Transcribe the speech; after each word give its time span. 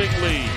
2-0 0.00 0.22
lead. 0.22 0.48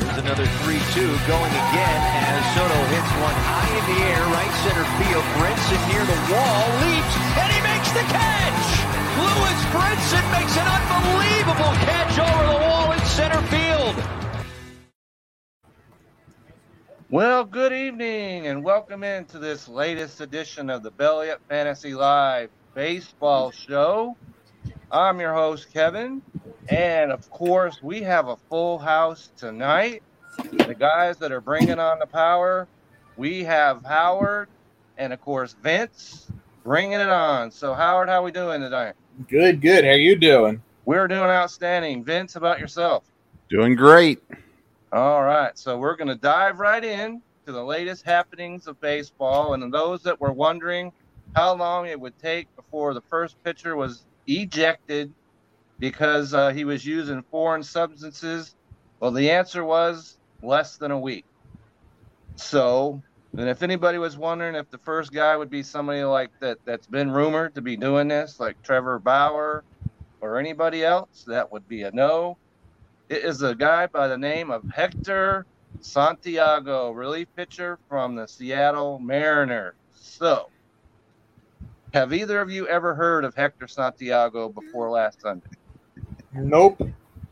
Here's 0.00 0.16
another 0.16 0.46
3-2 0.64 1.28
going 1.28 1.52
again 1.52 2.00
as 2.24 2.40
Soto 2.56 2.80
hits 2.88 3.12
one 3.20 3.36
high 3.36 3.68
in 3.68 3.84
the 3.92 4.00
air, 4.08 4.24
right 4.32 4.54
center 4.64 4.86
field. 4.96 5.24
Brinson 5.36 5.76
near 5.92 6.00
the 6.08 6.16
wall, 6.32 6.64
leaps, 6.80 7.16
and 7.36 7.52
he 7.52 7.60
makes 7.60 7.92
the 7.92 8.00
catch! 8.08 8.64
Lewis 9.20 9.60
Brinson 9.76 10.24
makes 10.32 10.56
an 10.56 10.64
unbelievable 10.72 11.74
catch 11.84 12.18
over 12.18 12.44
the 12.48 12.58
wall 12.64 12.92
in 12.92 13.00
center 13.04 13.42
field. 13.48 13.96
Well, 17.10 17.44
good 17.44 17.74
evening 17.74 18.46
and 18.46 18.64
welcome 18.64 19.04
into 19.04 19.38
this 19.38 19.68
latest 19.68 20.22
edition 20.22 20.70
of 20.70 20.82
the 20.82 20.90
Belly 20.90 21.30
Up 21.30 21.42
Fantasy 21.50 21.92
Live 21.92 22.48
Baseball 22.72 23.50
Show. 23.50 24.16
I'm 24.92 25.20
your 25.20 25.32
host, 25.32 25.72
Kevin, 25.72 26.20
and 26.68 27.12
of 27.12 27.30
course, 27.30 27.80
we 27.80 28.02
have 28.02 28.26
a 28.26 28.36
full 28.48 28.76
house 28.78 29.30
tonight. 29.36 30.02
The 30.66 30.74
guys 30.74 31.16
that 31.18 31.30
are 31.30 31.40
bringing 31.40 31.78
on 31.78 32.00
the 32.00 32.06
power, 32.06 32.66
we 33.16 33.44
have 33.44 33.84
Howard 33.84 34.48
and 34.98 35.12
of 35.12 35.20
course 35.20 35.54
Vince 35.62 36.26
bringing 36.64 36.98
it 36.98 37.08
on. 37.08 37.52
So, 37.52 37.72
Howard, 37.72 38.08
how 38.08 38.24
we 38.24 38.32
doing 38.32 38.60
tonight? 38.60 38.94
Good, 39.28 39.60
good. 39.60 39.84
How 39.84 39.90
are 39.90 39.96
you 39.96 40.16
doing? 40.16 40.60
We're 40.84 41.06
doing 41.06 41.22
outstanding. 41.22 42.02
Vince, 42.02 42.34
about 42.34 42.58
yourself? 42.58 43.04
Doing 43.48 43.76
great. 43.76 44.20
All 44.92 45.22
right, 45.22 45.56
so 45.56 45.78
we're 45.78 45.94
going 45.94 46.08
to 46.08 46.16
dive 46.16 46.58
right 46.58 46.82
in 46.82 47.22
to 47.46 47.52
the 47.52 47.62
latest 47.62 48.04
happenings 48.04 48.66
of 48.66 48.80
baseball. 48.80 49.54
And 49.54 49.72
those 49.72 50.02
that 50.02 50.20
were 50.20 50.32
wondering 50.32 50.90
how 51.36 51.54
long 51.54 51.86
it 51.86 52.00
would 52.00 52.18
take 52.18 52.48
before 52.56 52.92
the 52.92 53.02
first 53.02 53.40
pitcher 53.44 53.76
was 53.76 54.04
ejected 54.38 55.12
because 55.78 56.34
uh, 56.34 56.50
he 56.50 56.64
was 56.64 56.84
using 56.84 57.22
foreign 57.30 57.62
substances, 57.62 58.54
well, 59.00 59.10
the 59.10 59.30
answer 59.30 59.64
was 59.64 60.18
less 60.42 60.76
than 60.76 60.90
a 60.90 60.98
week. 60.98 61.24
So, 62.36 63.02
and 63.36 63.48
if 63.48 63.62
anybody 63.62 63.98
was 63.98 64.16
wondering 64.16 64.54
if 64.54 64.70
the 64.70 64.78
first 64.78 65.12
guy 65.12 65.36
would 65.36 65.50
be 65.50 65.62
somebody 65.62 66.04
like 66.04 66.30
that 66.40 66.58
that's 66.64 66.86
been 66.86 67.10
rumored 67.10 67.54
to 67.54 67.62
be 67.62 67.76
doing 67.76 68.08
this, 68.08 68.38
like 68.38 68.56
Trevor 68.62 68.98
Bauer 68.98 69.64
or 70.20 70.38
anybody 70.38 70.84
else, 70.84 71.24
that 71.26 71.50
would 71.52 71.66
be 71.66 71.82
a 71.82 71.90
no. 71.92 72.38
It 73.08 73.24
is 73.24 73.42
a 73.42 73.54
guy 73.54 73.86
by 73.86 74.08
the 74.08 74.18
name 74.18 74.50
of 74.50 74.62
Hector 74.72 75.46
Santiago, 75.80 76.90
relief 76.90 77.28
pitcher 77.36 77.78
from 77.88 78.14
the 78.14 78.26
Seattle 78.26 78.98
Mariners. 78.98 79.74
So, 79.90 80.46
have 81.92 82.12
either 82.12 82.40
of 82.40 82.50
you 82.50 82.66
ever 82.68 82.94
heard 82.94 83.24
of 83.24 83.34
Hector 83.34 83.66
Santiago 83.66 84.48
before 84.48 84.90
last 84.90 85.20
Sunday? 85.20 85.46
Nope. 86.32 86.80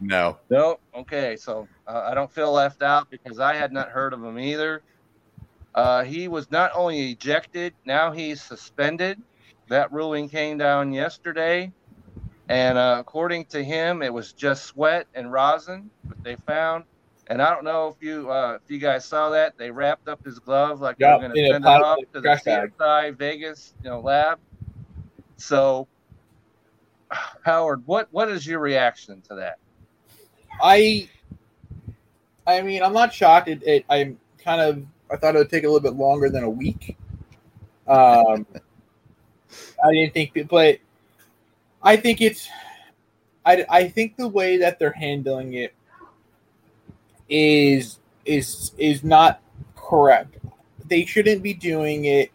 No. 0.01 0.39
No. 0.51 0.79
Okay, 0.95 1.37
so 1.37 1.69
uh, 1.87 2.09
I 2.11 2.15
don't 2.15 2.33
feel 2.33 2.53
left 2.53 2.83
out 2.83 3.09
because 3.11 3.39
I 3.39 3.55
had 3.55 3.73
not 3.73 3.89
heard 3.89 4.13
of 4.13 4.23
him 4.23 4.39
either. 4.39 4.83
Uh, 5.75 6.03
he 6.03 6.29
was 6.29 6.51
not 6.51 6.73
only 6.75 7.13
ejected, 7.13 7.73
now 7.85 8.11
he's 8.11 8.43
suspended. 8.43 9.21
That 9.69 9.93
ruling 9.93 10.29
came 10.29 10.59
down 10.59 10.93
yesterday. 10.93 11.73
And 12.49 12.79
uh, 12.79 12.97
according 12.99 13.45
to 13.47 13.63
him, 13.63 14.03
it 14.03 14.13
was 14.13 14.33
just 14.33 14.65
sweat 14.65 15.07
and 15.15 15.31
rosin 15.31 15.91
that 16.09 16.25
they 16.25 16.37
found. 16.47 16.85
And 17.27 17.43
I 17.43 17.51
don't 17.51 17.65
know 17.65 17.89
if 17.89 18.03
you 18.03 18.31
uh, 18.31 18.59
if 18.63 18.71
you 18.71 18.79
guys 18.79 19.05
saw 19.05 19.29
that 19.31 19.59
they 19.59 19.71
wrapped 19.71 20.09
up 20.09 20.25
his 20.25 20.39
glove 20.39 20.81
like 20.81 20.97
Yep, 20.99 21.09
they 21.09 21.13
were 21.13 21.35
going 21.35 21.43
to 21.43 21.53
send 21.53 21.65
it 21.65 21.69
off 21.69 21.99
to 21.99 22.07
the 22.15 22.23
trash 22.23 22.45
bag. 22.45 22.73
CSI 22.81 23.19
Vegas 23.19 23.75
you 23.85 23.91
know 23.91 24.01
lab. 24.01 24.39
So, 25.39 25.87
Howard, 27.45 27.87
what 27.87 28.09
what 28.11 28.29
is 28.29 28.47
your 28.47 28.59
reaction 28.59 29.23
to 29.29 29.37
that? 29.37 29.59
I, 30.61 31.09
I 32.47 32.61
mean, 32.63 32.83
I'm 32.83 32.93
not 32.93 33.15
shocked. 33.15 33.49
It, 33.49 33.63
it, 33.63 33.85
I'm 33.89 34.19
kind 34.43 34.61
of. 34.61 34.85
I 35.11 35.17
thought 35.17 35.37
it 35.37 35.39
would 35.39 35.49
take 35.49 35.65
a 35.65 35.69
little 35.69 35.81
bit 35.81 35.95
longer 35.95 36.29
than 36.29 36.45
a 36.45 36.51
week. 36.51 36.99
Um, 37.87 38.47
I 39.85 39.93
didn't 39.93 40.13
think, 40.13 40.49
but 40.49 40.79
I 41.83 41.97
think 41.97 42.21
it's. 42.21 42.49
I, 43.47 43.65
I 43.71 43.89
think 43.89 44.17
the 44.17 44.29
way 44.29 44.59
that 44.59 44.79
they're 44.79 44.93
handling 44.93 45.55
it 45.55 45.73
is 47.29 48.01
is 48.27 48.73
is 48.77 49.05
not 49.05 49.41
correct. 49.77 50.37
They 50.87 51.05
shouldn't 51.05 51.45
be 51.45 51.55
doing 51.55 52.07
it 52.07 52.33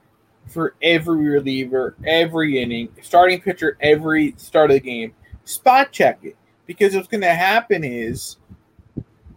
for 0.47 0.75
every 0.81 1.29
reliever, 1.29 1.95
every 2.05 2.61
inning, 2.61 2.89
starting 3.01 3.41
pitcher, 3.41 3.77
every 3.81 4.33
start 4.37 4.71
of 4.71 4.75
the 4.75 4.79
game. 4.79 5.13
Spot 5.45 5.91
check 5.91 6.19
it 6.23 6.37
because 6.65 6.95
what's 6.95 7.07
going 7.07 7.21
to 7.21 7.33
happen 7.33 7.83
is, 7.83 8.37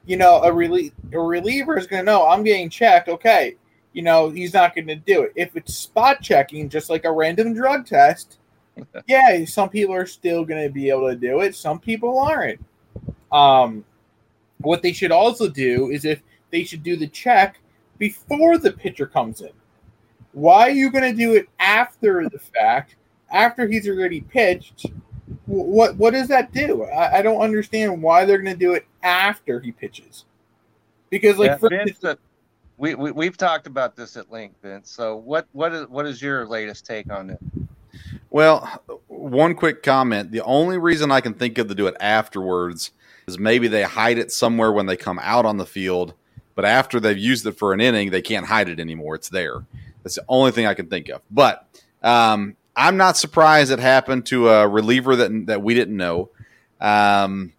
you 0.04 0.16
know, 0.16 0.42
a 0.42 0.50
relie- 0.50 0.92
a 1.12 1.18
reliever 1.18 1.76
is 1.78 1.86
going 1.86 2.04
to 2.04 2.10
know 2.10 2.28
I'm 2.28 2.44
getting 2.44 2.70
checked. 2.70 3.08
Okay, 3.08 3.56
you 3.92 4.02
know 4.02 4.30
he's 4.30 4.52
not 4.52 4.74
going 4.74 4.86
to 4.88 4.96
do 4.96 5.22
it. 5.22 5.32
If 5.36 5.56
it's 5.56 5.74
spot 5.74 6.20
checking, 6.20 6.68
just 6.68 6.90
like 6.90 7.04
a 7.04 7.12
random 7.12 7.54
drug 7.54 7.86
test, 7.86 8.38
yeah, 9.06 9.44
some 9.44 9.68
people 9.68 9.94
are 9.94 10.06
still 10.06 10.44
going 10.44 10.62
to 10.62 10.72
be 10.72 10.90
able 10.90 11.08
to 11.08 11.16
do 11.16 11.40
it. 11.40 11.54
Some 11.54 11.80
people 11.80 12.18
aren't. 12.18 12.60
Um, 13.32 13.84
what 14.58 14.82
they 14.82 14.92
should 14.92 15.12
also 15.12 15.48
do 15.48 15.90
is 15.90 16.04
if 16.04 16.22
they 16.50 16.64
should 16.64 16.82
do 16.82 16.96
the 16.96 17.08
check 17.08 17.58
before 17.98 18.58
the 18.58 18.72
pitcher 18.72 19.06
comes 19.06 19.40
in. 19.40 19.50
Why 20.36 20.68
are 20.68 20.70
you 20.70 20.90
going 20.90 21.10
to 21.10 21.16
do 21.16 21.34
it 21.34 21.48
after 21.58 22.28
the 22.28 22.38
fact, 22.38 22.96
after 23.32 23.66
he's 23.66 23.88
already 23.88 24.20
pitched? 24.20 24.84
What 25.46 25.96
what 25.96 26.12
does 26.12 26.28
that 26.28 26.52
do? 26.52 26.84
I, 26.84 27.20
I 27.20 27.22
don't 27.22 27.40
understand 27.40 28.02
why 28.02 28.26
they're 28.26 28.36
going 28.36 28.52
to 28.52 28.64
do 28.64 28.74
it 28.74 28.86
after 29.02 29.60
he 29.60 29.72
pitches. 29.72 30.26
Because 31.08 31.38
like 31.38 31.52
Yeah, 31.52 31.56
for 31.56 31.70
Vince, 31.70 32.04
uh, 32.04 32.16
we, 32.76 32.94
we 32.94 33.12
we've 33.12 33.38
talked 33.38 33.66
about 33.66 33.96
this 33.96 34.18
at 34.18 34.30
length, 34.30 34.56
Vince. 34.60 34.90
So 34.90 35.16
what 35.16 35.46
what 35.52 35.72
is 35.72 35.88
what 35.88 36.04
is 36.04 36.20
your 36.20 36.46
latest 36.46 36.84
take 36.84 37.10
on 37.10 37.30
it? 37.30 37.38
Well, 38.28 38.82
one 39.06 39.54
quick 39.54 39.82
comment. 39.82 40.32
The 40.32 40.42
only 40.42 40.76
reason 40.76 41.10
I 41.10 41.22
can 41.22 41.32
think 41.32 41.56
of 41.56 41.68
to 41.68 41.74
do 41.74 41.86
it 41.86 41.96
afterwards 41.98 42.90
is 43.26 43.38
maybe 43.38 43.68
they 43.68 43.84
hide 43.84 44.18
it 44.18 44.30
somewhere 44.30 44.70
when 44.70 44.84
they 44.84 44.98
come 44.98 45.18
out 45.22 45.46
on 45.46 45.56
the 45.56 45.64
field, 45.64 46.12
but 46.54 46.66
after 46.66 47.00
they've 47.00 47.16
used 47.16 47.46
it 47.46 47.52
for 47.52 47.72
an 47.72 47.80
inning, 47.80 48.10
they 48.10 48.20
can't 48.20 48.44
hide 48.44 48.68
it 48.68 48.78
anymore. 48.78 49.14
It's 49.14 49.30
there. 49.30 49.64
That's 50.06 50.14
the 50.14 50.24
only 50.28 50.52
thing 50.52 50.66
I 50.66 50.74
can 50.74 50.86
think 50.86 51.08
of. 51.08 51.20
But 51.32 51.66
um, 52.00 52.54
I'm 52.76 52.96
not 52.96 53.16
surprised 53.16 53.72
it 53.72 53.80
happened 53.80 54.24
to 54.26 54.48
a 54.50 54.68
reliever 54.68 55.16
that 55.16 55.46
that 55.46 55.62
we 55.62 55.74
didn't 55.74 55.96
know. 55.96 56.30
Um, 56.80 57.52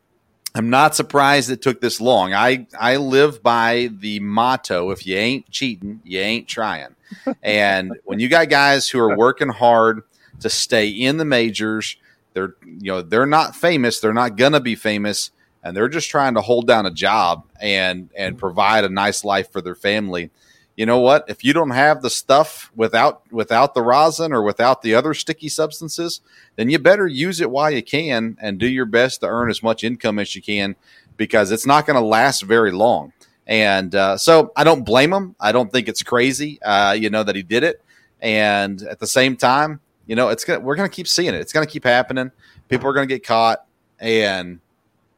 I'm 0.55 0.69
not 0.69 0.95
surprised 0.95 1.49
it 1.49 1.61
took 1.61 1.81
this 1.81 1.99
long. 1.99 2.33
I 2.33 2.65
I 2.79 2.95
live 2.95 3.43
by 3.43 3.89
the 3.91 4.21
motto: 4.21 4.91
if 4.91 5.05
you 5.05 5.17
ain't 5.17 5.51
cheating, 5.51 5.99
you 6.05 6.21
ain't 6.21 6.47
trying. 6.47 6.95
And 7.43 7.91
when 8.05 8.19
you 8.19 8.29
got 8.29 8.47
guys 8.47 8.87
who 8.87 8.99
are 9.01 9.17
working 9.17 9.49
hard 9.49 10.03
to 10.39 10.49
stay 10.49 10.87
in 10.87 11.17
the 11.17 11.25
majors, 11.25 11.97
they're 12.31 12.55
you 12.65 12.93
know 12.93 13.01
they're 13.01 13.25
not 13.25 13.57
famous. 13.57 13.99
They're 13.99 14.13
not 14.13 14.37
gonna 14.37 14.61
be 14.61 14.75
famous, 14.75 15.31
and 15.65 15.75
they're 15.75 15.89
just 15.89 16.09
trying 16.09 16.35
to 16.35 16.41
hold 16.41 16.65
down 16.65 16.85
a 16.85 16.91
job 16.91 17.43
and 17.59 18.09
and 18.15 18.37
provide 18.37 18.85
a 18.85 18.89
nice 18.89 19.25
life 19.25 19.51
for 19.51 19.59
their 19.59 19.75
family. 19.75 20.31
You 20.77 20.85
know 20.85 20.99
what? 20.99 21.25
If 21.27 21.43
you 21.43 21.53
don't 21.53 21.71
have 21.71 22.03
the 22.03 22.09
stuff 22.11 22.71
without 22.75 23.23
without 23.31 23.73
the 23.73 23.81
rosin 23.81 24.31
or 24.31 24.43
without 24.43 24.83
the 24.83 24.93
other 24.93 25.15
sticky 25.15 25.49
substances, 25.49 26.21
then 26.55 26.69
you 26.69 26.77
better 26.77 27.07
use 27.07 27.41
it 27.41 27.49
while 27.49 27.71
you 27.71 27.81
can 27.81 28.37
and 28.39 28.59
do 28.59 28.67
your 28.67 28.85
best 28.85 29.21
to 29.21 29.27
earn 29.27 29.49
as 29.49 29.63
much 29.63 29.83
income 29.83 30.19
as 30.19 30.35
you 30.35 30.41
can 30.41 30.75
because 31.17 31.49
it's 31.49 31.65
not 31.65 31.87
going 31.87 31.99
to 31.99 32.05
last 32.05 32.43
very 32.43 32.71
long. 32.71 33.11
And 33.47 33.95
uh, 33.95 34.17
so 34.17 34.51
I 34.55 34.63
don't 34.63 34.83
blame 34.83 35.11
him. 35.11 35.35
I 35.39 35.51
don't 35.51 35.71
think 35.71 35.87
it's 35.87 36.03
crazy, 36.03 36.61
uh, 36.61 36.91
you 36.91 37.09
know, 37.09 37.23
that 37.23 37.35
he 37.35 37.41
did 37.41 37.63
it. 37.63 37.81
And 38.21 38.83
at 38.83 38.99
the 38.99 39.07
same 39.07 39.35
time, 39.35 39.79
you 40.05 40.15
know, 40.15 40.29
it's 40.29 40.45
gonna, 40.45 40.59
we're 40.59 40.75
going 40.75 40.89
to 40.89 40.95
keep 40.95 41.07
seeing 41.07 41.33
it. 41.33 41.41
It's 41.41 41.53
going 41.53 41.65
to 41.65 41.71
keep 41.71 41.85
happening. 41.85 42.31
People 42.69 42.87
are 42.87 42.93
going 42.93 43.07
to 43.07 43.13
get 43.13 43.25
caught, 43.25 43.65
and 43.99 44.59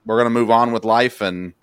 we're 0.05 0.15
going 0.15 0.25
to 0.25 0.39
move 0.39 0.51
on 0.51 0.71
with 0.71 0.85
life. 0.85 1.19
And 1.19 1.53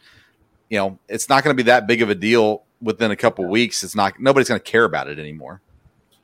you 0.69 0.76
know, 0.78 0.98
it's 1.08 1.31
not 1.31 1.44
going 1.44 1.56
to 1.56 1.62
be 1.62 1.69
that 1.69 1.87
big 1.87 2.02
of 2.02 2.10
a 2.10 2.14
deal 2.14 2.64
within 2.82 3.11
a 3.11 3.17
couple 3.17 3.44
weeks. 3.46 3.82
It's 3.82 3.94
not. 3.94 4.19
Nobody's 4.20 4.49
going 4.49 4.61
to 4.61 4.70
care 4.70 4.84
about 4.84 5.08
it 5.08 5.19
anymore. 5.19 5.61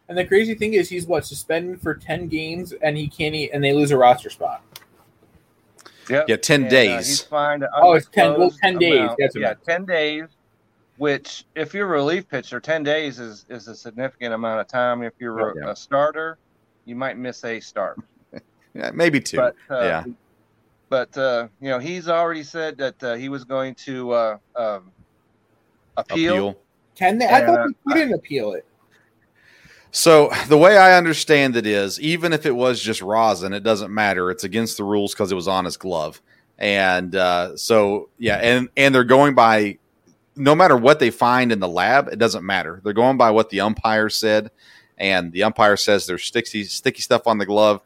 and 0.09 0.17
the 0.19 0.25
crazy 0.25 0.55
thing 0.55 0.75
is 0.75 0.89
he's 0.89 1.07
what 1.07 1.25
suspended 1.27 1.81
for 1.81 1.95
ten 1.95 2.29
games 2.29 2.73
and 2.83 2.97
he 2.97 3.09
can't 3.09 3.35
eat 3.35 3.51
and 3.53 3.63
they 3.65 3.73
lose 3.73 3.91
a 3.91 3.97
roster 3.97 4.31
spot. 4.31 4.63
Yep. 6.09 6.27
Yeah, 6.29 6.37
ten 6.37 6.63
And, 6.65 6.67
uh, 6.67 6.71
days. 6.71 7.07
he's 7.09 7.21
fined. 7.23 7.65
Oh, 7.77 7.93
it's 7.93 8.09
10 8.09 8.39
well, 8.39 8.51
10 8.51 8.79
days. 8.79 9.11
That's 9.19 9.37
yeah, 9.37 9.49
meant. 9.49 9.65
ten 9.65 9.85
days. 9.85 10.25
Which, 10.99 11.47
if 11.55 11.73
you're 11.75 11.87
a 11.87 11.91
relief 11.91 12.29
pitcher, 12.29 12.61
ten 12.61 12.83
days 12.83 13.19
is 13.19 13.47
is 13.49 13.67
a 13.69 13.75
significant 13.75 14.35
amount 14.35 14.61
of 14.61 14.69
time. 14.69 15.03
If 15.03 15.15
you're 15.19 15.51
a, 15.51 15.55
Yeah. 15.57 15.71
a 15.71 15.77
starter, 15.77 16.39
you 16.85 16.95
might 16.97 17.17
miss 17.17 17.45
a 17.45 17.61
start. 17.61 17.99
yeah, 18.75 18.91
maybe 18.93 19.19
two. 19.21 19.39
But 19.39 19.57
uh, 19.71 19.81
yeah. 19.81 20.05
but 20.91 21.17
uh, 21.17 21.49
you 21.61 21.71
know, 21.71 21.79
he's 21.79 22.09
already 22.09 22.43
said 22.43 22.77
that 22.79 23.03
uh, 23.03 23.15
he 23.15 23.29
was 23.31 23.45
going 23.45 23.75
to 23.77 24.11
uh, 24.13 24.39
um, 24.55 24.93
appeal. 25.97 26.35
Appeal. 26.35 26.59
Can 26.95 27.19
they? 27.19 27.27
I 27.27 27.45
thought 27.45 27.59
uh, 27.59 27.69
they 27.87 27.93
couldn't 27.95 28.15
appeal 28.15 28.53
it. 28.53 28.67
So 29.91 30.31
the 30.49 30.57
way 30.57 30.79
I 30.79 30.97
understand 30.97 31.55
it 31.55 31.67
is, 31.67 32.01
even 32.01 32.33
if 32.33 32.47
it 32.47 32.57
was 32.57 32.81
just 32.81 33.03
rosin, 33.03 33.53
it 33.53 33.63
doesn't 33.63 33.93
matter. 33.93 34.31
It's 34.31 34.45
against 34.45 34.79
the 34.79 34.85
rules 34.85 35.13
because 35.13 35.31
it 35.31 35.35
was 35.35 35.49
on 35.49 35.67
his 35.67 35.77
glove, 35.77 36.23
and 36.59 37.15
uh, 37.15 37.57
so 37.57 38.09
yeah, 38.19 38.37
and 38.37 38.69
and 38.77 38.95
they're 38.95 39.05
going 39.05 39.35
by 39.35 39.79
no 40.35 40.55
matter 40.55 40.77
what 40.77 40.99
they 40.99 41.11
find 41.11 41.53
in 41.53 41.61
the 41.61 41.69
lab, 41.69 42.09
it 42.09 42.19
doesn't 42.19 42.45
matter. 42.45 42.81
They're 42.83 42.95
going 42.95 43.19
by 43.19 43.31
what 43.31 43.51
the 43.51 43.61
umpire 43.61 44.09
said, 44.09 44.51
and 44.97 45.31
the 45.33 45.43
umpire 45.43 45.77
says 45.77 46.07
there's 46.07 46.25
sticky 46.25 46.65
sticky 46.65 47.03
stuff 47.03 47.27
on 47.27 47.39
the 47.39 47.47
glove. 47.47 47.83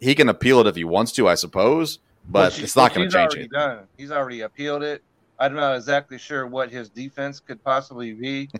He 0.00 0.14
can 0.14 0.28
appeal 0.28 0.60
it 0.60 0.68
if 0.68 0.76
he 0.76 0.84
wants 0.84 1.10
to, 1.12 1.28
I 1.28 1.34
suppose, 1.34 1.98
but 2.28 2.52
Which- 2.52 2.62
it's 2.62 2.76
not 2.76 2.94
going 2.94 3.10
to 3.10 3.16
change 3.16 3.34
it. 3.34 3.50
Done. 3.50 3.80
He's 3.96 4.12
already 4.12 4.42
appealed 4.42 4.84
it. 4.84 5.02
I'm 5.38 5.54
not 5.54 5.76
exactly 5.76 6.18
sure 6.18 6.46
what 6.46 6.70
his 6.70 6.90
defense 6.90 7.40
could 7.40 7.62
possibly 7.62 8.12
be, 8.12 8.50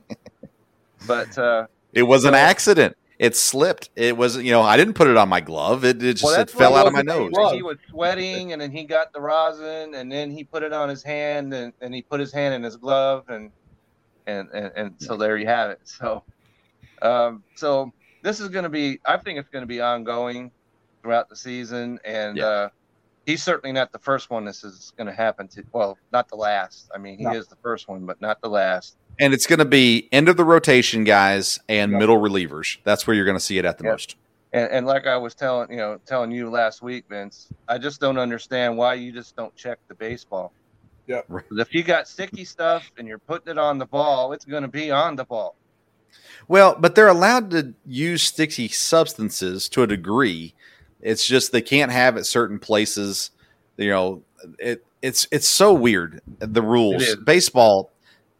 but 1.06 1.36
uh, 1.36 1.66
It 1.92 2.04
was 2.04 2.24
an 2.24 2.34
accident. 2.34 2.96
It 3.18 3.34
slipped. 3.34 3.90
It 3.96 4.16
was, 4.16 4.36
you 4.36 4.52
know, 4.52 4.62
I 4.62 4.76
didn't 4.76 4.94
put 4.94 5.08
it 5.08 5.16
on 5.16 5.28
my 5.28 5.40
glove. 5.40 5.84
It, 5.84 6.00
it 6.02 6.14
just 6.14 6.24
well, 6.24 6.40
it 6.40 6.50
fell 6.50 6.76
out 6.76 6.86
of 6.86 6.92
my 6.92 7.02
was. 7.02 7.32
Nose. 7.32 7.52
He 7.52 7.62
was 7.62 7.76
sweating, 7.90 8.52
and 8.52 8.62
then 8.62 8.70
he 8.70 8.84
got 8.84 9.12
the 9.12 9.20
rosin, 9.20 9.94
and 9.94 10.10
then 10.10 10.30
he 10.30 10.44
put 10.44 10.62
it 10.62 10.72
on 10.72 10.88
his 10.88 11.02
hand, 11.02 11.52
and, 11.52 11.72
and 11.80 11.92
he 11.92 12.02
put 12.02 12.20
his 12.20 12.32
hand 12.32 12.54
in 12.54 12.62
his 12.62 12.76
glove, 12.76 13.24
and 13.28 13.50
and 14.28 14.48
and, 14.54 14.70
and 14.76 14.94
so 14.98 15.16
there 15.16 15.36
you 15.36 15.46
have 15.46 15.70
it. 15.70 15.80
So, 15.82 16.22
um, 17.02 17.42
so 17.56 17.90
this 18.22 18.38
is 18.38 18.50
going 18.50 18.62
to 18.64 18.68
be. 18.68 19.00
I 19.04 19.16
think 19.16 19.40
it's 19.40 19.48
going 19.48 19.62
to 19.62 19.66
be 19.66 19.80
ongoing 19.80 20.52
throughout 21.02 21.28
the 21.28 21.36
season, 21.36 21.98
and 22.04 22.38
Yeah. 22.38 22.44
uh, 22.44 22.68
he's 23.28 23.42
certainly 23.42 23.72
not 23.72 23.92
the 23.92 23.98
first 23.98 24.30
one. 24.30 24.46
This 24.46 24.64
is 24.64 24.92
going 24.96 25.06
to 25.06 25.12
happen 25.12 25.46
to. 25.48 25.62
Well, 25.72 25.98
not 26.12 26.28
the 26.28 26.36
last. 26.36 26.90
I 26.94 26.98
mean, 26.98 27.18
he 27.18 27.24
No. 27.24 27.32
is 27.34 27.46
the 27.46 27.56
first 27.56 27.86
one, 27.86 28.06
but 28.06 28.20
not 28.22 28.40
the 28.40 28.48
last. 28.48 28.96
And 29.20 29.34
it's 29.34 29.46
going 29.46 29.58
to 29.58 29.66
be 29.66 30.08
end 30.12 30.30
of 30.30 30.38
the 30.38 30.44
rotation 30.44 31.04
guys 31.04 31.58
and 31.68 31.92
Yeah. 31.92 31.98
middle 31.98 32.16
relievers. 32.18 32.78
That's 32.84 33.06
where 33.06 33.14
you're 33.14 33.26
going 33.26 33.36
to 33.36 33.44
see 33.44 33.58
it 33.58 33.66
at 33.66 33.76
the 33.76 33.84
Yeah. 33.84 33.90
most. 33.90 34.16
And, 34.54 34.70
and 34.70 34.86
like 34.86 35.06
I 35.06 35.18
was 35.18 35.34
telling 35.34 35.70
you 35.70 35.76
know 35.76 36.00
telling 36.06 36.30
you 36.30 36.48
last 36.48 36.80
week, 36.80 37.04
Vince, 37.10 37.48
I 37.68 37.76
just 37.76 38.00
don't 38.00 38.16
understand 38.18 38.78
why 38.78 38.94
you 38.94 39.12
just 39.12 39.36
don't 39.36 39.54
check 39.54 39.78
the 39.88 39.94
baseball. 39.94 40.54
Yeah. 41.06 41.20
If 41.52 41.74
you 41.74 41.82
got 41.82 42.08
sticky 42.08 42.46
stuff 42.46 42.90
and 42.96 43.06
you're 43.06 43.18
putting 43.18 43.50
it 43.50 43.58
on 43.58 43.76
the 43.76 43.86
ball, 43.86 44.32
it's 44.32 44.46
going 44.46 44.62
to 44.62 44.68
be 44.68 44.90
on 44.90 45.16
the 45.16 45.24
ball. 45.24 45.54
Well, 46.48 46.76
but 46.78 46.94
they're 46.94 47.08
allowed 47.08 47.50
to 47.50 47.74
use 47.84 48.22
sticky 48.22 48.68
substances 48.68 49.68
to 49.70 49.82
a 49.82 49.86
degree. 49.86 50.54
It's 51.00 51.26
just 51.26 51.52
they 51.52 51.62
can't 51.62 51.92
have 51.92 52.16
it 52.16 52.24
certain 52.24 52.58
places. 52.58 53.30
You 53.76 53.90
know, 53.90 54.22
it 54.58 54.84
it's 55.02 55.26
it's 55.30 55.46
so 55.48 55.72
weird 55.72 56.20
the 56.38 56.62
rules. 56.62 57.16
Baseball, 57.16 57.90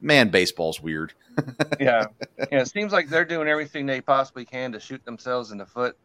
man, 0.00 0.28
baseball's 0.28 0.80
weird. 0.82 1.12
Yeah. 1.78 2.06
yeah. 2.36 2.62
It 2.62 2.66
seems 2.68 2.92
like 2.92 3.08
they're 3.08 3.24
doing 3.24 3.46
everything 3.46 3.86
they 3.86 4.00
possibly 4.00 4.44
can 4.44 4.72
to 4.72 4.80
shoot 4.80 5.04
themselves 5.04 5.52
in 5.52 5.58
the 5.58 5.66
foot. 5.66 5.96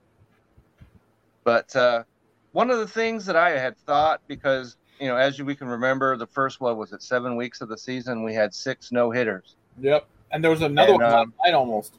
But 1.44 1.76
uh, 1.76 2.04
one 2.52 2.70
of 2.70 2.78
the 2.78 2.88
things 2.88 3.26
that 3.26 3.36
I 3.36 3.50
had 3.58 3.76
thought, 3.76 4.22
because 4.28 4.78
you 5.00 5.08
know, 5.08 5.16
as 5.16 5.40
you, 5.40 5.46
we 5.46 5.56
can 5.56 5.68
remember, 5.68 6.16
the 6.18 6.28
first 6.28 6.62
one 6.62 6.78
was 6.78 6.94
at 6.94 7.02
seven 7.02 7.36
weeks 7.36 7.62
of 7.62 7.70
the 7.70 7.78
season, 7.78 8.24
we 8.24 8.34
had 8.34 8.54
six 8.54 8.92
no 8.92 9.10
hitters. 9.10 9.56
Yep. 9.82 10.06
And 10.32 10.44
there 10.44 10.52
was 10.52 10.62
another 10.62 10.94
And, 10.94 11.02
one 11.02 11.12
last 11.12 11.22
um, 11.24 11.34
night 11.44 11.54
almost. 11.56 11.98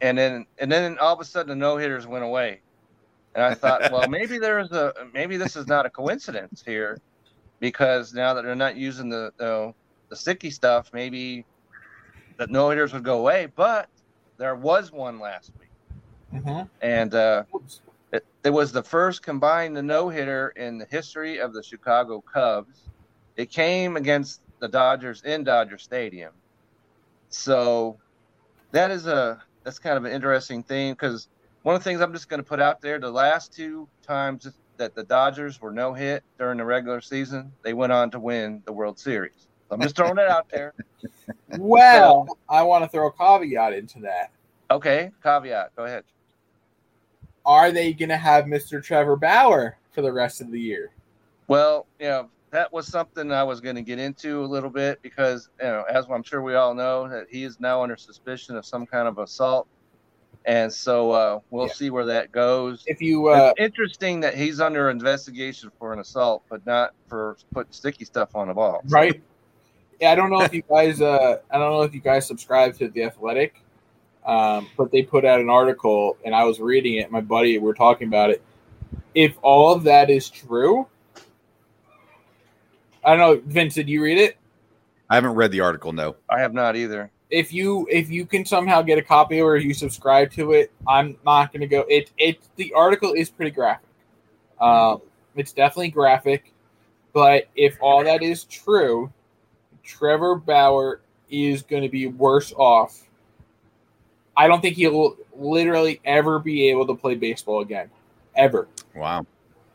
and 0.00 0.16
then 0.16 0.46
and 0.58 0.70
then 0.70 0.96
all 0.98 1.12
of 1.12 1.20
a 1.20 1.24
sudden 1.24 1.48
the 1.48 1.56
no 1.56 1.76
hitters 1.76 2.06
went 2.06 2.24
away, 2.24 2.60
and 3.36 3.44
I 3.44 3.54
thought, 3.54 3.92
well, 3.92 4.08
maybe 4.08 4.38
there's 4.38 4.72
a 4.72 4.92
maybe 5.12 5.36
this 5.36 5.56
is 5.56 5.66
not 5.66 5.84
a 5.84 5.90
coincidence 5.90 6.62
here, 6.64 6.98
because 7.60 8.14
now 8.14 8.32
that 8.34 8.44
they're 8.44 8.54
not 8.56 8.76
using 8.76 9.10
the 9.10 9.30
you 9.38 9.46
know, 9.46 9.72
the 10.08 10.16
sticky 10.16 10.50
stuff, 10.50 10.88
maybe 10.94 11.44
the 12.38 12.46
no 12.48 12.70
hitters 12.70 12.94
would 12.94 13.04
go 13.04 13.18
away. 13.18 13.48
But 13.54 13.88
there 14.38 14.56
was 14.56 14.90
one 14.90 15.20
last 15.20 15.52
week, 15.60 16.42
Mhm. 16.42 16.70
and 16.80 17.14
uh, 17.14 17.44
it, 18.10 18.24
it 18.42 18.50
was 18.50 18.72
the 18.72 18.82
first 18.82 19.22
combined 19.22 19.74
no 19.86 20.08
hitter 20.08 20.48
in 20.56 20.78
the 20.78 20.86
history 20.90 21.38
of 21.38 21.52
the 21.52 21.62
Chicago 21.62 22.22
Cubs. 22.32 22.88
It 23.36 23.50
came 23.50 23.96
against 23.96 24.40
the 24.60 24.68
Dodgers 24.68 25.22
in 25.24 25.44
Dodger 25.44 25.76
Stadium. 25.76 26.32
So 27.28 27.98
that 28.72 28.90
is 28.90 29.06
a 29.06 29.42
that's 29.62 29.78
kind 29.78 29.98
of 29.98 30.06
an 30.06 30.12
interesting 30.12 30.62
thing 30.62 30.94
because 30.94 31.28
one 31.66 31.74
of 31.74 31.80
the 31.82 31.90
things 31.90 32.00
I'm 32.00 32.12
just 32.12 32.28
going 32.28 32.38
to 32.38 32.48
put 32.48 32.60
out 32.60 32.80
there: 32.80 33.00
the 33.00 33.10
last 33.10 33.52
two 33.52 33.88
times 34.00 34.48
that 34.76 34.94
the 34.94 35.02
Dodgers 35.02 35.60
were 35.60 35.72
no 35.72 35.92
hit 35.92 36.22
during 36.38 36.58
the 36.58 36.64
regular 36.64 37.00
season, 37.00 37.50
they 37.62 37.74
went 37.74 37.90
on 37.90 38.08
to 38.12 38.20
win 38.20 38.62
the 38.66 38.72
World 38.72 39.00
Series. 39.00 39.48
So 39.68 39.74
I'm 39.74 39.80
just 39.80 39.96
throwing 39.96 40.18
it 40.18 40.28
out 40.28 40.48
there. 40.48 40.74
Well, 41.58 42.26
I 42.48 42.62
want 42.62 42.84
to 42.84 42.88
throw 42.88 43.08
a 43.08 43.12
caveat 43.12 43.72
into 43.72 44.00
that. 44.00 44.30
Okay, 44.70 45.10
caveat. 45.22 45.74
Go 45.76 45.84
ahead. 45.84 46.04
Are 47.44 47.70
they 47.70 47.92
going 47.92 48.08
to 48.08 48.16
have 48.16 48.46
Mr. 48.46 48.82
Trevor 48.82 49.16
Bauer 49.16 49.76
for 49.92 50.02
the 50.02 50.12
rest 50.12 50.40
of 50.40 50.50
the 50.50 50.60
year? 50.60 50.90
Well, 51.46 51.86
you 52.00 52.06
know, 52.06 52.28
that 52.50 52.72
was 52.72 52.88
something 52.88 53.30
I 53.30 53.44
was 53.44 53.60
going 53.60 53.76
to 53.76 53.82
get 53.82 53.98
into 54.00 54.44
a 54.44 54.46
little 54.46 54.70
bit 54.70 55.00
because, 55.02 55.48
you 55.60 55.66
know, 55.66 55.84
as 55.88 56.06
I'm 56.10 56.24
sure 56.24 56.42
we 56.42 56.54
all 56.54 56.74
know, 56.74 57.08
that 57.08 57.26
he 57.30 57.44
is 57.44 57.60
now 57.60 57.82
under 57.82 57.96
suspicion 57.96 58.56
of 58.56 58.66
some 58.66 58.86
kind 58.86 59.06
of 59.06 59.18
assault. 59.18 59.68
And 60.46 60.72
so 60.72 61.10
uh, 61.10 61.40
we'll 61.50 61.66
Yeah. 61.66 61.72
see 61.72 61.90
where 61.90 62.06
that 62.06 62.30
goes. 62.30 62.84
If 62.86 63.02
you 63.02 63.28
uh, 63.28 63.52
it's 63.56 63.60
interesting 63.66 64.20
that 64.20 64.36
he's 64.36 64.60
under 64.60 64.90
investigation 64.90 65.70
for 65.78 65.92
an 65.92 65.98
assault, 65.98 66.44
but 66.48 66.64
not 66.64 66.92
for 67.08 67.36
putting 67.52 67.72
sticky 67.72 68.04
stuff 68.04 68.34
on 68.36 68.48
the 68.48 68.54
ball. 68.54 68.82
right? 68.88 69.20
Yeah, 70.00 70.12
I 70.12 70.14
don't 70.14 70.30
know 70.30 70.42
if 70.42 70.52
you 70.54 70.62
guys. 70.70 71.00
Uh, 71.00 71.38
I 71.50 71.58
don't 71.58 71.72
know 71.72 71.82
if 71.82 71.94
you 71.94 72.00
guys 72.00 72.26
subscribe 72.26 72.76
to 72.78 72.88
the 72.88 73.02
Athletic, 73.02 73.60
um, 74.24 74.68
but 74.76 74.92
they 74.92 75.02
put 75.02 75.24
out 75.24 75.40
an 75.40 75.50
article, 75.50 76.16
and 76.24 76.34
I 76.34 76.44
was 76.44 76.60
reading 76.60 76.94
it. 76.94 77.10
My 77.10 77.20
buddy, 77.20 77.58
we 77.58 77.68
are 77.70 77.74
talking 77.74 78.06
about 78.06 78.30
it. 78.30 78.42
If 79.14 79.36
all 79.42 79.72
of 79.72 79.82
that 79.84 80.10
is 80.10 80.28
true, 80.30 80.86
I 83.04 83.16
don't 83.16 83.18
know, 83.18 83.42
Vince. 83.46 83.74
Did 83.74 83.88
you 83.88 84.02
read 84.02 84.18
it? 84.18 84.36
I 85.08 85.14
haven't 85.14 85.34
read 85.34 85.50
the 85.50 85.60
article. 85.60 85.92
No, 85.92 86.16
I 86.28 86.40
have 86.40 86.52
not 86.52 86.76
either. 86.76 87.10
If 87.30 87.52
you 87.52 87.88
if 87.90 88.10
you 88.10 88.24
can 88.24 88.44
somehow 88.44 88.82
get 88.82 88.98
a 88.98 89.02
copy 89.02 89.40
or 89.40 89.56
you 89.56 89.74
subscribe 89.74 90.30
to 90.32 90.52
it, 90.52 90.72
I'm 90.86 91.16
not 91.24 91.52
going 91.52 91.62
to 91.62 91.66
go. 91.66 91.84
It 91.88 92.10
it 92.18 92.38
the 92.56 92.72
article 92.72 93.12
is 93.12 93.30
pretty 93.30 93.50
graphic. 93.50 93.88
Um, 94.60 95.02
it's 95.34 95.52
definitely 95.52 95.90
graphic, 95.90 96.52
but 97.12 97.48
if 97.56 97.76
all 97.80 98.04
that 98.04 98.22
is 98.22 98.44
true, 98.44 99.12
Trevor 99.82 100.36
Bauer 100.36 101.00
is 101.28 101.62
going 101.62 101.82
to 101.82 101.88
be 101.88 102.06
worse 102.06 102.52
off. 102.56 103.02
I 104.36 104.46
don't 104.48 104.60
think 104.60 104.76
he'll 104.76 105.16
literally 105.34 106.00
ever 106.04 106.38
be 106.38 106.68
able 106.70 106.86
to 106.86 106.94
play 106.94 107.14
baseball 107.14 107.60
again, 107.60 107.90
ever. 108.34 108.68
wow. 108.94 109.26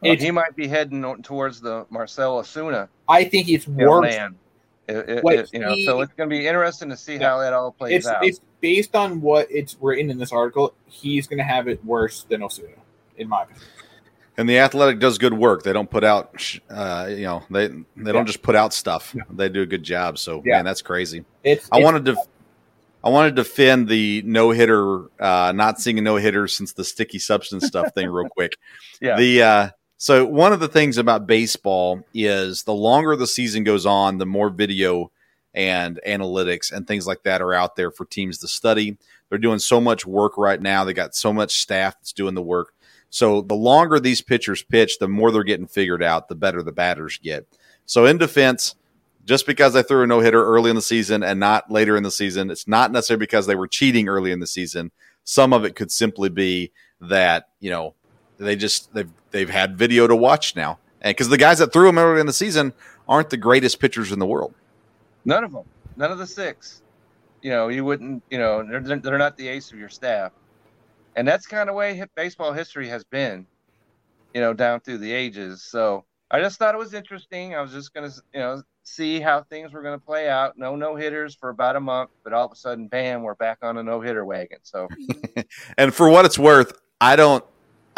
Well, 0.01 0.15
he 0.15 0.31
might 0.31 0.55
be 0.55 0.67
heading 0.67 1.03
towards 1.21 1.61
the 1.61 1.85
Marcell 1.91 2.41
Ozuna 2.41 2.89
I 3.07 3.25
think 3.25 3.49
it's 3.49 3.67
you 3.67 3.73
know, 3.73 3.89
worse. 3.89 4.13
land. 4.13 4.35
It- 4.87 5.09
it- 5.09 5.23
What 5.23 5.35
it- 5.35 5.49
you 5.53 5.59
know, 5.59 5.73
he- 5.73 5.85
so 5.85 6.01
it's 6.01 6.13
going 6.13 6.29
to 6.29 6.35
be 6.35 6.45
interesting 6.47 6.89
to 6.89 6.97
see 6.97 7.15
Yeah. 7.15 7.29
how 7.29 7.39
that 7.39 7.53
all 7.53 7.71
plays 7.71 7.97
It's 7.99 8.07
out. 8.07 8.25
it's 8.25 8.39
based 8.61 8.95
on 8.95 9.21
what 9.21 9.47
it's 9.49 9.77
written 9.79 10.09
in 10.09 10.17
this 10.17 10.31
article. 10.31 10.73
He's 10.85 11.27
going 11.27 11.37
to 11.37 11.43
have 11.43 11.67
it 11.67 11.83
worse 11.85 12.25
than 12.29 12.41
Ozuna, 12.41 12.75
in 13.17 13.29
my 13.29 13.43
opinion. 13.43 13.63
And 14.37 14.49
the 14.49 14.57
athletic 14.59 14.99
does 14.99 15.17
good 15.17 15.33
work. 15.33 15.63
They 15.63 15.73
don't 15.73 15.89
put 15.89 16.03
out, 16.03 16.33
uh, 16.69 17.07
you 17.09 17.23
know, 17.23 17.43
they 17.51 17.67
they 17.67 17.75
Yeah. 17.97 18.11
don't 18.11 18.25
just 18.25 18.41
put 18.41 18.55
out 18.55 18.73
stuff. 18.73 19.13
Yeah. 19.15 19.23
They 19.29 19.49
do 19.49 19.61
a 19.61 19.65
good 19.65 19.83
job. 19.83 20.17
So 20.17 20.41
Yeah. 20.45 20.57
man, 20.57 20.65
that's 20.65 20.81
crazy. 20.81 21.25
It's 21.43 21.67
I 21.71 21.77
it's- 21.77 21.85
wanted 21.85 22.05
to, 22.05 22.17
I 23.03 23.09
wanted 23.09 23.35
to 23.35 23.43
defend 23.43 23.87
the 23.87 24.21
no 24.25 24.51
hitter, 24.51 25.03
uh, 25.19 25.51
not 25.55 25.79
seeing 25.81 25.99
a 25.99 26.01
no 26.01 26.15
hitter 26.15 26.47
since 26.47 26.73
the 26.73 26.83
sticky 26.83 27.19
substance 27.19 27.65
stuff 27.67 27.93
thing, 27.93 28.09
real 28.09 28.29
quick. 28.29 28.53
Yeah. 29.01 29.17
The 29.17 29.41
uh, 29.43 29.69
so 30.01 30.25
one 30.25 30.51
of 30.51 30.59
the 30.59 30.67
things 30.67 30.97
about 30.97 31.27
baseball 31.27 32.03
is 32.11 32.63
the 32.63 32.73
longer 32.73 33.15
the 33.15 33.27
season 33.27 33.63
goes 33.63 33.85
on, 33.85 34.17
the 34.17 34.25
more 34.25 34.49
video 34.49 35.11
and 35.53 35.99
analytics 36.07 36.71
and 36.71 36.87
things 36.87 37.05
like 37.05 37.21
that 37.21 37.39
are 37.39 37.53
out 37.53 37.75
there 37.75 37.91
for 37.91 38.05
teams 38.05 38.39
to 38.39 38.47
study. 38.47 38.97
They're 39.29 39.37
doing 39.37 39.59
so 39.59 39.79
much 39.79 40.03
work 40.03 40.39
right 40.39 40.59
now. 40.59 40.83
They 40.83 40.93
got 40.93 41.13
so 41.13 41.31
much 41.31 41.59
staff 41.59 41.99
that's 41.99 42.13
doing 42.13 42.33
the 42.33 42.41
work. 42.41 42.73
So 43.11 43.43
the 43.43 43.53
longer 43.53 43.99
these 43.99 44.23
pitchers 44.23 44.63
pitch, 44.63 44.97
the 44.97 45.07
more 45.07 45.29
they're 45.29 45.43
getting 45.43 45.67
figured 45.67 46.01
out, 46.01 46.29
the 46.29 46.35
better 46.35 46.63
the 46.63 46.71
batters 46.71 47.19
get. 47.19 47.45
So 47.85 48.07
in 48.07 48.17
defense, 48.17 48.73
just 49.25 49.45
because 49.45 49.73
they 49.73 49.83
threw 49.83 50.01
a 50.01 50.07
no 50.07 50.19
hitter 50.19 50.43
early 50.43 50.71
in 50.71 50.75
the 50.75 50.81
season 50.81 51.21
and 51.21 51.39
not 51.39 51.69
later 51.69 51.95
in 51.95 52.01
the 52.01 52.09
season, 52.09 52.49
it's 52.49 52.67
not 52.67 52.91
necessarily 52.91 53.19
because 53.19 53.45
they 53.45 53.53
were 53.53 53.67
cheating 53.67 54.09
early 54.09 54.31
in 54.31 54.39
the 54.39 54.47
season. 54.47 54.89
Some 55.25 55.53
of 55.53 55.63
it 55.63 55.75
could 55.75 55.91
simply 55.91 56.29
be 56.29 56.71
that 57.01 57.49
you 57.59 57.69
know 57.69 57.93
they 58.45 58.55
just 58.55 58.93
they've 58.93 59.11
they've 59.31 59.49
had 59.49 59.77
video 59.77 60.07
to 60.07 60.15
watch 60.15 60.55
now, 60.55 60.79
and 61.01 61.15
because 61.15 61.29
the 61.29 61.37
guys 61.37 61.59
that 61.59 61.71
threw 61.71 61.87
them 61.87 61.97
early 61.97 62.19
in 62.19 62.27
the 62.27 62.33
season 62.33 62.73
aren't 63.07 63.29
the 63.29 63.37
greatest 63.37 63.79
pitchers 63.79 64.11
in 64.11 64.19
the 64.19 64.25
world. 64.25 64.53
None 65.25 65.43
of 65.43 65.51
them. 65.51 65.65
None 65.95 66.11
of 66.11 66.17
the 66.17 66.27
six. 66.27 66.81
You 67.41 67.51
know, 67.51 67.67
you 67.67 67.85
wouldn't. 67.85 68.23
You 68.29 68.39
know, 68.39 68.63
they're 68.63 68.97
they're 68.99 69.17
not 69.17 69.37
the 69.37 69.47
ace 69.47 69.71
of 69.71 69.79
your 69.79 69.89
staff, 69.89 70.31
and 71.15 71.27
that's 71.27 71.45
kind 71.45 71.69
of 71.69 71.75
way 71.75 72.03
baseball 72.15 72.53
history 72.53 72.87
has 72.89 73.03
been. 73.03 73.45
You 74.33 74.41
know, 74.41 74.53
down 74.53 74.79
through 74.79 74.99
the 74.99 75.11
ages. 75.11 75.61
So 75.63 76.05
I 76.31 76.39
just 76.39 76.57
thought 76.57 76.73
it 76.73 76.77
was 76.77 76.93
interesting. 76.93 77.53
I 77.53 77.61
was 77.61 77.73
just 77.73 77.93
gonna, 77.93 78.11
you 78.33 78.39
know, 78.39 78.63
see 78.83 79.19
how 79.19 79.43
things 79.43 79.73
were 79.73 79.81
gonna 79.81 79.99
play 79.99 80.29
out. 80.29 80.57
No 80.57 80.75
no 80.75 80.95
hitters 80.95 81.35
for 81.35 81.49
about 81.49 81.75
a 81.75 81.81
month, 81.81 82.11
but 82.23 82.31
all 82.31 82.45
of 82.45 82.51
a 82.51 82.55
sudden, 82.55 82.87
bam, 82.87 83.23
we're 83.23 83.35
back 83.35 83.57
on 83.61 83.77
a 83.77 83.83
no 83.83 83.99
hitter 83.99 84.23
wagon. 84.25 84.59
So 84.63 84.87
And 85.77 85.93
for 85.93 86.09
what 86.09 86.25
it's 86.25 86.39
worth, 86.39 86.73
I 87.01 87.15
don't 87.15 87.43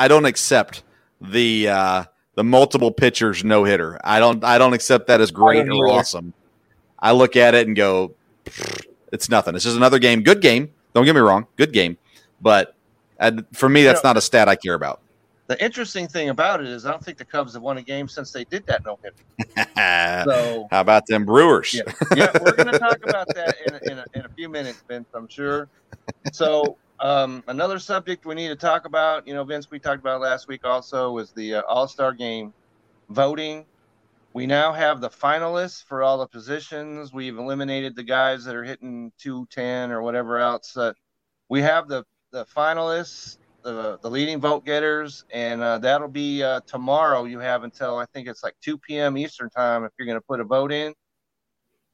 I 0.03 0.09
don't 0.09 0.25
accept 0.25 0.83
the 1.21 1.69
uh, 1.69 2.03
the 2.35 2.43
multiple 2.43 2.91
pitchers 2.91 3.41
no 3.45 3.63
hitter. 3.63 3.97
I 4.03 4.19
don't 4.19 4.43
I 4.43 4.57
don't 4.57 4.73
accept 4.73 5.07
that 5.07 5.21
as 5.21 5.31
great 5.31 5.65
or 5.69 5.87
awesome. 5.87 6.33
I 6.99 7.13
look 7.13 7.37
at 7.37 7.55
it 7.55 7.67
and 7.67 7.75
go, 7.75 8.13
it's 9.13 9.29
nothing. 9.29 9.55
It's 9.55 9.63
just 9.63 9.77
another 9.77 9.99
game. 9.99 10.21
Good 10.21 10.41
game. 10.41 10.71
Don't 10.93 11.05
get 11.05 11.15
me 11.15 11.21
wrong. 11.21 11.47
Good 11.55 11.71
game. 11.71 11.97
But 12.41 12.75
uh, 13.17 13.31
for 13.53 13.69
me, 13.69 13.83
that's 13.83 14.01
Yeah. 14.03 14.09
not 14.09 14.17
a 14.17 14.21
stat 14.21 14.49
I 14.49 14.57
care 14.57 14.73
about. 14.73 14.99
the 15.47 15.63
interesting 15.63 16.07
thing 16.09 16.27
about 16.29 16.59
it 16.59 16.67
is, 16.67 16.85
I 16.85 16.91
don't 16.91 17.03
think 17.03 17.17
the 17.17 17.23
Cubs 17.25 17.53
have 17.53 17.61
won 17.61 17.77
a 17.77 17.81
game 17.81 18.09
since 18.09 18.31
they 18.33 18.43
did 18.43 18.65
that 18.65 18.83
no 18.85 18.99
hitter. 19.03 19.69
so, 20.29 20.67
How 20.71 20.81
about 20.81 21.05
them 21.07 21.23
Brewers? 21.25 21.73
yeah, 21.73 21.83
yeah, 22.15 22.29
we're 22.43 22.51
going 22.55 22.71
to 22.73 22.79
talk 22.79 22.99
about 23.07 23.27
that 23.35 23.55
in 23.67 23.73
a, 23.75 23.79
in, 23.91 23.97
a, 23.99 24.05
in 24.15 24.25
a 24.25 24.29
few 24.29 24.49
minutes, 24.49 24.83
Vince. 24.87 25.07
I'm 25.13 25.27
sure. 25.29 25.69
So 26.33 26.77
um, 27.03 27.43
another 27.47 27.79
subject 27.79 28.25
we 28.25 28.33
need 28.33 28.47
to 28.47 28.55
talk 28.55 28.85
about, 28.85 29.27
you 29.27 29.33
know, 29.33 29.43
Vince, 29.43 29.69
we 29.69 29.77
talked 29.77 29.99
about 29.99 30.21
last 30.21 30.47
week 30.47 30.61
also 30.63 31.11
was 31.11 31.31
the 31.33 31.55
uh, 31.55 31.61
All 31.67 31.85
Star 31.85 32.13
Game 32.13 32.53
voting. 33.09 33.65
We 34.31 34.47
now 34.47 34.71
have 34.71 35.01
the 35.01 35.09
finalists 35.09 35.83
for 35.83 36.01
all 36.01 36.17
the 36.17 36.27
positions. 36.27 37.11
We've 37.11 37.37
eliminated 37.37 37.97
the 37.97 38.03
guys 38.03 38.45
that 38.45 38.55
are 38.55 38.63
hitting 38.63 39.11
210 39.19 39.91
or 39.91 40.01
whatever 40.01 40.39
else. 40.39 40.77
Uh, 40.77 40.93
we 41.49 41.61
have 41.61 41.89
the 41.89 42.05
the 42.31 42.45
finalists, 42.45 43.37
the 43.63 43.99
the 44.01 44.09
leading 44.09 44.39
vote 44.39 44.63
getters, 44.63 45.25
and 45.29 45.61
uh, 45.61 45.79
that'll 45.79 46.07
be 46.07 46.41
uh, 46.41 46.61
tomorrow. 46.65 47.25
You 47.25 47.39
have 47.39 47.63
until 47.63 47.97
I 47.97 48.05
think 48.13 48.29
it's 48.29 48.43
like 48.43 48.55
2 48.61 48.77
p.m. 48.77 49.17
Eastern 49.17 49.49
time 49.49 49.83
if 49.83 49.91
you're 49.99 50.07
going 50.07 50.17
to 50.17 50.25
put 50.25 50.39
a 50.39 50.45
vote 50.45 50.71
in. 50.71 50.93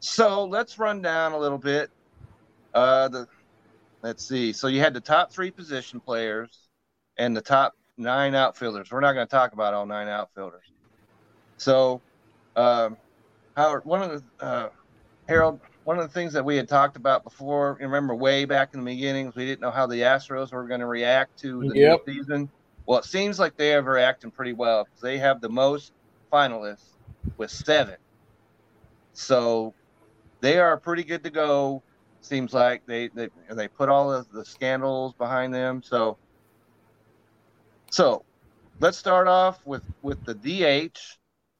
So 0.01 0.45
let's 0.45 0.77
run 0.77 1.01
down 1.01 1.31
a 1.31 1.37
little 1.39 1.57
bit. 1.57 1.89
Uh, 2.75 3.07
the 3.07 3.27
let's 4.03 4.27
see. 4.27 4.53
So 4.53 4.67
you 4.67 4.79
had 4.79 4.93
the 4.93 5.01
top 5.01 5.33
three 5.33 5.51
position 5.51 5.99
players 5.99 6.67
and 7.17 7.35
the 7.35 7.41
top 7.41 7.73
nine 7.97 8.35
outfielders. 8.35 8.89
We're 8.91 9.01
not 9.01 9.13
going 9.13 9.27
to 9.27 9.31
talk 9.31 9.53
about 9.53 9.73
all 9.73 9.85
nine 9.85 10.07
outfielders. 10.07 10.65
So, 11.57 12.01
um, 12.55 12.97
Howard, 13.55 13.83
one 13.85 14.01
of 14.01 14.23
the 14.39 14.45
uh, 14.45 14.69
Harold, 15.27 15.59
one 15.83 15.99
of 15.99 16.07
the 16.07 16.13
things 16.13 16.33
that 16.33 16.45
we 16.45 16.55
had 16.55 16.69
talked 16.69 16.97
about 16.97 17.23
before. 17.23 17.77
you 17.79 17.87
Remember, 17.87 18.15
way 18.15 18.45
back 18.45 18.69
in 18.73 18.79
the 18.79 18.85
beginnings, 18.85 19.35
we 19.35 19.45
didn't 19.45 19.61
know 19.61 19.71
how 19.71 19.87
the 19.87 20.01
Astros 20.01 20.51
were 20.51 20.67
going 20.67 20.79
to 20.79 20.87
react 20.87 21.39
to 21.41 21.65
the 21.65 21.75
Yep. 21.75 21.99
new 22.05 22.13
season. 22.13 22.51
Well, 22.87 22.99
it 22.99 23.05
seems 23.05 23.37
like 23.39 23.55
they 23.57 23.73
are 23.75 23.83
reacting 23.83 24.31
pretty 24.31 24.53
well 24.53 24.83
because 24.85 25.01
they 25.01 25.17
have 25.19 25.41
the 25.41 25.49
most 25.49 25.91
finalists 26.33 26.95
with 27.37 27.51
seven. 27.51 27.97
So 29.13 29.75
they 30.41 30.59
are 30.59 30.79
pretty 30.79 31.03
good 31.03 31.23
to 31.25 31.29
go. 31.29 31.83
Seems 32.21 32.53
like 32.53 32.85
they 32.85 33.07
they 33.07 33.29
they 33.49 33.67
put 33.67 33.89
all 33.89 34.11
of 34.11 34.31
the 34.31 34.43
scandals 34.43 35.13
behind 35.13 35.53
them. 35.53 35.81
So 35.81 36.17
so 37.91 38.23
let's 38.79 38.97
start 38.97 39.27
off 39.27 39.65
with 39.65 39.83
with 40.01 40.23
the 40.25 40.35
DH, 40.35 40.99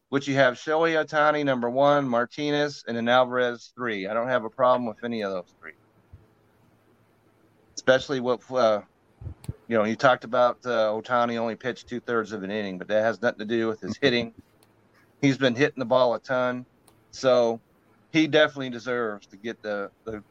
which 0.10 0.28
you 0.28 0.36
have 0.36 0.56
Shohei 0.56 1.04
Ohtani 1.04 1.46
number 1.46 1.70
one, 1.70 2.08
Martinez, 2.08 2.84
and 2.88 2.96
then 2.96 3.08
Alvarez 3.08 3.72
three. 3.76 4.08
I 4.08 4.14
don't 4.14 4.28
have 4.28 4.44
a 4.44 4.50
problem 4.50 4.86
with 4.86 5.04
any 5.04 5.24
of 5.24 5.32
those 5.32 5.54
three, 5.60 5.74
especially 7.76 8.20
what 8.20 8.42
uh, 8.52 8.82
you 9.68 9.78
know. 9.78 9.86
You 9.86 9.96
talked 9.96 10.24
about 10.24 10.60
uh, 10.66 10.92
Ohtani 10.92 11.38
only 11.38 11.56
pitched 11.56 11.88
two 11.88 12.00
thirds 12.00 12.32
of 12.32 12.44
an 12.44 12.52
inning, 12.52 12.78
but 12.78 12.88
that 12.90 13.02
has 13.02 13.22
nothing 13.22 13.40
to 13.40 13.46
do 13.46 13.68
with 13.68 13.80
his 13.80 13.98
hitting. 13.98 14.34
He's 15.22 15.38
been 15.38 15.56
hitting 15.56 15.80
the 15.80 15.86
ball 15.86 16.14
a 16.14 16.20
ton, 16.20 16.66
so 17.12 17.60
he 18.12 18.28
definitely 18.28 18.70
deserves 18.70 19.26
to 19.28 19.38
get 19.38 19.62
the 19.62 19.90
the, 20.04 20.24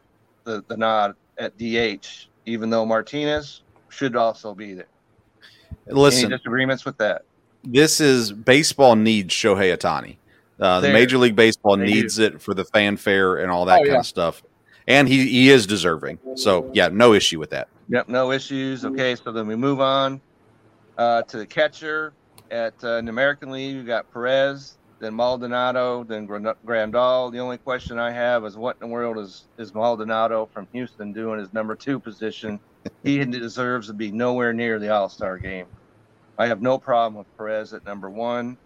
the, 0.49 0.65
the 0.67 0.77
nod 0.77 1.15
at 1.37 1.57
DH, 1.59 2.29
even 2.47 2.71
though 2.71 2.85
Martinez 2.87 3.63
should 3.91 4.17
also 4.17 4.55
be 4.55 4.73
there. 4.75 4.87
Listen, 5.87 6.27
Any 6.27 6.37
disagreements 6.37 6.85
with 6.85 6.97
that? 6.99 7.23
this 7.65 8.01
is 8.01 8.33
baseball 8.33 8.97
needs 8.97 9.33
Shohei 9.35 9.77
Ohtani. 9.77 10.17
Uh, 10.61 10.81
the 10.81 10.89
Major 10.93 11.19
League 11.19 11.37
Baseball 11.37 11.77
needs 11.77 12.19
it 12.19 12.41
for 12.43 12.53
the 12.55 12.65
fanfare 12.65 13.37
and 13.37 13.51
all 13.51 13.65
that 13.67 13.77
Oh, 13.77 13.83
kind 13.85 13.93
yeah. 13.93 13.99
of 14.01 14.07
stuff. 14.07 14.43
And 14.89 15.07
he, 15.07 15.29
he 15.29 15.51
is 15.51 15.67
deserving. 15.67 16.19
So, 16.35 16.69
yeah, 16.73 16.89
no 16.89 17.13
issue 17.13 17.39
with 17.39 17.51
that. 17.51 17.69
Yep, 17.91 18.09
no 18.09 18.33
issues. 18.33 18.85
Okay, 18.85 19.15
so 19.15 19.31
then 19.33 19.47
we 19.47 19.55
move 19.55 19.81
on 19.81 20.21
uh, 20.97 21.23
to 21.23 21.37
the 21.39 21.47
catcher 21.47 22.13
at 22.51 22.73
uh, 22.83 22.97
in 22.97 23.05
the 23.05 23.11
American 23.11 23.51
League. 23.51 23.77
We 23.77 23.83
got 23.85 24.11
Perez, 24.13 24.78
then 25.01 25.15
Maldonado, 25.15 26.05
then 26.05 26.27
Gran- 26.27 26.55
Grandal. 26.67 27.31
The 27.31 27.39
only 27.39 27.59
question 27.59 27.99
I 27.99 28.11
have 28.11 28.45
is 28.45 28.57
what 28.57 28.77
in 28.81 28.89
the 28.89 28.93
world 28.93 29.19
is 29.19 29.45
is 29.57 29.75
Maldonado 29.75 30.49
from 30.53 30.67
Houston 30.73 31.13
doing 31.13 31.39
his 31.39 31.53
number 31.53 31.75
two 31.75 31.99
position? 31.99 32.59
he 33.03 33.25
deserves 33.25 33.89
to 33.89 33.93
be 33.93 34.11
nowhere 34.11 34.53
near 34.53 34.79
the 34.79 34.89
All 34.89 35.09
Star 35.09 35.39
game. 35.39 35.67
I 36.39 36.47
have 36.47 36.63
no 36.63 36.79
problem 36.79 37.19
with 37.19 37.37
Perez 37.37 37.73
at 37.73 37.85
number 37.85 38.09
one. 38.09 38.57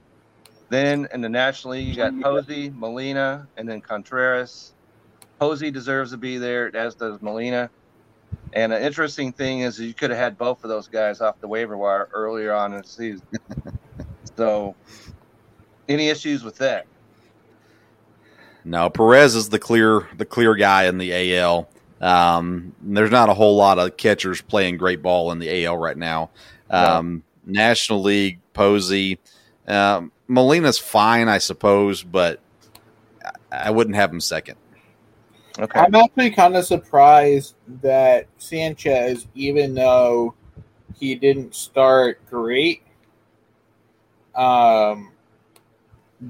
Then 0.68 1.08
in 1.12 1.20
the 1.20 1.28
National 1.28 1.74
League, 1.74 1.88
you 1.88 1.96
got 1.96 2.18
Posey, 2.20 2.70
Molina, 2.70 3.46
and 3.56 3.68
then 3.68 3.80
Contreras. 3.80 4.72
Posey 5.38 5.70
deserves 5.70 6.12
to 6.12 6.16
be 6.16 6.38
there, 6.38 6.74
as 6.74 6.94
does 6.94 7.20
Molina. 7.20 7.70
And 8.54 8.72
an 8.72 8.82
interesting 8.82 9.32
thing 9.32 9.60
is 9.60 9.78
you 9.78 9.94
could 9.94 10.10
have 10.10 10.18
had 10.18 10.38
both 10.38 10.64
of 10.64 10.70
those 10.70 10.88
guys 10.88 11.20
off 11.20 11.40
the 11.40 11.48
waiver 11.48 11.76
wire 11.76 12.08
earlier 12.12 12.52
on 12.52 12.72
in 12.72 12.82
the 12.82 12.88
season. 12.88 13.26
so, 14.36 14.74
any 15.88 16.08
issues 16.08 16.42
with 16.44 16.56
that? 16.58 16.86
No, 18.64 18.88
Perez 18.90 19.34
is 19.34 19.48
the 19.48 19.58
clear 19.58 20.08
the 20.16 20.24
clear 20.24 20.54
guy 20.54 20.84
in 20.84 20.98
the 20.98 21.36
AL. 21.36 21.68
Um, 22.00 22.74
there's 22.82 23.10
not 23.10 23.28
a 23.28 23.34
whole 23.34 23.56
lot 23.56 23.78
of 23.78 23.96
catchers 23.96 24.40
playing 24.40 24.76
great 24.76 25.02
ball 25.02 25.32
in 25.32 25.38
the 25.38 25.64
AL 25.64 25.76
right 25.76 25.96
now. 25.96 26.30
Um, 26.70 27.22
National 27.44 28.02
League, 28.02 28.40
Posey, 28.54 29.18
um, 29.68 30.10
Molina's 30.26 30.78
fine, 30.78 31.28
I 31.28 31.38
suppose, 31.38 32.02
but 32.02 32.40
I- 33.24 33.68
I 33.68 33.70
wouldn't 33.70 33.96
have 33.96 34.10
him 34.10 34.20
second. 34.20 34.56
Okay. 35.58 35.78
I'm 35.78 35.94
actually 35.94 36.30
kind 36.30 36.56
of 36.56 36.64
surprised 36.64 37.54
that 37.82 38.26
Sanchez, 38.38 39.26
even 39.34 39.74
though 39.74 40.34
he 40.98 41.14
didn't 41.14 41.54
start 41.54 42.24
great, 42.28 42.82
um, 44.34 45.11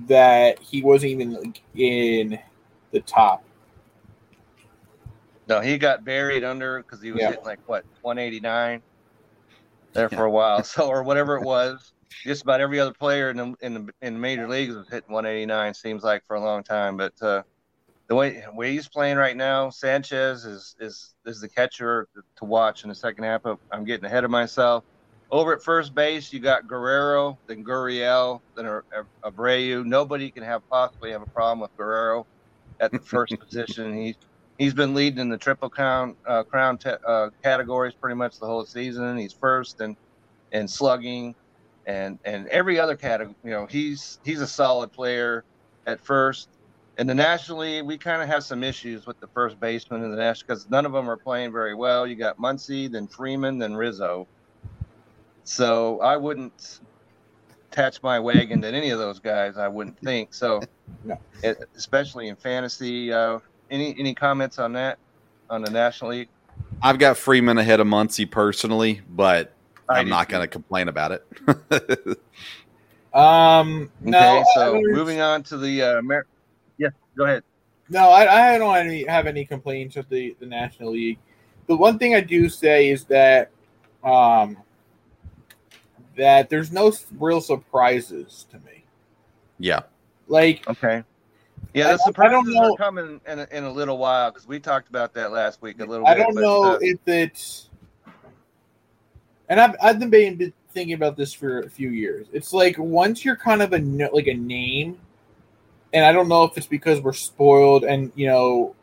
that 0.09 0.59
he 0.59 0.83
wasn't 0.83 1.13
even 1.13 1.33
like, 1.35 1.63
in 1.75 2.39
the 2.91 3.01
top. 3.01 3.45
No, 5.49 5.61
he 5.61 5.77
got 5.77 6.05
buried 6.05 6.45
under 6.45 6.79
because 6.79 7.03
he 7.03 7.13
was 7.13 7.21
Yeah. 7.21 7.31
hitting 7.31 7.45
like 7.45 7.61
what 7.67 7.85
189 8.01 8.83
there 9.93 10.09
for 10.09 10.25
a 10.25 10.31
while, 10.31 10.65
so 10.65 10.89
or 10.89 11.03
whatever 11.03 11.37
it 11.37 11.43
was. 11.45 11.93
Just 12.25 12.43
about 12.43 12.61
every 12.61 12.79
other 12.79 12.95
player 12.99 13.31
in 13.31 13.37
the 13.37 13.55
in 13.61 13.75
the 13.75 13.93
in 14.01 14.15
the 14.15 14.21
major 14.21 14.49
leagues 14.49 14.75
was 14.75 14.89
hitting 14.89 15.13
189. 15.13 15.75
Seems 15.75 16.03
like 16.03 16.23
for 16.27 16.37
a 16.37 16.41
long 16.41 16.63
time, 16.63 16.97
but 16.97 17.13
uh, 17.21 17.43
the 18.09 18.15
way 18.15 18.45
way 18.55 18.73
he's 18.73 18.89
playing 18.89 19.17
right 19.17 19.37
now, 19.37 19.71
Sanchez 19.71 20.45
is 20.45 20.77
is 20.79 21.15
is 21.27 21.41
the 21.41 21.49
catcher 21.49 22.07
to 22.37 22.45
watch 22.45 22.85
in 22.85 22.89
the 22.91 22.95
second 22.95 23.25
half. 23.25 23.45
Of, 23.45 23.59
I'm 23.71 23.85
getting 23.85 24.05
ahead 24.05 24.25
of 24.25 24.31
myself. 24.31 24.85
Over 25.33 25.55
at 25.55 25.63
first 25.63 25.95
base, 25.95 26.31
you 26.31 26.41
got 26.41 26.67
Guerrero, 26.69 27.41
then 27.49 27.65
Gurriel, 27.65 28.41
then 28.55 28.83
Abreu. 29.25 29.83
Nobody 29.85 30.31
can 30.31 30.43
have 30.43 30.61
possibly 30.71 31.11
have 31.13 31.23
a 31.23 31.27
problem 31.35 31.61
with 31.61 31.71
Guerrero 31.79 32.27
at 32.81 32.93
the 32.93 33.01
first 33.01 33.35
position. 33.41 33.97
He's 33.97 34.17
he's 34.59 34.75
been 34.75 34.95
leading 34.95 35.21
in 35.21 35.31
the 35.31 35.39
triple 35.39 35.71
crown 35.71 36.17
uh, 36.29 36.45
crown 36.45 36.77
te- 36.77 36.97
uh, 37.09 37.31
categories 37.43 37.95
pretty 37.99 38.17
much 38.17 38.39
the 38.39 38.47
whole 38.47 38.67
season. 38.67 39.17
He's 39.17 39.33
first 39.33 39.81
and 39.81 39.97
and 40.53 40.71
slugging 40.71 41.35
and 41.87 42.19
and 42.25 42.47
every 42.49 42.79
other 42.79 42.97
category. 42.97 43.35
You 43.43 43.53
know, 43.53 43.67
he's 43.71 44.19
he's 44.25 44.43
a 44.43 44.47
solid 44.47 44.93
player 44.93 45.45
at 45.87 45.99
first. 46.05 46.51
In 46.99 47.07
the 47.07 47.15
National 47.15 47.61
League, 47.61 47.87
we 47.87 47.97
kind 47.97 48.21
of 48.21 48.29
have 48.29 48.45
some 48.45 48.63
issues 48.63 49.07
with 49.07 49.19
the 49.21 49.29
first 49.33 49.59
baseman 49.59 50.05
in 50.05 50.11
the 50.11 50.17
National 50.19 50.45
because 50.49 50.69
none 50.69 50.85
of 50.85 50.93
them 50.93 51.09
are 51.09 51.17
playing 51.17 51.51
very 51.51 51.75
well. 51.75 52.07
You 52.07 52.17
got 52.17 52.37
Muncy, 52.37 52.93
then 52.93 53.09
Freeman, 53.09 53.59
then 53.59 53.75
Rizzo. 53.75 54.29
So 55.45 56.01
I 56.01 56.17
wouldn't 56.17 56.81
attach 57.71 58.03
my 58.03 58.19
wagon 58.19 58.61
to 58.63 58.69
any 58.69 58.91
of 58.91 58.99
those 58.99 59.19
guys. 59.19 59.57
I 59.57 59.69
wouldn't 59.69 59.99
think 60.01 60.35
so. 60.35 60.61
No. 61.05 61.19
It- 61.43 61.65
especially 61.75 62.29
in 62.29 62.37
fantasy. 62.37 63.13
Uh, 63.13 63.39
any 63.71 63.97
any 63.99 64.15
comments 64.15 64.59
on 64.61 64.73
that 64.75 64.99
on 65.51 65.63
the 65.63 65.71
National 65.71 66.11
League? 66.11 66.29
I've 66.83 66.99
got 66.99 67.17
Freeman 67.17 67.59
ahead 67.59 67.81
of 67.81 67.87
Muncy 67.89 68.31
personally, 68.31 69.01
but 69.09 69.53
I 69.89 69.99
I'm 70.01 70.09
not 70.09 70.29
going 70.29 70.43
to 70.43 70.47
complain 70.49 70.89
about 70.89 71.13
it. 71.13 71.27
Um, 73.15 73.91
no, 74.01 74.37
okay, 74.39 74.45
so 74.55 74.73
don't- 74.75 74.93
moving 74.93 75.21
on 75.21 75.43
to 75.45 75.59
the 75.59 75.83
uh, 75.83 75.99
Amer- 75.99 76.27
yeah, 76.79 76.89
go 77.17 77.25
ahead. 77.25 77.43
No, 77.91 78.09
I, 78.09 78.55
I 78.55 78.59
don't 78.59 78.73
have 78.75 78.87
any, 78.87 79.05
have 79.05 79.27
any 79.27 79.45
complaints 79.45 79.97
with 79.97 80.09
the, 80.09 80.35
the 80.41 80.47
National 80.47 80.93
League. 80.93 81.19
The 81.67 81.77
one 81.77 81.99
thing 81.99 82.15
I 82.15 82.21
do 82.21 82.49
say 82.49 82.89
is 82.89 83.05
that 83.07 83.51
um, 84.03 84.57
that 86.17 86.49
there's 86.51 86.71
no 86.73 86.93
real 87.19 87.41
surprises 87.41 88.47
to 88.51 88.59
me. 88.59 88.85
yeah. 89.59 89.81
Like, 90.29 90.67
Okay. 90.69 91.03
Yeah, 91.75 91.85
I- 91.85 91.89
I 91.89 91.93
the 91.93 91.97
don't 91.99 92.07
surprises 92.07 92.55
know- 92.55 92.73
are 92.73 92.77
coming 92.77 93.21
in 93.27 93.39
a, 93.41 93.49
in 93.51 93.65
a 93.65 93.71
little 93.73 93.99
while 93.99 94.31
because 94.31 94.47
we 94.47 94.59
talked 94.61 94.89
about 94.89 95.15
that 95.15 95.33
last 95.33 95.61
week 95.63 95.81
a 95.81 95.85
little 95.85 96.07
I 96.07 96.15
bit. 96.15 96.23
don't 96.25 96.35
but, 96.35 96.41
know 96.41 96.63
uh, 96.75 96.79
if 96.81 96.99
it's, 97.07 97.69
and 99.49 99.61
I've 99.61 99.75
I've 99.83 99.99
been 99.99 100.11
been 100.37 100.53
thinking 100.73 100.95
about 100.95 101.17
this 101.17 101.33
for 101.33 101.61
a 101.61 101.69
few 101.71 101.91
years. 101.91 102.27
It's 102.33 102.53
like 102.53 102.77
once 102.79 103.25
you're 103.25 103.37
kind 103.37 103.63
of 103.63 103.73
a 103.73 103.79
like 104.13 104.27
a 104.27 104.35
name, 104.35 104.99
and 105.93 106.05
I 106.05 106.13
don't 106.13 106.29
know 106.29 106.45
if 106.45 106.57
it's 106.57 106.67
because 106.67 107.01
we're 107.01 107.13
spoiled 107.13 107.85
and 107.85 108.11
you 108.15 108.27
know 108.27 108.75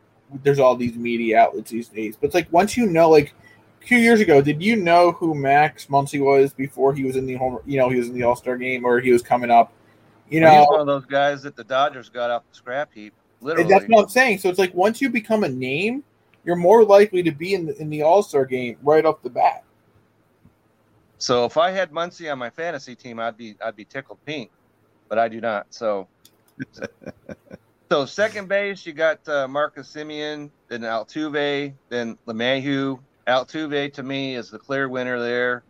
there's 0.44 0.60
all 0.60 0.76
these 0.76 0.96
media 0.96 1.40
outlets 1.40 1.72
these 1.72 1.88
days, 1.88 2.16
but 2.16 2.28
it's 2.28 2.36
like 2.36 2.52
once 2.52 2.78
you 2.78 2.86
know, 2.86 3.10
like 3.10 3.34
a 3.82 3.86
few 3.86 3.98
years 3.98 4.20
ago, 4.20 4.42
did 4.42 4.62
you 4.62 4.76
know 4.76 5.12
who 5.12 5.34
Max 5.34 5.88
Muncy 5.88 6.24
was 6.24 6.54
before 6.54 6.94
he 6.94 7.04
was 7.04 7.16
in 7.16 7.26
the 7.26 7.36
home? 7.36 7.60
You 7.66 7.80
know, 7.80 7.90
he 7.90 7.98
was 7.98 8.08
in 8.08 8.14
the 8.14 8.24
All 8.24 8.36
Star 8.36 8.58
game 8.58 8.86
or 8.86 9.00
he 9.00 9.12
was 9.12 9.22
coming 9.22 9.52
up. 9.52 9.74
You 10.30 10.42
well, 10.42 10.54
know, 10.54 10.60
he's 10.60 10.70
one 10.70 10.80
of 10.82 10.88
those 10.88 11.06
guys 11.06 11.42
that 11.44 11.56
the 11.56 11.64
Dodgers 11.64 12.10
got 12.10 12.30
off 12.30 12.44
the 12.50 12.56
scrap 12.56 12.94
heap. 12.94 13.14
Literally. 13.42 13.70
that's 13.70 13.86
what 13.86 14.04
I'm 14.04 14.10
saying. 14.10 14.40
So 14.40 14.50
it's 14.50 14.60
like 14.60 14.74
once 14.74 15.02
you 15.02 15.10
become 15.10 15.44
a 15.44 15.50
name, 15.50 16.04
you're 16.44 16.56
more 16.56 16.84
likely 16.84 17.24
to 17.24 17.32
be 17.32 17.54
in 17.54 17.66
the, 17.68 17.82
in 17.82 17.90
the 17.90 18.02
All 18.02 18.22
Star 18.22 18.46
game 18.46 18.78
right 18.84 19.06
off 19.06 19.22
the 19.22 19.30
bat. 19.30 19.64
So 21.18 21.46
if 21.46 21.58
I 21.58 21.72
had 21.72 21.92
Muncy 21.92 22.32
on 22.32 22.40
my 22.40 22.50
fantasy 22.50 22.96
team, 22.96 23.20
I'd 23.20 23.38
be 23.38 23.56
I'd 23.64 23.76
be 23.76 23.86
tickled 23.86 24.20
pink, 24.26 24.52
but 25.10 25.20
I 25.20 25.28
do 25.28 25.42
not. 25.42 25.68
So, 25.70 26.08
so 27.92 28.06
second 28.06 28.48
base, 28.48 28.86
you 28.86 28.94
got 28.94 29.28
uh, 29.28 29.48
Marcus 29.48 29.94
Semien, 29.94 30.50
then 30.70 30.82
Altuve, 30.82 31.74
then 31.90 32.18
LeMahieu. 32.26 33.00
Altuve 33.30 33.94
to 33.94 34.04
me 34.04 34.36
is 34.36 34.50
the 34.50 34.58
clear 34.58 34.90
winner 34.90 35.20
there, 35.20 35.64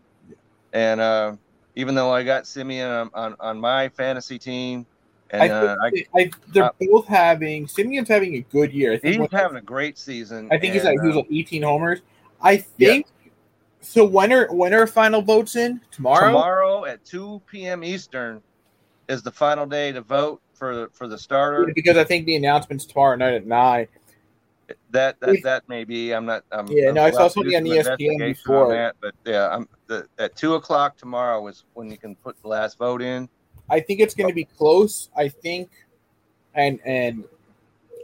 and 0.74 1.02
uh, 1.02 1.36
even 1.76 1.94
though 1.94 2.12
I 2.12 2.24
got 2.24 2.46
Semien 2.46 2.90
on, 2.90 3.12
on, 3.14 3.36
on 3.40 3.60
my 3.60 3.90
fantasy 3.90 4.40
team, 4.40 4.86
and 5.32 5.44
I 5.44 5.50
uh, 5.50 5.76
I, 5.82 6.06
I, 6.16 6.32
they're 6.54 6.64
uh, 6.64 6.72
both 6.80 7.06
having 7.08 7.68
Semien's 7.68 8.08
having 8.08 8.36
a 8.36 8.42
good 8.42 8.74
year. 8.74 8.94
I 8.94 8.98
think 8.98 9.22
he's 9.22 9.32
having 9.32 9.58
a 9.58 9.62
great 9.62 9.98
season. 9.98 10.48
I 10.52 10.58
think 10.58 10.74
he's 10.74 10.86
and, 10.86 10.96
like 10.96 11.02
he 11.02 11.08
was 11.08 11.18
uh, 11.18 11.20
like 11.20 11.32
18 11.32 11.64
homers. 11.64 12.00
I 12.42 12.58
think 12.58 13.08
so. 13.82 14.06
When 14.06 14.32
are 14.32 14.48
when 14.54 14.74
are 14.74 14.88
final 14.88 15.22
votes 15.22 15.56
in 15.56 15.82
tomorrow? 15.92 16.28
tomorrow 16.28 16.86
at 16.86 17.04
2 17.06 17.42
p.m. 17.46 17.84
Eastern 17.84 18.42
is 19.10 19.22
the 19.22 19.32
final 19.32 19.66
day 19.66 19.92
to 19.92 20.02
vote 20.02 20.42
for 20.54 20.90
for 20.94 21.08
the 21.08 21.18
starter. 21.18 21.72
Because 21.76 21.98
I 21.98 22.06
think 22.06 22.26
the 22.26 22.36
announcement's 22.36 22.86
tomorrow 22.86 23.16
night 23.16 23.34
at 23.34 23.46
nine. 23.46 23.88
That 24.92 25.20
that 25.20 25.44
that 25.44 25.70
may 25.70 25.84
be. 25.84 26.14
I'm 26.14 26.26
not. 26.26 26.44
I'm, 26.52 26.68
Yeah, 26.68 26.90
I'm 26.90 26.96
no, 26.96 27.04
I 27.04 27.12
saw 27.12 27.28
something 27.28 27.56
on 27.56 27.64
ESPN 27.64 28.18
before. 28.20 28.66
on 28.66 28.72
that, 28.72 28.96
but 29.02 29.14
yeah, 29.26 29.50
I'm 29.50 29.68
the, 29.88 30.08
at 30.18 30.36
two 30.36 30.56
o'clock 30.56 30.98
tomorrow 30.98 31.46
is 31.48 31.64
when 31.74 31.90
you 31.90 31.98
can 31.98 32.16
put 32.16 32.42
the 32.42 32.48
last 32.48 32.78
vote 32.78 33.02
in. 33.02 33.30
I 33.70 33.80
think 33.80 34.00
it's 34.00 34.16
going 34.16 34.30
to 34.30 34.36
be 34.36 34.46
close. 34.46 35.10
I 35.16 35.30
think, 35.30 35.70
and 36.56 36.80
and 36.86 37.24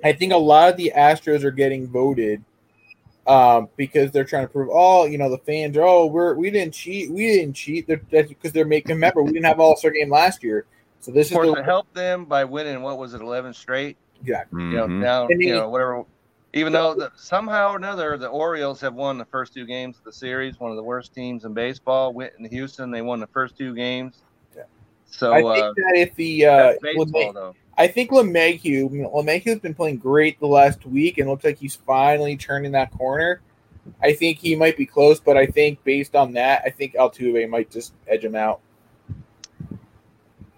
I 0.03 0.13
think 0.13 0.33
a 0.33 0.37
lot 0.37 0.69
of 0.69 0.77
the 0.77 0.93
Astros 0.95 1.43
are 1.43 1.51
getting 1.51 1.87
voted 1.87 2.43
um, 3.27 3.69
because 3.75 4.11
they're 4.11 4.23
trying 4.23 4.45
to 4.45 4.51
prove, 4.51 4.69
oh, 4.71 5.05
you 5.05 5.17
know, 5.17 5.29
the 5.29 5.39
fans 5.39 5.75
are, 5.77 5.83
oh, 5.83 6.05
we're 6.05 6.35
we 6.35 6.51
didn't 6.51 6.73
cheat, 6.73 7.11
we 7.11 7.27
didn't 7.27 7.53
cheat. 7.53 7.87
They're, 7.87 8.01
that's 8.11 8.29
because 8.29 8.51
they're 8.51 8.65
making 8.65 8.95
remember 8.95 9.23
we 9.23 9.33
didn't 9.33 9.45
have 9.45 9.59
All 9.59 9.75
Star 9.75 9.91
game 9.91 10.09
last 10.09 10.43
year, 10.43 10.65
so 10.99 11.11
this 11.11 11.27
Of 11.27 11.31
is 11.31 11.35
course, 11.35 11.55
the 11.55 11.61
it 11.61 11.65
helped 11.65 11.93
them 11.93 12.25
by 12.25 12.43
winning. 12.43 12.81
What 12.81 12.97
was 12.97 13.13
it, 13.13 13.21
eleven 13.21 13.53
straight? 13.53 13.97
yeah. 14.23 14.43
You 14.51 14.59
know, 14.59 14.87
now 14.87 15.27
you 15.29 15.53
know 15.53 15.69
whatever. 15.69 16.05
Even 16.55 16.71
though 16.71 16.95
the, 16.95 17.11
somehow 17.17 17.73
or 17.73 17.75
another 17.75 18.17
the 18.17 18.29
Orioles 18.29 18.79
have 18.79 18.93
won 18.93 19.17
the 19.17 19.25
first 19.25 19.53
two 19.53 19.65
games 19.65 19.97
of 19.97 20.05
the 20.05 20.13
series, 20.13 20.57
one 20.57 20.71
of 20.71 20.77
the 20.77 20.83
worst 20.83 21.13
teams 21.13 21.43
in 21.43 21.53
baseball. 21.53 22.13
Went 22.13 22.31
in 22.39 22.45
Houston, 22.45 22.91
they 22.91 23.01
won 23.01 23.19
the 23.19 23.27
first 23.27 23.57
two 23.57 23.75
games. 23.75 24.23
Yeah. 24.55 24.63
So 25.05 25.33
I 25.33 25.43
uh, 25.43 25.53
think 25.53 25.75
that 25.75 25.93
if 25.95 26.15
the 26.15 26.45
uh, 26.45 26.73
baseball 26.81 27.33
though. 27.33 27.55
I 27.77 27.87
think 27.87 28.11
LeMahieu, 28.11 28.89
LeMahieu's 28.89 29.59
been 29.59 29.75
playing 29.75 29.97
great 29.97 30.39
the 30.39 30.47
last 30.47 30.85
week 30.85 31.17
and 31.17 31.29
looks 31.29 31.43
like 31.43 31.57
he's 31.57 31.75
finally 31.75 32.37
turning 32.37 32.71
that 32.71 32.89
corner. 32.91 33.41
I 34.01 34.13
think 34.13 34.39
he 34.39 34.55
might 34.55 34.77
be 34.77 34.85
close, 34.85 35.19
but 35.19 35.35
I 35.35 35.45
think 35.45 35.83
based 35.83 36.15
on 36.15 36.31
that, 36.33 36.63
I 36.65 36.69
think 36.69 36.93
Altuve 36.93 37.49
might 37.49 37.69
just 37.69 37.93
edge 38.07 38.23
him 38.23 38.33
out. 38.33 38.61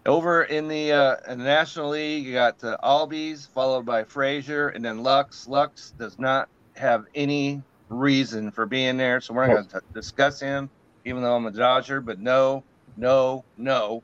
Over 0.08 0.44
in 0.44 0.70
the 0.70 0.94
uh, 0.94 1.16
in 1.28 1.40
the 1.40 1.44
National 1.44 1.90
League, 1.90 2.26
you 2.26 2.34
got 2.34 2.64
uh, 2.64 2.78
Albies 2.82 3.50
followed 3.54 3.86
by 3.86 4.06
Frazier, 4.06 4.70
and 4.70 4.84
then 4.84 5.04
Lux. 5.04 5.48
Lux 5.48 5.94
does 6.00 6.18
not 6.18 6.48
have 6.78 7.04
any 7.14 7.62
reason 7.90 8.52
for 8.52 8.66
being 8.66 8.96
there, 8.96 9.20
so 9.20 9.34
we're 9.34 9.48
not 9.48 9.54
going 9.54 9.68
to 9.68 9.82
discuss 9.94 10.40
him, 10.40 10.70
even 11.04 11.22
though 11.22 11.36
I'm 11.36 11.46
a 11.46 11.52
Dodger. 11.52 12.00
But 12.00 12.20
no, 12.22 12.64
no, 12.96 13.44
no. 13.58 14.02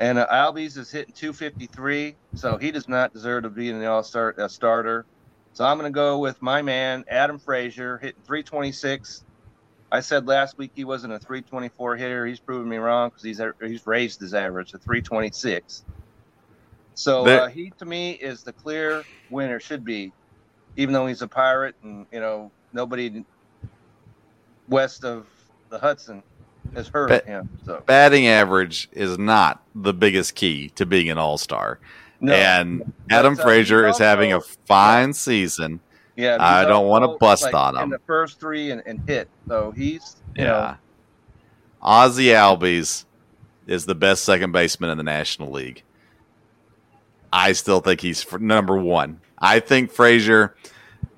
And 0.00 0.18
uh, 0.18 0.26
Albies 0.32 0.76
is 0.76 0.90
hitting 0.90 1.14
253, 1.14 2.16
so 2.34 2.56
he 2.56 2.72
does 2.72 2.88
not 2.88 3.12
deserve 3.12 3.44
to 3.44 3.50
be 3.50 3.70
in 3.70 3.78
the 3.78 3.86
All 3.86 4.02
Star 4.02 4.34
uh, 4.38 4.48
starter. 4.48 5.06
So 5.52 5.64
I'm 5.64 5.78
going 5.78 5.92
to 5.92 5.94
go 5.94 6.18
with 6.18 6.42
my 6.42 6.62
man 6.62 7.04
Adam 7.08 7.38
Frazier 7.38 7.98
hitting 7.98 8.22
326. 8.26 9.24
I 9.92 10.00
said 10.00 10.26
last 10.26 10.56
week 10.56 10.70
he 10.74 10.84
wasn't 10.84 11.12
a 11.12 11.18
324 11.18 11.96
hitter. 11.96 12.26
He's 12.26 12.40
proven 12.40 12.68
me 12.68 12.76
wrong 12.76 13.10
because 13.10 13.24
he's 13.24 13.40
he's 13.60 13.86
raised 13.86 14.20
his 14.20 14.34
average 14.34 14.70
to 14.70 14.78
326. 14.78 15.84
So 16.94 17.26
uh, 17.26 17.48
he 17.48 17.72
to 17.78 17.84
me 17.84 18.12
is 18.12 18.42
the 18.42 18.52
clear 18.52 19.04
winner. 19.30 19.58
Should 19.58 19.84
be, 19.84 20.12
even 20.76 20.92
though 20.92 21.06
he's 21.06 21.22
a 21.22 21.28
pirate 21.28 21.74
and 21.82 22.06
you 22.12 22.20
know 22.20 22.52
nobody 22.72 23.24
west 24.68 25.04
of 25.04 25.26
the 25.70 25.78
Hudson 25.78 26.22
has 26.74 26.88
heard 26.88 27.10
of 27.10 27.24
him. 27.24 27.48
So 27.64 27.82
Batting 27.86 28.26
average 28.26 28.88
is 28.92 29.18
not 29.18 29.62
the 29.74 29.92
biggest 29.92 30.34
key 30.34 30.68
to 30.76 30.86
being 30.86 31.10
an 31.10 31.18
all 31.18 31.38
star. 31.38 31.80
no, 32.20 32.32
And 32.32 32.92
Adam 33.10 33.34
uh, 33.38 33.42
Frazier 33.42 33.88
is 33.88 33.98
having 33.98 34.32
a 34.32 34.40
fine 34.40 35.12
season. 35.12 35.80
Yeah, 36.20 36.36
I 36.40 36.64
don't 36.64 36.86
wanna 36.86 37.16
bust 37.18 37.42
like, 37.42 37.54
on 37.54 37.76
him. 37.76 37.84
in 37.84 37.90
the 37.90 38.00
first 38.06 38.40
three 38.40 38.70
and, 38.70 38.82
and 38.86 39.00
hit. 39.06 39.28
So 39.48 39.70
he's 39.70 40.16
Yeah. 40.36 40.44
know, 40.44 40.76
Ozzy 41.82 42.26
Albies 42.34 43.04
is 43.66 43.86
the 43.86 43.94
best 43.94 44.24
second 44.24 44.52
baseman 44.52 44.90
in 44.90 44.98
the 44.98 45.04
National 45.04 45.50
League. 45.50 45.82
I 47.32 47.52
still 47.52 47.80
think 47.80 48.00
he's 48.00 48.26
number 48.38 48.76
one. 48.76 49.20
I 49.38 49.60
think 49.60 49.90
Frazier, 49.90 50.56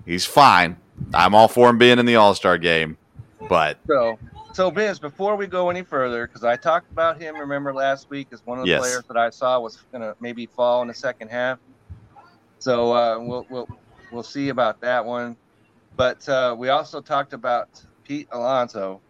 he's 0.04 0.24
fine. 0.24 0.76
I'm 1.14 1.34
all 1.34 1.48
for 1.48 1.68
him 1.70 1.78
being 1.78 1.98
in 1.98 2.06
the 2.06 2.16
All 2.16 2.34
Star 2.34 2.58
game, 2.58 2.96
but 3.48 3.78
So, 3.86 4.18
so 4.52 4.70
Vince, 4.70 4.98
before 4.98 5.36
we 5.36 5.46
go 5.46 5.70
any 5.70 5.82
further, 5.82 6.26
because 6.26 6.44
I 6.44 6.56
talked 6.56 6.90
about 6.92 7.20
him, 7.20 7.36
remember 7.36 7.72
last 7.72 8.10
week 8.10 8.28
as 8.32 8.42
one 8.44 8.58
of 8.58 8.64
the 8.64 8.70
Yes. 8.70 8.80
players 8.80 9.04
that 9.08 9.16
I 9.16 9.30
saw 9.30 9.58
was 9.58 9.78
going 9.90 10.02
to 10.02 10.14
maybe 10.20 10.46
fall 10.46 10.82
in 10.82 10.88
the 10.88 10.94
second 10.94 11.28
half. 11.28 11.58
So 12.58 12.92
uh, 12.92 13.18
we'll 13.18 13.46
we'll 13.50 13.68
we'll 14.12 14.24
see 14.24 14.50
about 14.50 14.80
that 14.82 15.06
one. 15.06 15.38
But 15.96 16.28
uh, 16.28 16.56
we 16.58 16.70
also 16.70 17.02
talked 17.02 17.34
about 17.34 17.68
Pete 18.04 18.28
Alonso, 18.32 19.02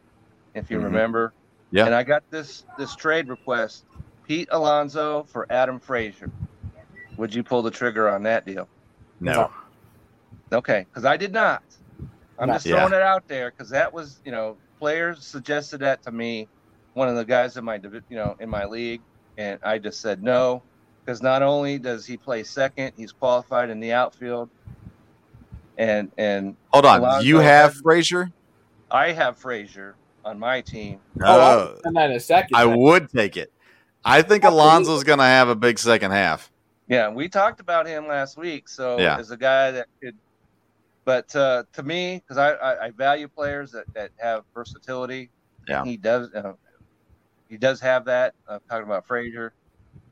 if 0.54 0.70
you 0.70 0.78
Mhm. 0.78 0.84
remember. 0.84 1.34
Yeah. 1.70 1.86
And 1.86 1.94
I 1.94 2.04
got 2.04 2.24
this 2.30 2.66
this 2.76 2.94
trade 2.96 3.28
request: 3.28 3.86
Pete 4.26 4.48
Alonso 4.52 5.24
for 5.24 5.46
Adam 5.50 5.80
Frazier. 5.80 6.32
Would 7.16 7.34
you 7.34 7.44
pull 7.44 7.62
the 7.62 7.70
trigger 7.72 8.08
on 8.08 8.24
that 8.24 8.46
deal? 8.46 8.70
no. 9.20 9.50
Okay, 10.52 10.86
because 10.92 11.04
I 11.04 11.16
did 11.16 11.32
not. 11.32 11.62
I'm 12.38 12.48
No. 12.48 12.54
just 12.54 12.66
Yeah. 12.66 12.74
throwing 12.76 12.92
it 12.92 13.02
out 13.02 13.24
there 13.28 13.50
because 13.50 13.70
that 13.70 13.92
was, 13.92 14.20
you 14.24 14.32
know, 14.32 14.60
players 14.78 15.26
suggested 15.26 15.80
that 15.80 16.02
to 16.04 16.12
me, 16.12 16.50
one 16.94 17.08
of 17.08 17.16
the 17.16 17.24
guys 17.24 17.56
in 17.56 17.64
my, 17.64 17.76
you 17.76 18.16
know, 18.16 18.36
in 18.40 18.50
my 18.50 18.66
league, 18.66 19.04
and 19.36 19.60
I 19.62 19.78
just 19.78 20.00
said 20.00 20.22
no, 20.22 20.64
because 21.04 21.22
not 21.22 21.42
only 21.42 21.78
does 21.78 22.06
he 22.06 22.18
play 22.18 22.44
second, 22.44 22.94
he's 22.96 23.12
qualified 23.12 23.70
in 23.70 23.80
the 23.80 23.92
outfield, 23.92 24.50
and 25.78 26.10
and 26.18 26.56
Hold 26.72 26.86
on. 26.86 27.24
You 27.24 27.38
have 27.38 27.72
has- 27.72 27.80
Frazier? 27.80 28.30
I 28.90 29.12
have 29.12 29.38
Frazier 29.38 29.94
on 30.24 30.38
my 30.38 30.60
team. 30.60 31.00
Oh, 31.20 31.24
I'll 31.40 31.58
Uh, 31.84 31.90
that 31.92 32.10
in 32.10 32.16
a 32.16 32.20
second. 32.20 32.54
I 32.56 32.66
would 32.66 33.08
take 33.10 33.36
it. 33.36 33.50
I 34.04 34.20
think 34.22 34.44
Absolutely. 34.44 34.60
Alonso's 34.70 35.04
going 35.04 35.18
to 35.18 35.24
have 35.24 35.48
a 35.48 35.54
big 35.54 35.78
second 35.78 36.10
half. 36.10 36.50
Yeah, 36.88 37.08
we 37.08 37.28
talked 37.28 37.60
about 37.60 37.86
him 37.86 38.06
last 38.06 38.36
week. 38.36 38.68
So 38.68 38.98
Yeah. 38.98 39.16
as 39.16 39.30
a 39.30 39.36
guy 39.36 39.70
that 39.70 39.86
could, 40.02 40.16
but 41.04 41.34
uh, 41.34 41.64
to 41.72 41.82
me, 41.82 42.16
because 42.16 42.36
I, 42.36 42.50
I, 42.52 42.84
I 42.86 42.90
value 42.90 43.28
players 43.28 43.72
that, 43.72 43.84
that 43.94 44.10
have 44.18 44.44
versatility. 44.54 45.30
Yeah. 45.68 45.84
he 45.84 45.96
does. 45.96 46.32
Uh, 46.34 46.52
he 47.48 47.56
does 47.56 47.80
have 47.80 48.04
that. 48.06 48.34
I'm 48.48 48.60
talking 48.68 48.84
about 48.86 49.06
Frazier. 49.06 49.52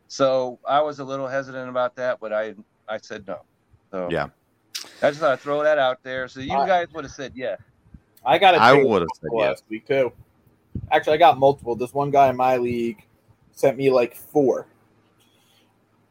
So 0.08 0.58
I 0.66 0.80
was 0.80 1.00
a 1.00 1.04
little 1.04 1.26
hesitant 1.28 1.68
about 1.68 1.96
that, 1.96 2.18
but 2.20 2.32
I 2.32 2.54
I 2.88 2.98
said 2.98 3.26
no. 3.26 3.40
So 3.90 4.08
Yeah. 4.10 4.28
I 5.02 5.10
just 5.10 5.20
thought 5.20 5.32
I'd 5.32 5.40
throw 5.40 5.62
that 5.62 5.78
out 5.78 6.02
there. 6.02 6.28
So 6.28 6.40
you 6.40 6.52
I- 6.52 6.66
guys 6.66 6.88
would 6.92 7.04
have 7.04 7.12
said 7.12 7.32
yeah. 7.34 7.56
I 8.24 8.38
got 8.38 8.54
a 8.54 8.62
I 8.62 8.72
trade 8.74 8.86
would've 8.86 9.08
said 9.14 9.28
multiple 9.30 9.38
yes. 9.38 9.48
last 9.48 9.64
week 9.68 9.86
too. 9.86 10.12
Actually, 10.92 11.14
I 11.14 11.16
got 11.18 11.38
multiple. 11.38 11.74
This 11.74 11.94
one 11.94 12.10
guy 12.10 12.28
in 12.28 12.36
my 12.36 12.56
league 12.56 13.04
sent 13.52 13.76
me 13.76 13.90
like 13.90 14.14
four. 14.14 14.66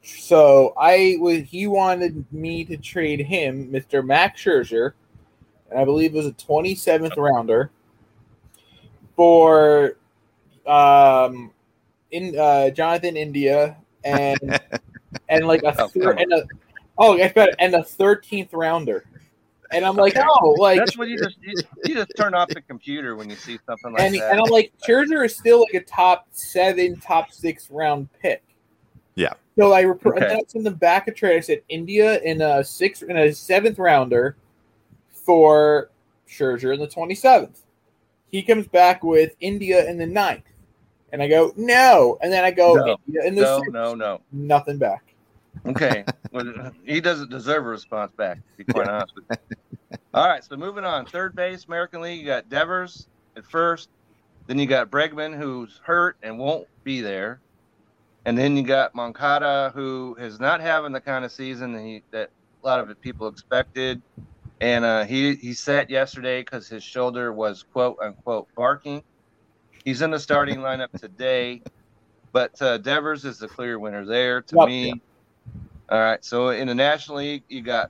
So 0.01 0.73
I 0.79 1.17
was 1.19 1.41
he 1.41 1.67
wanted 1.67 2.25
me 2.31 2.63
to 2.65 2.77
trade 2.77 3.19
him, 3.21 3.71
Mr. 3.71 4.03
Max 4.05 4.43
Scherzer, 4.43 4.93
and 5.69 5.79
I 5.79 5.85
believe 5.85 6.13
it 6.13 6.17
was 6.17 6.25
a 6.25 6.31
27th 6.31 7.15
rounder 7.17 7.69
for 9.15 9.97
um 10.65 11.51
in 12.11 12.37
uh 12.39 12.69
Jonathan 12.69 13.17
India 13.17 13.77
and 14.03 14.59
and 15.29 15.47
like 15.47 15.63
a 15.63 15.75
Oh, 15.79 15.89
and 15.95 16.33
a 16.33 16.43
oh 16.99 17.19
I 17.19 17.29
better 17.29 17.53
and 17.59 17.73
a 17.73 17.79
13th 17.79 18.49
rounder. 18.53 19.05
And 19.71 19.85
I'm 19.85 19.95
like, 19.95 20.15
oh, 20.17 20.49
like 20.59 20.79
That's 20.79 20.97
what 20.97 21.07
you 21.09 21.17
just 21.17 21.37
you, 21.41 21.55
you 21.83 21.95
just 21.95 22.15
turn 22.15 22.33
off 22.33 22.49
the 22.53 22.61
computer 22.61 23.15
when 23.15 23.29
you 23.29 23.35
see 23.35 23.59
something 23.65 23.93
like 23.93 24.03
and, 24.03 24.15
that. 24.15 24.31
and 24.31 24.41
I'm 24.41 24.49
like, 24.49 24.73
Scherzer 24.87 25.25
is 25.25 25.35
still 25.35 25.61
like 25.61 25.73
a 25.73 25.81
top 25.81 26.27
seven, 26.31 26.99
top 26.99 27.31
six 27.31 27.69
round 27.69 28.09
pick. 28.21 28.43
Yeah. 29.15 29.33
So 29.57 29.73
I 29.73 29.83
rep- 29.83 30.05
Okay. 30.05 30.25
announced 30.25 30.55
in 30.55 30.63
the 30.63 30.71
back 30.71 31.07
of 31.07 31.15
trade. 31.15 31.37
I 31.37 31.39
said 31.41 31.61
India 31.69 32.19
in 32.21 32.41
a 32.41 32.63
six 32.63 33.01
in 33.01 33.17
a 33.17 33.33
seventh 33.33 33.77
rounder 33.77 34.37
for 35.11 35.89
Scherzer 36.27 36.73
in 36.73 36.79
the 36.79 36.87
twenty 36.87 37.15
seventh. 37.15 37.61
He 38.31 38.41
comes 38.41 38.67
back 38.67 39.03
with 39.03 39.35
India 39.41 39.89
in 39.89 39.97
the 39.97 40.05
ninth, 40.05 40.45
and 41.11 41.21
I 41.21 41.27
go 41.27 41.53
no, 41.57 42.17
and 42.21 42.31
then 42.31 42.43
I 42.43 42.51
go 42.51 42.75
No. 42.75 42.97
India 43.07 43.27
in 43.27 43.35
the 43.35 43.41
no, 43.41 43.57
sixth. 43.57 43.73
no, 43.73 43.95
no. 43.95 44.21
nothing 44.31 44.77
back. 44.77 45.08
Okay. 45.67 46.05
well, 46.31 46.71
he 46.85 47.01
doesn't 47.01 47.29
deserve 47.29 47.65
a 47.65 47.69
response 47.69 48.11
back, 48.17 48.37
to 48.37 48.57
be 48.57 48.63
quite 48.65 48.87
honest 48.87 49.13
with 49.15 49.25
you. 49.29 49.37
All 50.13 50.27
right, 50.27 50.43
so 50.43 50.55
moving 50.57 50.85
on. 50.85 51.05
Third 51.05 51.35
base, 51.35 51.65
American 51.67 52.01
League, 52.01 52.19
you 52.19 52.25
got 52.25 52.49
Devers 52.49 53.07
at 53.37 53.45
first. 53.45 53.89
Then 54.47 54.57
you 54.57 54.65
got 54.65 54.89
Bregman, 54.89 55.37
who's 55.37 55.79
hurt 55.85 56.15
and 56.23 56.39
won't 56.39 56.67
be 56.83 57.01
there. 57.01 57.41
And 58.25 58.37
then 58.37 58.57
you 58.57 58.63
got 58.63 58.95
Moncada, 58.95 59.71
who 59.75 60.15
is 60.19 60.39
not 60.39 60.61
having 60.61 60.91
the 60.91 61.01
kind 61.01 61.23
of 61.23 61.31
season 61.31 61.73
that, 61.73 61.81
he, 61.81 62.03
that 62.11 62.29
a 62.63 62.67
lot 62.67 62.79
of 62.79 62.99
people 63.01 63.27
expected. 63.27 64.01
And 64.61 64.83
uh, 64.83 65.05
he, 65.05 65.35
he 65.35 65.53
sat 65.53 65.89
yesterday 65.89 66.41
because 66.41 66.67
his 66.67 66.83
shoulder 66.83 67.31
was 67.31 67.63
quote 67.71 67.97
unquote 68.01 68.47
barking. 68.57 69.03
He's 69.85 70.01
in 70.01 70.11
the 70.11 70.19
starting 70.19 70.59
lineup 70.59 70.91
today, 70.99 71.61
but 72.33 72.51
uh, 72.61 72.77
Devers 72.79 73.25
is 73.25 73.37
the 73.37 73.47
clear 73.47 73.79
winner 73.79 74.05
there 74.05 74.41
to 74.41 74.57
Yep. 74.57 74.67
me. 74.67 75.01
All 75.89 75.99
right. 75.99 76.23
So 76.23 76.49
in 76.49 76.67
the 76.67 76.75
National 76.75 77.17
League, 77.17 77.43
you 77.49 77.61
got 77.61 77.89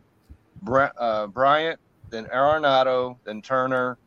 uh, 0.67 1.27
Bryant, 1.27 1.79
then 2.09 2.25
Arenado, 2.25 3.17
then 3.25 3.41
Turner. 3.41 3.97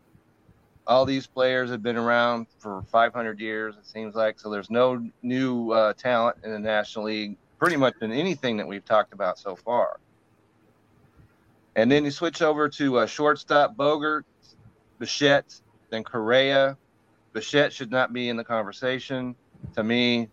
All 0.86 1.04
these 1.04 1.26
players 1.26 1.70
have 1.70 1.82
been 1.82 1.96
around 1.96 2.46
for 2.58 2.82
500 2.90 3.38
years, 3.38 3.76
it 3.76 3.86
seems 3.86 4.14
like. 4.14 4.40
So 4.40 4.50
there's 4.50 4.70
no 4.70 5.06
new 5.22 5.70
uh, 5.70 5.92
talent 5.92 6.38
in 6.42 6.50
the 6.50 6.58
National 6.58 7.04
League, 7.04 7.36
pretty 7.58 7.76
much 7.76 7.94
in 8.00 8.12
anything 8.12 8.56
that 8.56 8.66
we've 8.66 8.84
talked 8.84 9.12
about 9.12 9.38
so 9.38 9.54
far. 9.54 10.00
And 11.76 11.90
then 11.90 12.04
you 12.04 12.10
switch 12.10 12.42
over 12.42 12.68
to 12.70 12.98
uh, 12.98 13.06
shortstop 13.06 13.76
Bogaerts, 13.76 14.24
Bichette, 14.98 15.60
then 15.90 16.02
Correa. 16.02 16.76
Bichette 17.32 17.72
should 17.72 17.90
not 17.90 18.12
be 18.12 18.28
in 18.28 18.36
the 18.36 18.44
conversation. 18.44 19.36
To 19.76 19.84
me, 19.84 20.28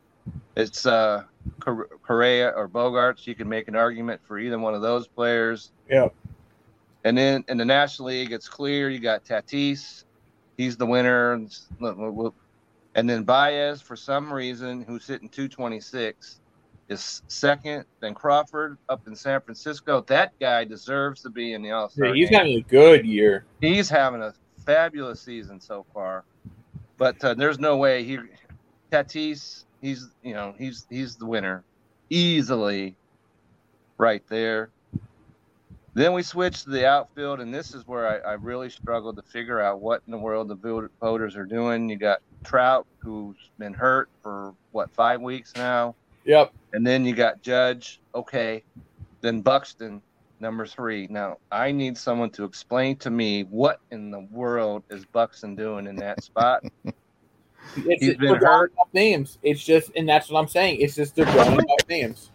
it's 0.55 0.85
uh, 0.85 1.23
Correa 1.59 2.49
or 2.49 2.67
Bogaerts. 2.67 3.27
You 3.27 3.35
can 3.35 3.47
make 3.49 3.67
an 3.67 3.75
argument 3.75 4.21
for 4.23 4.39
either 4.39 4.59
one 4.59 4.73
of 4.73 4.81
those 4.81 5.07
players. 5.07 5.71
Yeah. 5.89 6.09
And 7.03 7.17
then 7.17 7.45
in 7.47 7.57
the 7.57 7.65
National 7.65 8.09
League, 8.09 8.31
it's 8.31 8.49
clear 8.49 8.89
you 8.89 8.99
got 8.99 9.23
Tatis. 9.25 10.03
He's 10.57 10.77
the 10.77 10.85
winner. 10.85 11.33
And 12.95 13.09
then 13.09 13.23
Baez, 13.23 13.81
for 13.81 13.95
some 13.95 14.31
reason, 14.31 14.81
who's 14.81 15.07
hitting 15.07 15.29
226, 15.29 16.39
is 16.89 17.21
second. 17.27 17.85
Then 17.99 18.13
Crawford 18.13 18.77
up 18.89 19.07
in 19.07 19.15
San 19.15 19.39
Francisco. 19.41 20.01
That 20.07 20.37
guy 20.39 20.65
deserves 20.65 21.21
to 21.21 21.29
be 21.29 21.53
in 21.53 21.61
the 21.61 21.71
All 21.71 21.89
Star. 21.89 22.07
Yeah, 22.07 22.13
he's 22.13 22.29
having 22.29 22.57
a 22.57 22.61
good 22.61 23.05
year. 23.05 23.45
He's 23.61 23.89
having 23.89 24.21
a 24.21 24.33
fabulous 24.65 25.21
season 25.21 25.61
so 25.61 25.85
far, 25.93 26.25
but 26.97 27.23
uh, 27.23 27.35
there's 27.35 27.59
no 27.59 27.77
way 27.77 28.03
he 28.03 28.17
Tatis. 28.91 29.65
He's 29.81 30.07
you 30.23 30.33
know 30.33 30.53
he's 30.57 30.85
he's 30.89 31.15
the 31.15 31.25
winner 31.25 31.63
easily. 32.09 32.95
right 33.97 34.23
there. 34.29 34.69
Then 35.95 36.13
we 36.13 36.21
switch 36.23 36.63
to 36.63 36.69
the 36.69 36.87
outfield, 36.87 37.39
and 37.41 37.53
this 37.53 37.73
is 37.73 37.85
where 37.87 38.07
I, 38.25 38.31
I 38.31 38.33
really 38.33 38.69
struggled 38.69 39.15
to 39.17 39.23
figure 39.23 39.59
out 39.59 39.81
what 39.81 40.01
in 40.05 40.11
the 40.11 40.17
world 40.17 40.47
the 40.47 40.89
voters 41.01 41.35
are 41.35 41.45
doing. 41.45 41.89
You 41.89 41.97
got 41.97 42.19
Trout, 42.43 42.85
who's 42.99 43.35
been 43.57 43.73
hurt 43.73 44.09
for 44.21 44.53
what 44.71 44.91
five 44.91 45.19
weeks 45.19 45.51
now, 45.55 45.95
Yep. 46.25 46.53
and 46.73 46.85
then 46.85 47.05
you 47.05 47.13
got 47.15 47.41
Judge. 47.41 47.99
Okay, 48.15 48.63
then 49.21 49.41
Buxton, 49.41 50.01
number 50.39 50.65
three. 50.65 51.07
Now 51.09 51.37
I 51.51 51.71
need 51.71 51.97
someone 51.97 52.29
to 52.31 52.43
explain 52.45 52.95
to 52.97 53.09
me 53.09 53.43
what 53.43 53.79
in 53.91 54.11
the 54.11 54.21
world 54.31 54.83
is 54.89 55.05
Buxton 55.05 55.55
doing 55.55 55.87
in 55.87 55.95
that 55.97 56.23
spot. 56.23 56.63
It's, 57.77 58.03
He's 58.05 58.17
been 58.17 58.35
hurt. 58.35 58.73
off 58.77 58.87
names. 58.93 59.37
It's 59.43 59.63
just, 59.63 59.91
and 59.95 60.07
that's 60.07 60.29
what 60.29 60.39
I'm 60.41 60.47
saying. 60.47 60.81
It's 60.81 60.95
just 60.95 61.15
they're 61.15 61.25
drawing 61.25 61.59
off 61.59 61.87
names. 61.89 62.31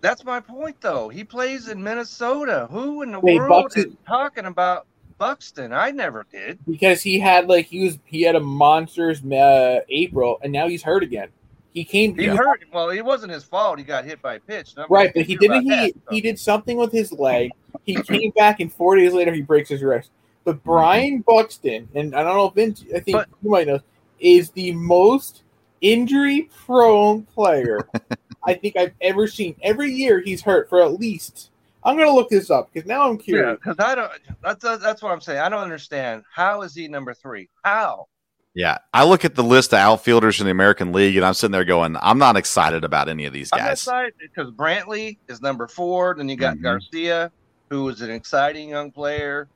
That's 0.00 0.24
my 0.24 0.40
point, 0.40 0.76
though. 0.80 1.08
He 1.08 1.24
plays 1.24 1.68
in 1.68 1.82
Minnesota. 1.82 2.68
Who 2.70 3.02
in 3.02 3.12
the 3.12 3.20
Wait, 3.20 3.36
world 3.38 3.48
Buxton- 3.64 3.90
is 3.92 3.96
talking 4.06 4.44
about 4.44 4.86
Buxton? 5.16 5.72
I 5.72 5.90
never 5.90 6.26
did. 6.30 6.58
because 6.68 7.00
he 7.02 7.18
had 7.18 7.48
like 7.48 7.66
he 7.66 7.84
was 7.84 7.98
he 8.04 8.20
had 8.22 8.36
a 8.36 8.40
monsters 8.40 9.24
uh, 9.24 9.80
April 9.88 10.38
and 10.42 10.52
now 10.52 10.68
he's 10.68 10.82
hurt 10.82 11.02
again. 11.02 11.28
He 11.72 11.84
came 11.84 12.14
He 12.16 12.24
he 12.24 12.28
was- 12.28 12.38
hurt. 12.38 12.64
Well, 12.72 12.90
it 12.90 13.02
wasn't 13.04 13.32
his 13.32 13.44
fault. 13.44 13.78
He 13.78 13.84
got 13.84 14.04
hit 14.04 14.20
by 14.20 14.34
a 14.34 14.40
pitch. 14.40 14.74
Nobody 14.76 14.92
right, 14.92 15.12
but 15.14 15.24
he 15.24 15.36
didn't 15.36 15.62
he 15.62 15.70
that, 15.70 15.92
he 16.10 16.20
did 16.20 16.38
something 16.38 16.76
with 16.76 16.92
his 16.92 17.10
leg. 17.10 17.50
He 17.84 17.94
came 18.02 18.30
back 18.32 18.60
and 18.60 18.70
four 18.72 18.96
days 18.96 19.14
later 19.14 19.32
he 19.32 19.40
breaks 19.42 19.70
his 19.70 19.82
wrist. 19.82 20.10
But 20.44 20.62
Byron 20.62 21.22
Buxton 21.26 21.88
and 21.94 22.14
I 22.14 22.22
don't 22.22 22.34
know 22.36 22.48
if 22.48 22.54
Vince, 22.54 22.84
I 22.94 23.00
think 23.00 23.16
But- 23.16 23.28
you 23.42 23.50
might 23.50 23.66
know 23.66 23.80
is 24.24 24.50
the 24.50 24.72
most 24.72 25.42
injury 25.82 26.48
prone 26.64 27.22
player 27.24 27.78
I 28.46 28.54
think 28.54 28.76
I've 28.76 28.92
ever 29.00 29.26
seen. 29.26 29.54
Every 29.62 29.90
year 29.92 30.20
he's 30.20 30.42
hurt 30.42 30.68
for 30.68 30.82
at 30.82 30.94
least. 30.98 31.50
I'm 31.84 31.96
gonna 31.98 32.10
look 32.12 32.30
this 32.30 32.50
up 32.50 32.70
because 32.72 32.86
now 32.88 33.08
I'm 33.08 33.18
curious. 33.18 33.58
because 33.62 33.76
I 33.78 33.94
don't. 33.94 34.10
That's 34.42 34.62
that's 34.62 35.02
what 35.02 35.12
I'm 35.12 35.20
saying. 35.20 35.40
I 35.40 35.48
don't 35.50 35.62
understand. 35.62 36.24
How 36.34 36.62
is 36.62 36.74
he 36.74 36.88
number 36.88 37.12
three? 37.14 37.48
How? 37.62 38.06
Yeah, 38.54 38.78
I 38.92 39.04
look 39.04 39.24
at 39.24 39.34
the 39.34 39.42
list 39.42 39.72
of 39.74 39.80
outfielders 39.80 40.40
in 40.40 40.46
the 40.46 40.52
American 40.52 40.92
League, 40.92 41.16
and 41.16 41.24
I'm 41.26 41.34
sitting 41.34 41.50
there 41.52 41.64
going, 41.64 41.96
I'm 42.00 42.18
not 42.18 42.36
excited 42.36 42.84
about 42.84 43.08
any 43.08 43.24
of 43.26 43.32
these 43.32 43.50
I'm 43.52 43.58
guys. 43.58 43.72
excited 43.72 44.14
because 44.20 44.50
Brantley 44.52 45.18
is 45.28 45.42
number 45.42 45.66
four. 45.66 46.14
Then 46.16 46.28
you 46.28 46.36
got 46.36 46.56
Mhm. 46.58 46.62
Garcia, 46.62 47.32
who 47.68 47.88
is 47.88 48.00
an 48.00 48.10
exciting 48.10 48.68
young 48.70 48.90
player, 48.92 49.48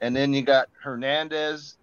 and 0.00 0.14
then 0.14 0.32
you 0.32 0.42
got 0.42 0.68
Hernandez. 0.80 1.76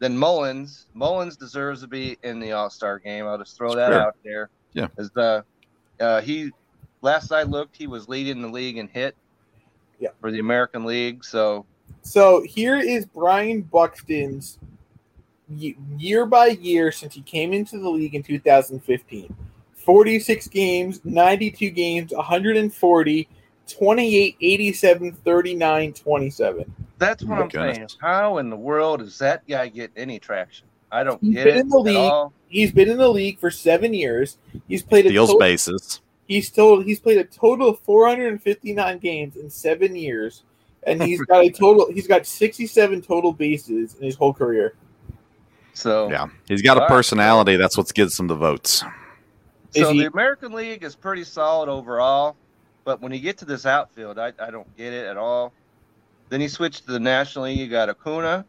Then 0.00 0.16
Mullins. 0.16 0.86
Mullins 0.94 1.36
deserves 1.36 1.80
to 1.82 1.86
be 1.86 2.18
in 2.22 2.40
the 2.40 2.52
All 2.52 2.70
Star 2.70 2.98
game. 2.98 3.26
I'll 3.26 3.38
just 3.38 3.56
throw 3.56 3.74
that 3.74 3.90
Sure. 3.92 4.00
out 4.00 4.16
there. 4.24 4.50
Yeah. 4.72 4.88
As 4.98 5.10
the 5.10 5.44
uh, 6.00 6.20
he 6.20 6.50
last 7.00 7.30
I 7.32 7.42
looked, 7.44 7.76
he 7.76 7.86
was 7.86 8.08
leading 8.08 8.42
the 8.42 8.48
league 8.48 8.76
in 8.78 8.88
hit. 8.88 9.14
Yeah. 10.00 10.08
For 10.20 10.30
the 10.32 10.40
American 10.40 10.84
League, 10.84 11.24
so 11.24 11.64
So 12.02 12.42
here 12.42 12.78
is 12.78 13.06
Byron 13.06 13.62
Buxton's 13.62 14.58
year 15.48 16.26
by 16.26 16.48
year 16.48 16.90
since 16.90 17.14
he 17.14 17.22
came 17.22 17.52
into 17.52 17.78
the 17.78 17.88
league 17.88 18.14
in 18.14 18.22
2015. 18.22 19.34
46 19.76 20.48
games, 20.48 21.00
92 21.04 21.70
games, 21.70 22.12
140, 22.12 23.28
28, 23.68 24.36
87, 24.40 25.12
39, 25.12 25.92
27. 25.92 26.74
That's 26.98 27.22
oh 27.24 27.26
what 27.28 27.38
I'm 27.40 27.50
saying. 27.50 27.72
goodness. 27.74 27.96
How 28.00 28.38
in 28.38 28.50
the 28.50 28.56
world 28.56 29.00
does 29.00 29.18
that 29.18 29.46
guy 29.48 29.68
get 29.68 29.90
any 29.96 30.18
traction? 30.18 30.66
I 30.92 31.02
don't 31.04 31.20
He's 31.22 31.34
get 31.34 31.44
been 31.46 31.56
it 31.56 31.60
in 31.60 31.68
the 31.68 31.78
at 31.78 31.84
league. 31.84 31.96
all. 31.96 32.32
He's 32.48 32.72
been 32.72 32.88
in 32.88 32.98
the 32.98 33.08
league 33.08 33.38
for 33.40 33.50
seven 33.50 33.92
years. 33.94 34.38
He's 34.68 34.82
played 34.82 35.06
a 35.06 35.08
Steals 35.08 35.28
total, 35.30 35.40
bases. 35.40 36.00
he's 36.28 36.50
told 36.50 36.84
he's 36.84 37.00
played 37.00 37.18
a 37.18 37.24
total 37.24 37.68
of 37.70 37.80
459 37.80 38.98
games 38.98 39.36
in 39.36 39.50
seven 39.50 39.96
years, 39.96 40.44
and 40.86 41.02
he's 41.02 41.20
got 41.22 41.44
a 41.44 41.50
total 41.50 41.90
he's 41.92 42.06
got 42.06 42.26
67 42.26 43.02
total 43.02 43.32
bases 43.32 43.96
in 43.96 44.04
his 44.04 44.14
whole 44.14 44.32
career. 44.32 44.74
So 45.72 46.08
Yeah, 46.10 46.28
he's 46.46 46.62
got 46.62 46.76
a 46.76 46.80
All 46.82 46.86
right. 46.86 46.94
personality. 46.94 47.56
That's 47.56 47.76
what 47.76 47.92
gets 47.92 48.18
him 48.18 48.28
the 48.28 48.36
votes. 48.36 48.84
So 49.72 49.92
he- 49.92 50.00
the 50.02 50.06
American 50.06 50.52
League 50.52 50.84
is 50.84 50.94
pretty 50.94 51.24
solid 51.24 51.68
overall, 51.68 52.36
but 52.84 53.00
when 53.00 53.10
you 53.12 53.18
get 53.18 53.36
to 53.38 53.44
this 53.44 53.66
outfield, 53.66 54.18
I, 54.20 54.32
I 54.38 54.52
don't 54.52 54.76
get 54.76 54.92
it 54.92 55.06
at 55.06 55.16
all. 55.16 55.52
Then 56.34 56.40
you 56.40 56.48
switch 56.48 56.80
to 56.80 56.90
the 56.90 56.98
National 56.98 57.44
League, 57.44 57.60
you 57.60 57.68
got 57.68 57.88
Acuna, 57.88 58.44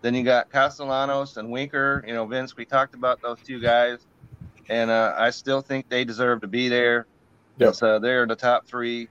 then 0.00 0.12
you 0.12 0.24
got 0.24 0.50
Castellanos 0.50 1.36
and 1.36 1.52
Winker. 1.52 2.02
You 2.04 2.14
know, 2.14 2.26
Vince, 2.26 2.56
we 2.56 2.64
talked 2.64 2.96
about 2.96 3.22
those 3.22 3.38
two 3.46 3.60
guys, 3.60 4.08
and 4.68 4.90
uh, 4.90 5.14
I 5.16 5.30
still 5.30 5.60
think 5.60 5.88
they 5.88 6.04
deserve 6.04 6.40
to 6.40 6.48
be 6.48 6.68
there. 6.68 7.06
Yep. 7.58 7.76
So 7.76 8.00
they're 8.00 8.24
in 8.24 8.28
the 8.28 8.34
top 8.34 8.66
three 8.66 9.06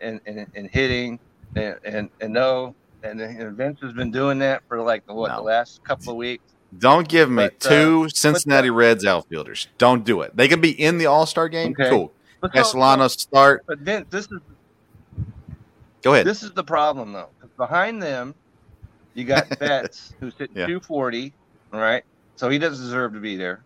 in, 0.00 0.20
in, 0.24 0.46
in 0.54 0.68
hitting, 0.68 1.18
and, 1.56 1.74
and, 1.82 2.10
and 2.20 2.32
no, 2.32 2.76
and, 3.02 3.20
and 3.20 3.56
Vince 3.56 3.80
has 3.80 3.92
been 3.92 4.12
doing 4.12 4.38
that 4.38 4.62
for 4.68 4.80
like 4.80 5.04
the, 5.08 5.12
what, 5.12 5.30
No. 5.32 5.38
the 5.38 5.42
last 5.42 5.82
couple 5.82 6.12
of 6.12 6.16
weeks. 6.16 6.44
Don't 6.78 7.08
give 7.08 7.28
me 7.28 7.48
But, 7.48 7.66
uh, 7.66 7.70
two 7.70 8.08
Cincinnati 8.10 8.70
Reds 8.70 9.04
outfielders. 9.04 9.66
Don't 9.78 10.04
do 10.04 10.20
it. 10.20 10.36
They 10.36 10.46
can 10.46 10.60
be 10.60 10.80
in 10.80 10.98
the 10.98 11.06
All 11.06 11.26
Star 11.26 11.48
game. 11.48 11.72
Okay. 11.72 11.90
Cool. 11.90 12.12
But, 12.40 12.52
so- 12.52 12.60
Castellanos 12.60 13.14
start. 13.14 13.64
but 13.66 13.80
Vince, 13.80 14.06
this 14.10 14.26
is 14.26 14.38
Go 16.02 16.14
ahead. 16.14 16.26
This 16.26 16.42
is 16.42 16.52
the 16.52 16.64
problem, 16.64 17.12
though. 17.12 17.28
behind 17.56 18.02
them, 18.02 18.34
you 19.14 19.24
got 19.24 19.48
Betts, 19.58 20.14
who's 20.20 20.34
hitting 20.38 20.56
Yeah. 20.56 20.66
240, 20.66 21.32
all 21.72 21.80
right? 21.80 22.04
So 22.36 22.48
he 22.48 22.58
doesn't 22.58 22.84
deserve 22.84 23.12
to 23.14 23.20
be 23.20 23.36
there. 23.36 23.62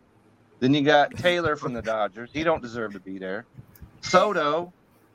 Then 0.61 0.73
you 0.75 0.83
got 0.83 1.15
Taylor 1.17 1.57
from 1.57 1.73
the 1.75 1.83
Dodgers. 1.83 2.31
He 2.33 2.43
don't 2.45 2.63
deserve 2.63 2.93
to 2.93 3.01
be 3.01 3.19
there. 3.19 3.45
Soto, 4.01 4.73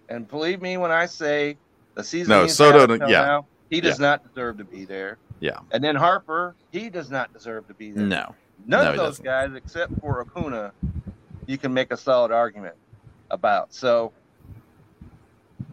and 0.10 0.28
believe 0.28 0.62
me 0.62 0.78
when 0.78 0.92
I 0.92 1.06
say 1.06 1.58
the 1.96 2.04
season 2.04 2.30
No, 2.32 2.48
Soto, 2.48 2.94
yeah. 3.08 3.22
now, 3.22 3.46
he 3.70 3.82
does 3.82 4.00
not 4.00 4.24
deserve 4.28 4.58
to 4.60 4.64
be 4.64 4.86
there. 4.86 5.18
Yeah. 5.40 5.60
And 5.72 5.84
then 5.84 5.96
Harper, 5.96 6.56
he 6.72 6.90
does 6.90 7.10
not 7.10 7.34
deserve 7.34 7.68
to 7.68 7.74
be 7.74 7.92
there. 7.92 8.06
no. 8.06 8.36
None 8.66 8.86
No, 8.86 8.92
of 8.92 8.98
those 8.98 9.08
doesn't. 9.20 9.26
guys, 9.26 9.52
except 9.56 10.00
for 10.02 10.22
Acuna, 10.22 10.72
you 11.46 11.58
can 11.58 11.74
make 11.74 11.92
a 11.92 11.98
solid 11.98 12.32
argument 12.32 12.76
about. 13.30 13.74
So, 13.74 14.12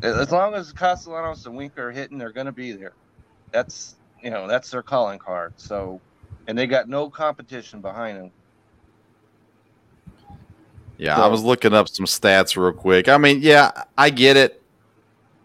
as 0.04 0.30
long 0.30 0.54
as 0.54 0.72
Castellanos 0.72 1.46
and 1.46 1.56
Winker 1.56 1.88
are 1.88 1.92
hitting, 1.92 2.18
they're 2.18 2.32
going 2.32 2.46
to 2.46 2.52
be 2.52 2.72
there. 2.72 2.92
That's 3.50 3.96
you 4.22 4.30
know 4.30 4.46
that's 4.46 4.70
their 4.70 4.82
calling 4.82 5.18
card. 5.18 5.54
So, 5.56 6.00
and 6.46 6.56
they 6.56 6.66
got 6.66 6.88
no 6.88 7.08
competition 7.10 7.80
behind 7.80 8.18
them. 8.18 8.30
Yeah, 10.98 11.16
So- 11.16 11.22
I 11.22 11.26
was 11.26 11.42
looking 11.42 11.74
up 11.74 11.88
some 11.88 12.06
stats 12.06 12.56
real 12.56 12.72
quick. 12.72 13.08
I 13.08 13.18
mean, 13.18 13.40
yeah, 13.42 13.70
I 13.98 14.10
get 14.10 14.36
it. 14.36 14.60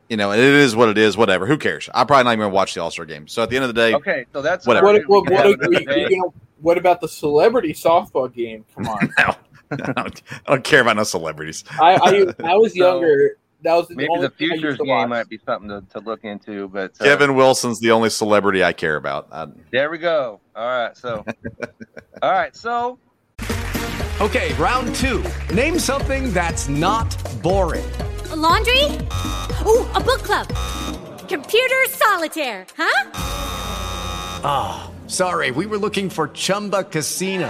You 0.09 0.17
know, 0.17 0.31
it 0.31 0.39
is 0.39 0.75
what 0.75 0.89
it 0.89 0.97
is. 0.97 1.15
Whatever. 1.17 1.45
Who 1.45 1.57
cares? 1.57 1.87
I'm 1.93 2.07
probably 2.07 2.23
not 2.23 2.31
even 2.31 2.39
going 2.39 2.51
to 2.51 2.55
watch 2.55 2.73
the 2.73 2.81
All 2.81 2.89
Star 2.89 3.05
game. 3.05 3.27
So 3.27 3.43
at 3.43 3.49
the 3.51 3.55
end 3.57 3.65
of 3.65 3.69
the 3.69 3.79
day, 3.79 3.93
Okay, 3.93 4.25
so 4.33 4.41
that's 4.41 4.65
Whatever. 4.65 4.87
What, 4.87 5.07
what, 5.07 5.29
what, 5.29 5.45
what, 5.45 5.69
another 5.69 5.97
you 6.09 6.17
know, 6.19 6.33
what 6.61 6.77
about 6.79 6.99
the 6.99 7.07
celebrity 7.07 7.73
softball 7.73 8.33
game? 8.33 8.65
Come 8.75 8.87
on. 8.87 9.13
no, 9.19 9.35
I 9.71 9.75
don't, 9.93 10.21
I 10.47 10.51
don't 10.53 10.63
care 10.63 10.81
about 10.81 10.95
no 10.97 11.03
celebrities. 11.03 11.63
I, 11.79 11.93
I, 12.41 12.51
I 12.53 12.55
was 12.55 12.73
So, 12.77 12.77
younger. 12.93 13.37
That 13.63 13.75
was 13.75 13.87
the 13.89 13.95
Maybe 13.95 14.09
only 14.09 14.27
the 14.27 14.29
thing 14.29 14.51
I 14.51 14.53
used 14.53 14.61
futures 14.61 14.77
game 14.77 14.87
watch. 14.87 15.09
might 15.09 15.29
be 15.29 15.39
something 15.45 15.69
to, 15.69 15.83
to 15.93 15.99
look 15.99 16.23
into. 16.23 16.67
But 16.69 16.91
uh, 16.99 17.03
Kevin 17.03 17.35
Wilson's 17.35 17.79
the 17.79 17.91
only 17.91 18.09
celebrity 18.09 18.63
I 18.63 18.71
care 18.73 18.95
about. 18.95 19.27
I, 19.31 19.47
there 19.71 19.89
we 19.89 19.97
go. 19.97 20.39
All 20.55 20.65
right, 20.67 20.95
so 20.95 21.25
all 22.21 22.31
right, 22.31 22.55
so 22.55 22.99
Okay, 24.21 24.53
round 24.55 24.93
two. 24.95 25.23
Name 25.53 25.79
something 25.79 26.33
that's 26.33 26.67
not 26.67 27.07
boring. 27.41 27.89
A 28.31 28.35
laundry? 28.35 28.83
Ooh, 29.65 29.87
a 29.95 30.01
book 30.01 30.23
club. 30.23 30.47
Computer 31.29 31.85
solitaire, 31.87 32.65
huh? 32.75 33.11
Ah, 34.43 34.91
sorry, 35.07 35.51
we 35.51 35.65
were 35.65 35.77
looking 35.77 36.09
for 36.09 36.27
Chumba 36.29 36.83
Casino. 36.83 37.49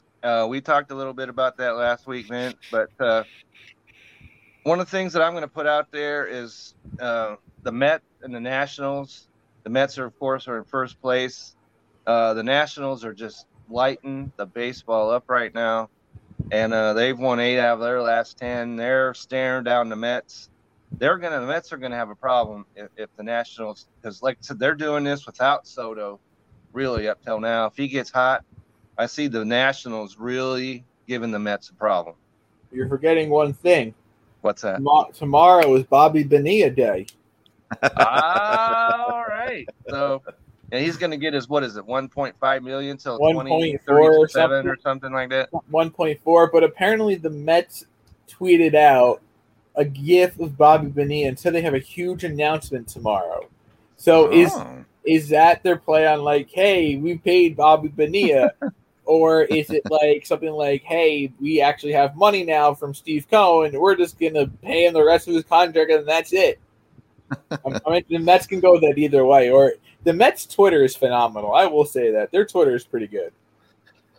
Uh, 0.23 0.45
we 0.49 0.61
talked 0.61 0.91
a 0.91 0.95
little 0.95 1.13
bit 1.13 1.29
about 1.29 1.57
that 1.57 1.71
last 1.75 2.07
week, 2.07 2.27
Vince. 2.27 2.55
But 2.71 2.89
uh, 2.99 3.23
one 4.63 4.79
of 4.79 4.85
the 4.85 4.91
things 4.91 5.13
that 5.13 5.21
I'm 5.21 5.33
going 5.33 5.43
to 5.43 5.47
put 5.47 5.67
out 5.67 5.91
there 5.91 6.27
is 6.27 6.75
uh, 6.99 7.35
the 7.63 7.71
Mets 7.71 8.03
and 8.21 8.33
the 8.33 8.39
Nationals. 8.39 9.27
The 9.63 9.69
Mets 9.69 9.97
are, 9.97 10.05
of 10.05 10.17
course, 10.19 10.47
are 10.47 10.57
in 10.57 10.63
first 10.63 11.01
place. 11.01 11.55
Uh, 12.05 12.33
the 12.33 12.43
Nationals 12.43 13.03
are 13.03 13.13
just 13.13 13.45
lighting 13.69 14.31
the 14.37 14.45
baseball 14.45 15.11
up 15.11 15.29
right 15.29 15.53
now, 15.53 15.89
and 16.51 16.73
uh, 16.73 16.93
they've 16.93 17.17
won 17.17 17.39
eight 17.39 17.59
out 17.59 17.75
of 17.75 17.79
their 17.79 18.01
last 18.01 18.37
ten. 18.37 18.75
They're 18.75 19.13
staring 19.13 19.63
down 19.63 19.89
the 19.89 19.95
Mets. 19.95 20.49
They're 20.97 21.17
gonna 21.17 21.39
the 21.39 21.45
Mets 21.45 21.71
are 21.71 21.77
gonna 21.77 21.95
have 21.95 22.09
a 22.09 22.15
problem 22.15 22.65
if, 22.75 22.89
if 22.97 23.09
the 23.15 23.23
Nationals 23.23 23.87
because 24.01 24.21
like 24.21 24.37
I 24.37 24.41
said 24.41 24.59
they're 24.59 24.75
doing 24.75 25.03
this 25.03 25.25
without 25.25 25.67
Soto, 25.67 26.19
really 26.73 27.07
up 27.07 27.23
till 27.23 27.39
now. 27.39 27.67
If 27.67 27.77
he 27.77 27.87
gets 27.87 28.09
hot, 28.09 28.43
I 28.97 29.05
see 29.05 29.27
the 29.27 29.43
Nationals 29.45 30.17
really 30.17 30.83
giving 31.07 31.31
the 31.31 31.39
Mets 31.39 31.69
a 31.69 31.73
problem. 31.73 32.15
You're 32.71 32.87
forgetting 32.87 33.29
one 33.29 33.53
thing. 33.53 33.93
What's 34.41 34.61
that? 34.63 34.77
Tomo- 34.77 35.09
Tomorrow 35.13 35.73
is 35.75 35.83
Bobby 35.83 36.23
Bonilla 36.23 36.69
Day. 36.69 37.05
All 37.83 39.25
right. 39.27 39.65
So, 39.89 40.21
and 40.71 40.83
he's 40.83 40.97
going 40.97 41.11
to 41.11 41.17
get 41.17 41.33
his 41.33 41.47
what 41.49 41.63
is 41.63 41.77
it, 41.77 41.85
1.5 41.85 42.63
million 42.63 42.97
till 42.97 43.19
1.4 43.19 43.43
2037 43.43 44.29
something. 44.29 44.67
or 44.69 44.77
something 44.81 45.11
like 45.13 45.29
that. 45.29 45.49
1.4, 45.51 46.49
but 46.51 46.63
apparently 46.63 47.15
the 47.15 47.29
Mets 47.29 47.85
tweeted 48.29 48.75
out 48.75 49.21
a 49.75 49.85
gif 49.85 50.39
of 50.39 50.57
Bobby 50.57 50.87
Bonilla 50.89 51.29
and 51.29 51.39
said 51.39 51.53
they 51.53 51.61
have 51.61 51.73
a 51.73 51.79
huge 51.79 52.23
announcement 52.23 52.87
tomorrow. 52.87 53.47
So 53.97 54.31
is 54.31 54.51
Oh. 54.53 54.83
is 55.05 55.29
that 55.29 55.63
their 55.63 55.77
play 55.77 56.05
on 56.07 56.23
like, 56.23 56.49
hey, 56.51 56.95
we 56.97 57.17
paid 57.17 57.55
Bobby 57.55 57.87
Bonilla, 57.89 58.51
or 59.11 59.43
is 59.43 59.69
it 59.69 59.83
like 59.89 60.25
something 60.25 60.51
like, 60.51 60.83
hey, 60.83 61.31
we 61.41 61.59
actually 61.61 61.91
have 61.91 62.15
money 62.15 62.43
now 62.45 62.73
from 62.73 62.93
Steve 62.93 63.27
Cohen, 63.29 63.77
we're 63.79 63.95
just 63.95 64.17
gonna 64.19 64.47
pay 64.61 64.85
him 64.85 64.93
the 64.93 65.03
rest 65.03 65.27
of 65.27 65.33
his 65.33 65.43
contract 65.43 65.91
and 65.91 66.07
that's 66.07 66.31
it. 66.31 66.59
I 67.29 67.57
I 67.85 67.89
mean, 67.91 68.03
the 68.09 68.19
Mets 68.19 68.47
can 68.47 68.59
go 68.59 68.79
that 68.79 68.97
either 68.97 69.25
way, 69.25 69.49
or 69.49 69.73
the 70.03 70.13
Mets 70.13 70.45
Twitter 70.45 70.83
is 70.83 70.95
phenomenal. 70.95 71.53
I 71.53 71.65
will 71.65 71.85
say 71.85 72.11
that 72.11 72.31
their 72.31 72.45
Twitter 72.45 72.75
is 72.75 72.83
pretty 72.83 73.07
good. 73.07 73.31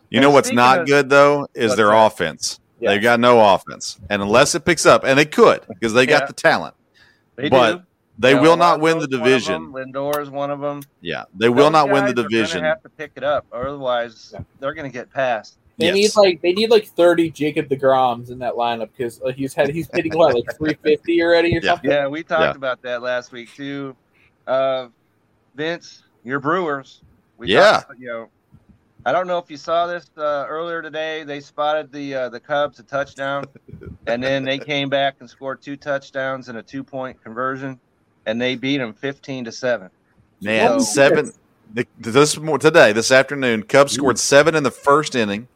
You 0.09 0.21
know 0.21 0.29
what's 0.29 0.47
speaking 0.49 0.57
not 0.57 0.79
of- 0.81 0.87
good 0.87 1.09
though 1.09 1.47
is 1.55 1.75
their 1.75 1.87
that? 1.87 2.05
offense. 2.05 2.59
They've 2.79 3.01
got 3.01 3.19
no 3.19 3.53
offense, 3.55 3.97
and 4.09 4.21
unless 4.21 4.55
it 4.55 4.65
picks 4.65 4.85
up, 4.85 5.03
and 5.05 5.17
they 5.17 5.25
could 5.25 5.61
because 5.69 5.93
they 5.93 6.05
got 6.05 6.23
Yeah. 6.23 6.27
the 6.27 6.33
talent, 6.33 6.75
They 7.35 7.49
but 7.49 7.77
do. 7.77 7.83
They 8.23 8.29
You 8.29 8.35
know, 8.37 8.41
will 8.41 8.57
not 8.57 8.79
win 8.79 8.99
the 8.99 9.05
Alonso's 9.05 9.19
one 9.19 9.27
of 9.27 9.33
division. 9.33 9.71
them, 9.73 9.93
Lindor 9.93 10.21
is 10.21 10.29
one 10.29 10.49
of 10.49 10.59
them. 10.61 10.81
Yeah, 11.01 11.25
they 11.35 11.49
will 11.49 11.65
Those 11.65 11.71
not 11.73 11.89
win 11.89 12.05
the 12.05 12.13
guys 12.13 12.23
are 12.23 12.29
division. 12.29 12.63
have 12.63 12.81
to 12.83 12.89
pick 12.89 13.11
it 13.15 13.23
up, 13.23 13.45
otherwise 13.51 14.33
they're 14.59 14.73
going 14.73 14.89
to 14.89 14.93
get 14.93 15.11
passed. 15.11 15.57
They 15.77 15.91
need 15.91 16.15
like 16.15 16.41
they 16.41 16.53
need 16.53 16.69
like 16.69 16.87
thirty 16.87 17.29
Jacob 17.29 17.67
the 17.67 17.75
Degroms 17.75 18.29
in 18.29 18.39
that 18.39 18.53
lineup 18.53 18.89
because 18.95 19.19
uh, 19.21 19.31
he's 19.31 19.53
had 19.53 19.71
he's 19.71 19.89
hitting 19.91 20.13
what 20.17 20.33
like 20.35 20.57
three 20.57 20.75
fifty 20.83 21.21
already 21.21 21.57
or 21.57 21.61
something. 21.61 21.89
Yeah, 21.91 22.07
we 22.07 22.23
talked 22.23 22.53
Yeah. 22.53 22.57
about 22.57 22.81
that 22.83 23.01
last 23.01 23.31
week 23.31 23.53
too. 23.53 23.95
Uh, 24.47 24.87
Vince, 25.55 26.03
your 26.23 26.39
Brewers. 26.39 27.01
We 27.37 27.49
Yeah. 27.49 27.81
talked 27.81 27.99
you 27.99 28.07
know, 28.07 28.29
I 29.05 29.11
don't 29.11 29.27
know 29.27 29.39
if 29.39 29.49
you 29.49 29.57
saw 29.57 29.87
this 29.87 30.09
uh, 30.15 30.45
earlier 30.47 30.81
today. 30.81 31.23
They 31.23 31.39
spotted 31.41 31.91
the 31.91 32.15
uh, 32.15 32.29
the 32.29 32.39
Cubs 32.39 32.79
a 32.79 32.83
touchdown, 32.83 33.45
and 34.07 34.23
then 34.23 34.45
they 34.45 34.59
came 34.59 34.89
back 34.89 35.15
and 35.19 35.29
scored 35.29 35.61
two 35.61 35.75
touchdowns 35.75 36.49
and 36.49 36.57
a 36.59 36.63
two 36.63 36.83
point 36.83 37.21
conversion, 37.21 37.79
and 38.25 38.41
they 38.41 38.55
beat 38.55 38.77
them 38.77 38.93
fifteen 38.93 39.45
to 39.45 39.51
seven. 39.51 39.89
Man, 40.41 40.79
So- 40.79 40.85
seven 40.85 41.33
the, 41.73 41.87
this 41.97 42.37
mo- 42.37 42.57
today, 42.57 42.93
this 42.93 43.11
afternoon, 43.11 43.63
Cubs 43.63 43.93
scored 43.93 44.19
seven 44.19 44.55
in 44.55 44.63
the 44.63 44.71
first 44.71 45.15
inning. 45.15 45.47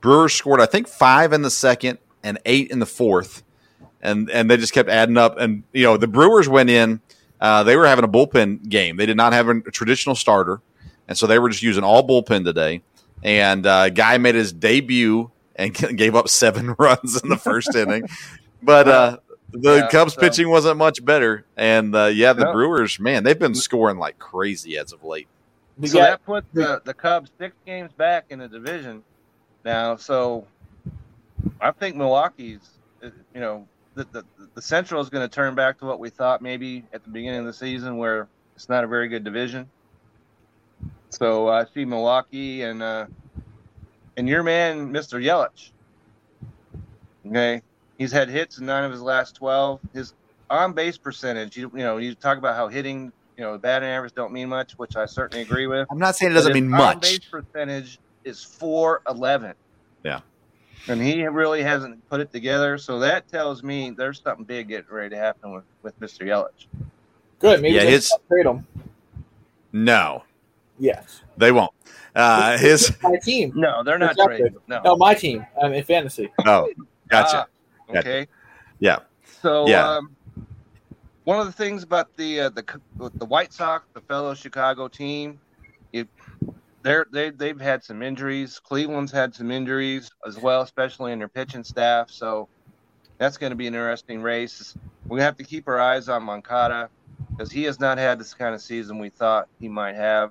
Brewers 0.00 0.32
scored, 0.32 0.60
I 0.60 0.66
think, 0.66 0.86
five 0.86 1.32
in 1.32 1.42
the 1.42 1.50
second 1.50 1.98
and 2.22 2.38
eight 2.44 2.70
in 2.70 2.78
the 2.78 2.86
fourth, 2.86 3.42
and 4.00 4.30
and 4.30 4.50
they 4.50 4.56
just 4.56 4.72
kept 4.72 4.88
adding 4.88 5.16
up. 5.16 5.38
And 5.38 5.64
you 5.72 5.84
know, 5.84 5.96
the 5.96 6.06
Brewers 6.06 6.48
went 6.48 6.70
in; 6.70 7.00
uh, 7.40 7.62
they 7.64 7.76
were 7.76 7.86
having 7.86 8.04
a 8.04 8.08
bullpen 8.08 8.68
game. 8.68 8.96
They 8.96 9.06
did 9.06 9.16
not 9.16 9.32
have 9.32 9.48
a 9.48 9.60
traditional 9.62 10.14
starter, 10.14 10.60
and 11.08 11.16
so 11.18 11.26
they 11.26 11.38
were 11.38 11.48
just 11.48 11.62
using 11.62 11.82
all 11.84 12.06
bullpen 12.06 12.44
today. 12.44 12.82
And 13.22 13.66
uh, 13.66 13.88
guy 13.88 14.18
made 14.18 14.34
his 14.34 14.52
debut 14.52 15.30
and 15.56 15.74
gave 15.96 16.14
up 16.14 16.28
seven 16.28 16.74
runs 16.78 17.20
in 17.22 17.30
the 17.30 17.38
first 17.38 17.74
inning, 17.74 18.06
but 18.62 18.86
uh, 18.86 19.18
the 19.54 19.76
Yeah, 19.76 19.88
Cubs 19.88 20.14
so- 20.14 20.20
pitching 20.20 20.48
wasn't 20.50 20.76
much 20.76 21.04
better. 21.04 21.44
And 21.56 21.94
uh, 21.94 22.06
yeah, 22.06 22.32
the 22.32 22.44
No. 22.44 22.52
Brewers, 22.52 22.98
man, 23.00 23.24
they've 23.24 23.38
been 23.38 23.54
scoring 23.54 23.98
like 23.98 24.18
crazy 24.18 24.76
as 24.78 24.92
of 24.92 25.02
late. 25.04 25.28
So 25.84 25.98
that 25.98 26.24
put 26.24 26.44
the, 26.52 26.80
the 26.84 26.94
Cubs 26.94 27.30
six 27.38 27.54
games 27.66 27.90
back 27.92 28.26
in 28.30 28.38
the 28.38 28.46
division 28.48 29.02
now. 29.64 29.96
So 29.96 30.46
I 31.60 31.72
think 31.72 31.96
Milwaukee's, 31.96 32.60
uh, 33.02 33.10
you 33.34 33.40
know, 33.40 33.66
the, 33.96 34.04
the, 34.12 34.24
the 34.54 34.62
Central 34.62 35.00
is 35.00 35.08
going 35.08 35.28
to 35.28 35.32
turn 35.32 35.54
back 35.56 35.78
to 35.80 35.84
what 35.84 35.98
we 35.98 36.10
thought 36.10 36.42
maybe 36.42 36.84
at 36.92 37.02
the 37.02 37.10
beginning 37.10 37.40
of 37.40 37.46
the 37.46 37.52
season, 37.52 37.96
where 37.96 38.28
it's 38.54 38.68
not 38.68 38.84
a 38.84 38.86
very 38.86 39.08
good 39.08 39.24
division. 39.24 39.68
So 41.10 41.48
I 41.48 41.64
see 41.64 41.84
Milwaukee 41.84 42.62
and 42.62 42.82
uh, 42.82 43.06
and 44.16 44.28
your 44.28 44.42
man, 44.44 44.92
Mr. 44.92 45.20
Yelich. 45.22 45.70
Okay, 47.26 47.62
he's 47.98 48.12
had 48.12 48.28
hits 48.28 48.58
in 48.58 48.66
nine 48.66 48.84
of 48.84 48.92
his 48.92 49.02
last 49.02 49.36
twelve. 49.36 49.80
His 49.92 50.14
on 50.50 50.72
base 50.72 50.98
percentage, 50.98 51.56
you, 51.56 51.70
you 51.74 51.80
know, 51.82 51.96
you 51.96 52.14
talk 52.14 52.36
about 52.38 52.54
how 52.54 52.68
hitting, 52.68 53.10
you 53.36 53.42
know, 53.44 53.56
batting 53.58 53.88
average 53.88 54.14
don't 54.14 54.32
mean 54.32 54.48
much, 54.48 54.72
which 54.72 54.94
I 54.96 55.06
certainly 55.06 55.42
agree 55.42 55.66
with. 55.66 55.88
I'm 55.90 55.98
not 55.98 56.16
saying 56.16 56.32
it 56.32 56.34
doesn't 56.34 56.52
his 56.54 56.60
mean 56.62 56.70
much. 56.70 56.94
On-base 56.96 57.18
percentage 57.30 57.98
is 58.24 58.42
four 58.44 59.00
eleven, 59.08 59.54
Yeah. 60.02 60.20
and 60.88 61.00
he 61.00 61.26
really 61.26 61.62
hasn't 61.62 62.06
put 62.10 62.20
it 62.20 62.30
together. 62.30 62.76
So 62.78 62.98
that 63.00 63.26
tells 63.28 63.62
me 63.62 63.90
there's 63.90 64.20
something 64.20 64.44
big 64.44 64.68
getting 64.68 64.90
ready 64.94 65.10
to 65.10 65.16
happen 65.16 65.52
with 65.52 65.64
with 65.82 65.98
Mr. 66.00 66.26
Yelich. 66.26 66.66
Good, 67.38 67.60
maybe 67.62 67.74
Yeah, 67.76 67.82
his- 67.82 68.12
trade 68.28 68.46
him. 68.46 68.66
No, 69.72 70.22
Yes, 70.78 71.22
they 71.36 71.52
won't. 71.52 71.70
Uh, 72.16 72.58
his 72.58 72.92
my 73.02 73.16
team. 73.22 73.52
No, 73.54 73.82
they're 73.84 73.98
not 73.98 74.12
Exactly. 74.12 74.36
trading. 74.38 74.58
No. 74.68 74.80
no, 74.84 74.96
my 74.96 75.14
team. 75.14 75.44
I'm 75.60 75.72
in 75.72 75.84
fantasy. 75.84 76.32
oh, 76.40 76.68
gotcha. 76.76 76.76
Gotcha. 77.08 77.46
Okay. 77.90 78.26
Yeah, 78.80 79.00
So 79.42 79.68
Yeah. 79.68 79.96
um, 79.98 80.16
one 81.24 81.40
of 81.40 81.46
the 81.46 81.52
things 81.52 81.82
about 81.82 82.08
the 82.16 82.40
uh, 82.42 82.50
the 82.50 82.64
the 83.18 83.26
White 83.26 83.52
Sox, 83.52 83.86
the 83.94 84.02
fellow 84.02 84.34
Chicago 84.34 84.88
team, 84.88 85.40
it, 85.92 86.08
they're 86.82 87.06
they 87.12 87.30
they've 87.30 87.60
had 87.60 87.82
some 87.82 88.02
injuries. 88.02 88.60
Cleveland's 88.60 89.12
had 89.12 89.34
some 89.34 89.50
injuries 89.50 90.10
as 90.26 90.38
well, 90.38 90.62
especially 90.62 91.12
in 91.12 91.18
their 91.18 91.28
pitching 91.28 91.64
staff. 91.64 92.10
So 92.10 92.48
that's 93.18 93.38
going 93.38 93.50
to 93.50 93.56
be 93.56 93.66
an 93.66 93.74
interesting 93.74 94.22
race. 94.22 94.76
We 95.08 95.20
have 95.20 95.36
to 95.36 95.44
keep 95.44 95.68
our 95.68 95.80
eyes 95.80 96.08
on 96.08 96.24
Moncada 96.24 96.90
because 97.36 97.50
he 97.52 97.64
has 97.64 97.80
not 97.80 97.98
had 97.98 98.18
this 98.20 98.34
kind 98.34 98.54
of 98.54 98.60
season 98.62 98.98
we 98.98 99.10
thought 99.10 99.46
he 99.60 99.68
might 99.68 99.96
have. 99.96 100.30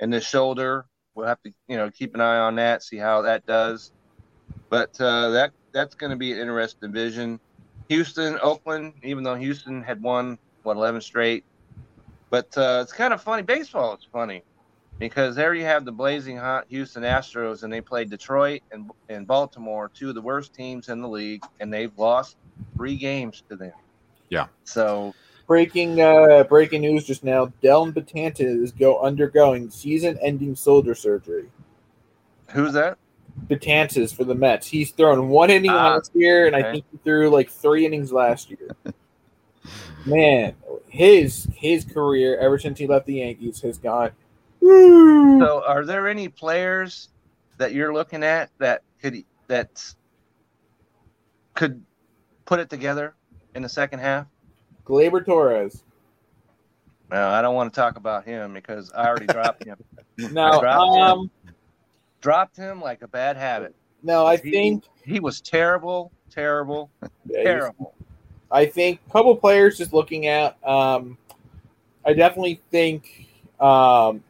And 0.00 0.12
the 0.12 0.20
shoulder, 0.20 0.86
we'll 1.14 1.26
have 1.26 1.42
to 1.42 1.52
you 1.68 1.76
know 1.76 1.90
keep 1.90 2.14
an 2.14 2.20
eye 2.22 2.38
on 2.38 2.56
that, 2.56 2.82
see 2.82 2.96
how 2.96 3.22
that 3.22 3.44
does. 3.46 3.92
But 4.70 4.90
uh, 5.00 5.30
that 5.30 5.52
that's 5.72 5.94
going 5.94 6.10
to 6.10 6.16
be 6.16 6.32
an 6.32 6.38
interesting 6.38 6.90
division. 6.92 7.40
Houston, 7.88 8.38
Oakland, 8.42 8.94
even 9.02 9.24
though 9.24 9.34
Houston 9.34 9.82
had 9.82 10.02
won 10.02 10.38
what 10.62 10.76
eleven 10.76 11.00
straight, 11.00 11.44
but 12.30 12.46
uh, 12.56 12.80
it's 12.82 12.92
kind 12.92 13.12
of 13.12 13.22
funny. 13.22 13.42
Baseball 13.42 13.94
is 13.94 14.06
funny 14.12 14.42
because 14.98 15.34
there 15.34 15.54
you 15.54 15.64
have 15.64 15.84
the 15.84 15.92
blazing 15.92 16.36
hot 16.36 16.66
Houston 16.68 17.02
Astros, 17.02 17.62
and 17.62 17.72
they 17.72 17.80
played 17.80 18.10
Detroit 18.10 18.62
and 18.70 18.90
and 19.08 19.26
Baltimore, 19.26 19.90
two 19.92 20.10
of 20.10 20.14
the 20.14 20.22
worst 20.22 20.54
teams 20.54 20.88
in 20.88 21.00
the 21.00 21.08
league, 21.08 21.42
and 21.58 21.72
they've 21.72 21.96
lost 21.98 22.36
three 22.76 22.96
games 22.96 23.42
to 23.48 23.56
them. 23.56 23.72
Yeah. 24.28 24.46
So 24.64 25.12
Breaking 25.50 26.00
uh, 26.00 26.44
breaking 26.44 26.82
news 26.82 27.02
just 27.02 27.24
now: 27.24 27.52
Dellin 27.60 27.92
Betances 27.92 28.62
is 28.62 28.70
go 28.70 29.00
undergoing 29.00 29.68
season-ending 29.68 30.54
shoulder 30.54 30.94
surgery. 30.94 31.50
who's 32.50 32.72
that? 32.74 32.98
Betances 33.48 34.14
for 34.14 34.24
the 34.24 34.34
Mets. 34.34 34.66
He's 34.66 34.90
thrown 34.90 35.28
one 35.28 35.50
inning 35.50 35.70
Ah, 35.70 35.94
last 35.94 36.12
year, 36.14 36.46
and 36.46 36.56
I 36.56 36.62
think 36.72 36.84
he 36.90 36.98
threw 37.04 37.30
like 37.30 37.50
three 37.50 37.86
innings 37.86 38.12
last 38.12 38.50
year. 38.50 38.70
Man, 40.06 40.54
his 40.88 41.48
his 41.54 41.84
career 41.84 42.38
ever 42.38 42.58
since 42.58 42.78
he 42.78 42.86
left 42.86 43.06
the 43.06 43.14
Yankees 43.14 43.60
has 43.62 43.78
gone. 43.78 44.12
So, 44.62 45.62
are 45.66 45.84
there 45.84 46.08
any 46.08 46.28
players 46.28 47.08
that 47.58 47.72
you're 47.72 47.92
looking 47.92 48.22
at 48.22 48.50
that 48.58 48.82
could 49.00 49.24
that 49.48 49.94
could 51.54 51.82
put 52.44 52.60
it 52.60 52.70
together 52.70 53.14
in 53.54 53.62
the 53.62 53.68
second 53.68 53.98
half? 54.00 54.26
Gleyber 54.84 55.24
Torres. 55.24 55.82
No, 57.10 57.28
I 57.28 57.42
don't 57.42 57.54
want 57.54 57.72
to 57.72 57.80
talk 57.80 57.96
about 57.96 58.24
him 58.24 58.54
because 58.54 58.92
I 58.92 59.06
already 59.06 59.26
dropped 59.26 59.64
him. 59.64 59.76
No, 60.32 60.60
dropped 60.60 60.96
him. 60.96 61.30
Dropped 62.20 62.56
him 62.56 62.80
like 62.80 63.02
a 63.02 63.08
bad 63.08 63.36
habit. 63.36 63.74
no, 64.02 64.26
I 64.26 64.36
He- 64.36 64.50
think 64.50 64.84
he 65.04 65.20
was 65.20 65.40
terrible, 65.40 66.12
terrible, 66.30 66.90
Yeah, 67.26 67.42
terrible. 67.42 67.94
I 68.50 68.66
think 68.66 69.00
a 69.08 69.12
couple 69.12 69.34
players 69.36 69.78
just 69.78 69.92
looking 69.92 70.26
at. 70.26 70.56
Um, 70.66 71.16
I 72.04 72.12
definitely 72.14 72.60
think, 72.70 73.28
um, 73.60 74.22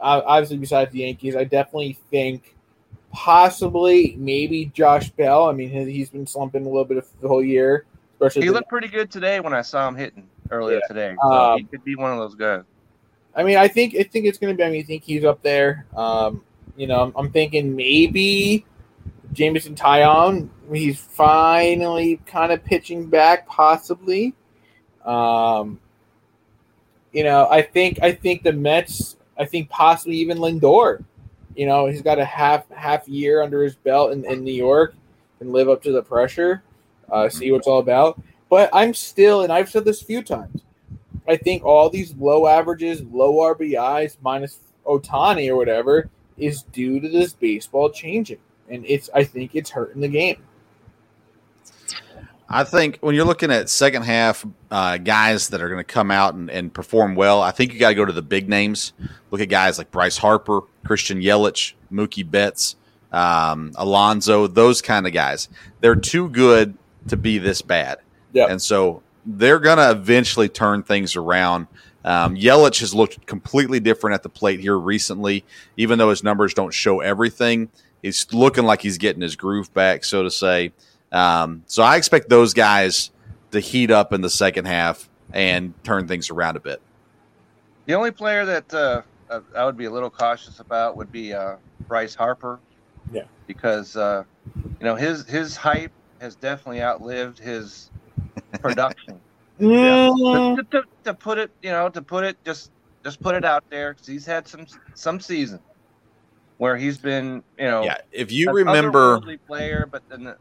obviously 0.00 0.56
besides 0.58 0.92
the 0.92 1.00
Yankees, 1.00 1.34
I 1.36 1.44
definitely 1.44 1.98
think 2.10 2.54
possibly 3.12 4.14
maybe 4.18 4.66
Josh 4.74 5.10
Bell. 5.10 5.48
I 5.48 5.52
mean, 5.52 5.70
he- 5.70 5.90
he's 5.90 6.10
been 6.10 6.26
slumping 6.26 6.62
a 6.64 6.68
little 6.68 6.84
bit 6.84 6.98
of 6.98 7.06
the 7.20 7.28
whole 7.28 7.42
year, 7.42 7.84
especially. 8.14 8.42
He 8.42 8.50
looked 8.50 8.68
pretty 8.68 8.88
good 8.88 9.10
today 9.10 9.40
when 9.40 9.52
I 9.52 9.62
saw 9.62 9.88
him 9.88 9.96
hitting 9.96 10.28
earlier 10.50 10.76
Yeah. 10.78 10.86
today. 10.88 11.16
So 11.22 11.32
Um, 11.32 11.58
he 11.58 11.64
could 11.64 11.82
be 11.84 11.96
one 11.96 12.12
of 12.12 12.18
those 12.18 12.34
guys. 12.34 12.62
I 13.34 13.42
mean, 13.42 13.56
I 13.58 13.68
think 13.68 13.94
I 13.94 14.02
think 14.04 14.24
it's 14.26 14.38
going 14.38 14.54
to 14.54 14.56
be. 14.56 14.64
I 14.64 14.70
mean, 14.70 14.80
I 14.80 14.84
think 14.84 15.02
he's 15.02 15.24
up 15.24 15.42
there. 15.42 15.84
Um, 15.94 16.42
you 16.76 16.86
know, 16.86 17.02
I'm, 17.02 17.12
I'm 17.16 17.30
thinking 17.30 17.76
maybe 17.76 18.66
Jameson 19.32 19.74
Taillon. 19.74 20.48
He's 20.72 20.98
finally 20.98 22.20
kind 22.26 22.52
of 22.52 22.64
pitching 22.64 23.06
back, 23.06 23.46
possibly. 23.46 24.34
Um, 25.04 25.78
you 27.12 27.24
know, 27.24 27.48
I 27.48 27.62
think 27.62 28.02
I 28.02 28.12
think 28.12 28.42
the 28.42 28.52
Mets. 28.52 29.16
I 29.38 29.44
think 29.44 29.68
possibly 29.68 30.16
even 30.16 30.38
Lindor. 30.38 31.04
You 31.54 31.66
know, 31.66 31.86
he's 31.86 32.02
got 32.02 32.18
a 32.18 32.24
half 32.24 32.68
half 32.70 33.08
year 33.08 33.42
under 33.42 33.62
his 33.62 33.76
belt 33.76 34.12
in, 34.12 34.24
in 34.24 34.44
New 34.44 34.52
York 34.52 34.94
and 35.40 35.52
live 35.52 35.68
up 35.68 35.82
to 35.84 35.92
the 35.92 36.02
pressure. 36.02 36.62
Uh, 37.10 37.28
see 37.28 37.52
what's 37.52 37.66
all 37.66 37.78
about. 37.78 38.20
But 38.48 38.70
I'm 38.72 38.94
still, 38.94 39.42
and 39.42 39.52
I've 39.52 39.70
said 39.70 39.84
this 39.84 40.02
a 40.02 40.04
few 40.04 40.22
times. 40.22 40.62
I 41.28 41.36
think 41.36 41.64
all 41.64 41.90
these 41.90 42.14
low 42.16 42.46
averages, 42.46 43.02
low 43.04 43.34
RBIs, 43.34 44.16
minus 44.22 44.60
Ohtani 44.84 45.48
or 45.48 45.56
whatever, 45.56 46.08
is 46.38 46.62
due 46.62 47.00
to 47.00 47.08
this 47.08 47.32
baseball 47.32 47.90
changing, 47.90 48.38
and 48.68 48.84
it's. 48.86 49.10
I 49.14 49.24
think 49.24 49.54
it's 49.54 49.70
hurting 49.70 50.00
the 50.00 50.08
game. 50.08 50.42
I 52.48 52.62
think 52.64 52.98
when 53.00 53.14
you're 53.14 53.24
looking 53.24 53.50
at 53.50 53.68
second 53.68 54.02
half 54.02 54.46
uh, 54.70 54.98
guys 54.98 55.48
that 55.48 55.60
are 55.60 55.68
going 55.68 55.80
to 55.80 55.84
come 55.84 56.10
out 56.12 56.34
and, 56.34 56.48
and 56.48 56.72
perform 56.72 57.16
well, 57.16 57.42
I 57.42 57.50
think 57.50 57.72
you 57.72 57.80
got 57.80 57.88
to 57.88 57.94
go 57.94 58.04
to 58.04 58.12
the 58.12 58.22
big 58.22 58.48
names. 58.48 58.92
Look 59.30 59.40
at 59.40 59.48
guys 59.48 59.78
like 59.78 59.90
Bryce 59.90 60.16
Harper, 60.16 60.60
Christian 60.84 61.20
Yelich, 61.20 61.72
Mookie 61.92 62.28
Betts, 62.28 62.76
um, 63.10 63.72
Alonso, 63.74 64.46
those 64.46 64.80
kind 64.80 65.06
of 65.06 65.12
guys. 65.12 65.48
They're 65.80 65.96
too 65.96 66.28
good 66.28 66.76
to 67.08 67.16
be 67.16 67.38
this 67.38 67.62
bad. 67.62 67.98
Yeah. 68.32 68.46
And 68.46 68.62
so 68.62 69.02
they're 69.24 69.58
going 69.58 69.78
to 69.78 69.90
eventually 69.90 70.48
turn 70.48 70.84
things 70.84 71.16
around. 71.16 71.66
Um, 72.06 72.36
Yelich 72.36 72.80
has 72.80 72.94
looked 72.94 73.26
completely 73.26 73.80
different 73.80 74.14
at 74.14 74.22
the 74.22 74.28
plate 74.28 74.60
here 74.60 74.78
recently, 74.78 75.44
even 75.76 75.98
though 75.98 76.10
his 76.10 76.22
numbers 76.22 76.54
don't 76.54 76.72
show 76.72 77.00
everything. 77.00 77.68
He's 78.00 78.32
looking 78.32 78.64
like 78.64 78.80
he's 78.80 78.96
getting 78.96 79.20
his 79.20 79.34
groove 79.34 79.74
back, 79.74 80.04
so 80.04 80.22
to 80.22 80.30
say. 80.30 80.72
Um, 81.10 81.64
so 81.66 81.82
I 81.82 81.96
expect 81.96 82.28
those 82.28 82.54
guys 82.54 83.10
to 83.50 83.58
heat 83.58 83.90
up 83.90 84.12
in 84.12 84.20
the 84.20 84.30
second 84.30 84.66
half 84.66 85.08
and 85.32 85.74
turn 85.82 86.06
things 86.06 86.30
around 86.30 86.56
a 86.56 86.60
bit. 86.60 86.80
The 87.86 87.94
only 87.94 88.12
player 88.12 88.44
that 88.44 88.72
uh, 88.72 89.02
I 89.56 89.64
would 89.64 89.76
be 89.76 89.86
a 89.86 89.90
little 89.90 90.10
cautious 90.10 90.60
about 90.60 90.96
would 90.96 91.10
be 91.10 91.32
uh, 91.32 91.56
Bryce 91.88 92.14
Harper. 92.14 92.60
Yeah. 93.12 93.24
Because 93.48 93.96
uh, 93.96 94.24
you 94.56 94.84
know 94.84 94.94
his 94.94 95.26
his 95.26 95.56
hype 95.56 95.92
has 96.20 96.34
definitely 96.36 96.82
outlived 96.82 97.38
his 97.38 97.90
production. 98.60 99.20
Mm, 99.60 100.56
to, 100.56 100.62
to, 100.64 100.82
to 101.04 101.14
put 101.14 101.38
it, 101.38 101.50
you 101.62 101.70
know, 101.70 101.88
to 101.88 102.02
put 102.02 102.24
it 102.24 102.36
just 102.44 102.70
just 103.04 103.20
put 103.20 103.34
it 103.34 103.44
out 103.44 103.64
there 103.70 103.92
because 103.94 104.06
he's 104.06 104.26
had 104.26 104.46
some 104.48 104.66
some 104.94 105.20
season 105.20 105.60
where 106.58 106.76
he's 106.76 106.98
been, 106.98 107.42
you 107.58 107.64
know, 107.66 107.82
Yeah, 107.84 107.98
if 108.12 108.32
you 108.32 108.50
remember, 108.50 109.20
player, 109.46 109.86
but 109.90 110.02
then 110.08 110.24
the, 110.24 110.36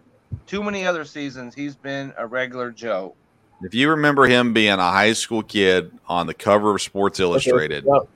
too 0.47 0.63
many 0.63 0.85
other 0.85 1.05
seasons 1.05 1.53
he's 1.55 1.75
been 1.75 2.13
a 2.17 2.25
regular 2.25 2.71
Joe. 2.71 3.15
if 3.63 3.73
you 3.73 3.89
remember 3.89 4.25
him 4.25 4.53
being 4.53 4.73
a 4.73 4.77
high 4.91 5.13
school 5.13 5.43
kid 5.43 5.91
on 6.07 6.27
the 6.27 6.33
cover 6.33 6.75
of 6.75 6.81
Sports 6.81 7.19
Illustrated, 7.19 7.85
Yep. 7.85 8.07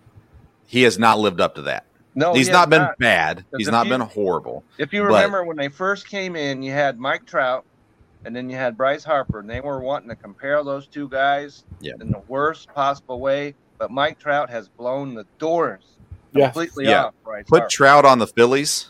he 0.65 0.83
has 0.83 0.97
not 0.99 1.19
lived 1.19 1.39
up 1.41 1.55
to 1.55 1.61
that. 1.63 1.85
No, 2.15 2.33
he's 2.33 2.47
he 2.47 2.53
not 2.53 2.69
been 2.69 2.81
not. 2.81 2.97
bad. 2.97 3.45
He's 3.57 3.69
not 3.69 3.85
you- 3.85 3.91
been 3.91 4.01
horrible. 4.01 4.63
If 4.77 4.91
you 4.93 5.01
But- 5.01 5.07
remember 5.07 5.43
when 5.45 5.57
they 5.57 5.69
first 5.69 6.07
came 6.07 6.35
in, 6.35 6.61
you 6.63 6.71
had 6.71 6.99
Mike 6.99 7.25
Trout, 7.25 7.63
and 8.25 8.35
then 8.35 8.49
you 8.49 8.55
had 8.55 8.77
Bryce 8.77 9.03
Harper, 9.03 9.39
and 9.39 9.49
they 9.49 9.61
were 9.61 9.79
wanting 9.79 10.09
to 10.09 10.15
compare 10.15 10.63
those 10.63 10.87
two 10.87 11.07
guys 11.09 11.63
Yeah. 11.79 11.93
in 12.01 12.11
the 12.11 12.21
worst 12.27 12.67
possible 12.73 13.19
way. 13.19 13.55
But 13.77 13.91
Mike 13.91 14.19
Trout 14.19 14.49
has 14.49 14.67
blown 14.67 15.13
the 15.13 15.25
doors 15.37 15.83
Yes. 16.33 16.47
completely 16.53 16.85
Yeah. 16.87 17.05
off 17.05 17.13
Bryce 17.23 17.45
Put 17.47 17.59
Harper. 17.61 17.69
Trout 17.71 18.05
on 18.05 18.19
the 18.19 18.27
Phillies. 18.27 18.89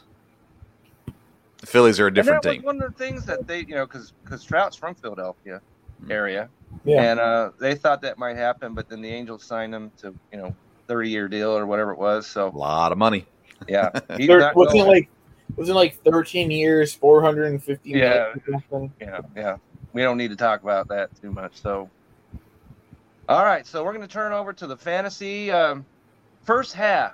The 1.57 1.67
Phillies 1.67 1.99
are 1.99 2.07
a 2.07 2.13
different 2.13 2.43
and 2.45 2.51
that 2.51 2.55
team. 2.57 2.63
one 2.63 2.81
of 2.81 2.91
the 2.95 2.97
things 2.97 3.25
that 3.25 3.45
they, 3.47 3.59
you 3.59 3.75
know, 3.75 3.85
because 3.85 4.13
because 4.23 4.43
Trout's 4.43 4.75
from 4.77 4.95
Philadelphia 4.95 5.61
area, 6.09 6.49
Yeah. 6.85 7.01
and 7.03 7.19
uh, 7.19 7.51
they 7.59 7.75
thought 7.75 8.01
that 8.03 8.17
might 8.17 8.37
happen, 8.37 8.73
but 8.73 8.87
then 8.89 9.01
the 9.01 9.09
Angels 9.09 9.43
signed 9.43 9.75
him 9.75 9.91
to, 9.97 10.15
you 10.31 10.37
know, 10.39 10.55
thirty 10.87 11.09
year 11.09 11.27
deal 11.27 11.51
or 11.55 11.65
whatever 11.65 11.91
it 11.91 11.99
was. 11.99 12.25
So 12.27 12.47
a 12.47 12.57
lot 12.57 12.91
of 12.93 12.97
money. 12.97 13.25
yeah, 13.67 13.89
he's 14.17 14.27
Thir- 14.27 14.39
not 14.39 14.55
wasn't 14.55 15.07
it 15.49 15.57
wasn't 15.57 15.75
it 15.75 15.79
like 15.79 16.03
13 16.03 16.51
years, 16.51 16.93
450 16.93 17.89
Yeah. 17.89 17.97
million 17.97 18.33
or 18.47 18.63
something? 18.69 18.93
yeah, 19.01 19.19
yeah. 19.35 19.57
We 19.93 20.01
don't 20.03 20.17
need 20.17 20.29
to 20.29 20.35
talk 20.35 20.61
about 20.63 20.87
that 20.89 21.09
too 21.21 21.31
much. 21.31 21.57
So, 21.61 21.89
all 23.27 23.43
right. 23.43 23.65
So 23.65 23.83
we're 23.83 23.93
going 23.93 24.07
to 24.07 24.13
turn 24.13 24.31
over 24.33 24.53
to 24.53 24.67
the 24.67 24.77
fantasy 24.77 25.51
um, 25.51 25.85
first 26.43 26.73
half. 26.73 27.13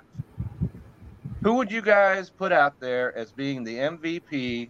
Who 1.42 1.54
would 1.54 1.70
you 1.70 1.80
guys 1.80 2.28
put 2.28 2.52
out 2.52 2.78
there 2.80 3.16
as 3.16 3.30
being 3.32 3.62
the 3.64 3.76
MVP 3.76 4.68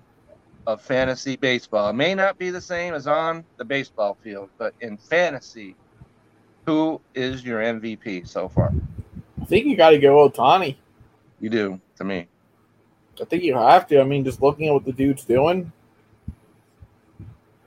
of 0.67 0.81
fantasy 0.83 1.37
baseball? 1.37 1.91
It 1.91 1.95
may 1.95 2.15
not 2.15 2.39
be 2.39 2.51
the 2.51 2.61
same 2.61 2.95
as 2.95 3.07
on 3.07 3.45
the 3.57 3.65
baseball 3.65 4.17
field, 4.23 4.51
but 4.59 4.75
in 4.81 4.97
fantasy, 4.97 5.75
who 6.67 7.01
is 7.15 7.45
your 7.45 7.61
MVP 7.61 8.29
so 8.29 8.49
far? 8.49 8.73
I 9.41 9.45
think 9.47 9.67
you 9.67 9.77
got 9.77 9.91
to 9.91 9.99
go 9.99 10.29
Ohtani. 10.29 10.77
You 11.41 11.51
do 11.51 11.81
to 11.97 12.05
me. 12.05 12.27
I 13.21 13.25
think 13.25 13.43
you 13.43 13.55
have 13.57 13.87
to. 13.89 14.01
I 14.01 14.05
mean, 14.05 14.25
just 14.25 14.43
looking 14.43 14.69
at 14.69 14.75
what 14.75 14.85
the 14.85 14.93
dude's 14.93 15.25
doing. 15.25 15.73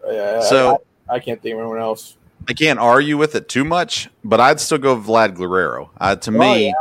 Uh, 0.08 0.41
So- 0.41 0.82
I, 1.10 1.16
I 1.16 1.20
can't 1.20 1.41
think 1.41 1.54
of 1.54 1.60
anyone 1.62 1.80
else. 1.80 2.16
I 2.47 2.54
can't 2.54 2.80
argue 2.80 3.18
with 3.18 3.36
it 3.36 3.50
too 3.50 3.64
much, 3.64 4.10
but 4.24 4.39
I'd 4.39 4.60
still 4.60 4.78
go 4.78 4.95
Vlad 4.97 5.36
Guerrero. 5.36 5.91
Uh, 6.00 6.16
to 6.16 6.30
Oh, 6.32 6.34
me, 6.39 6.68
yeah. 6.68 6.74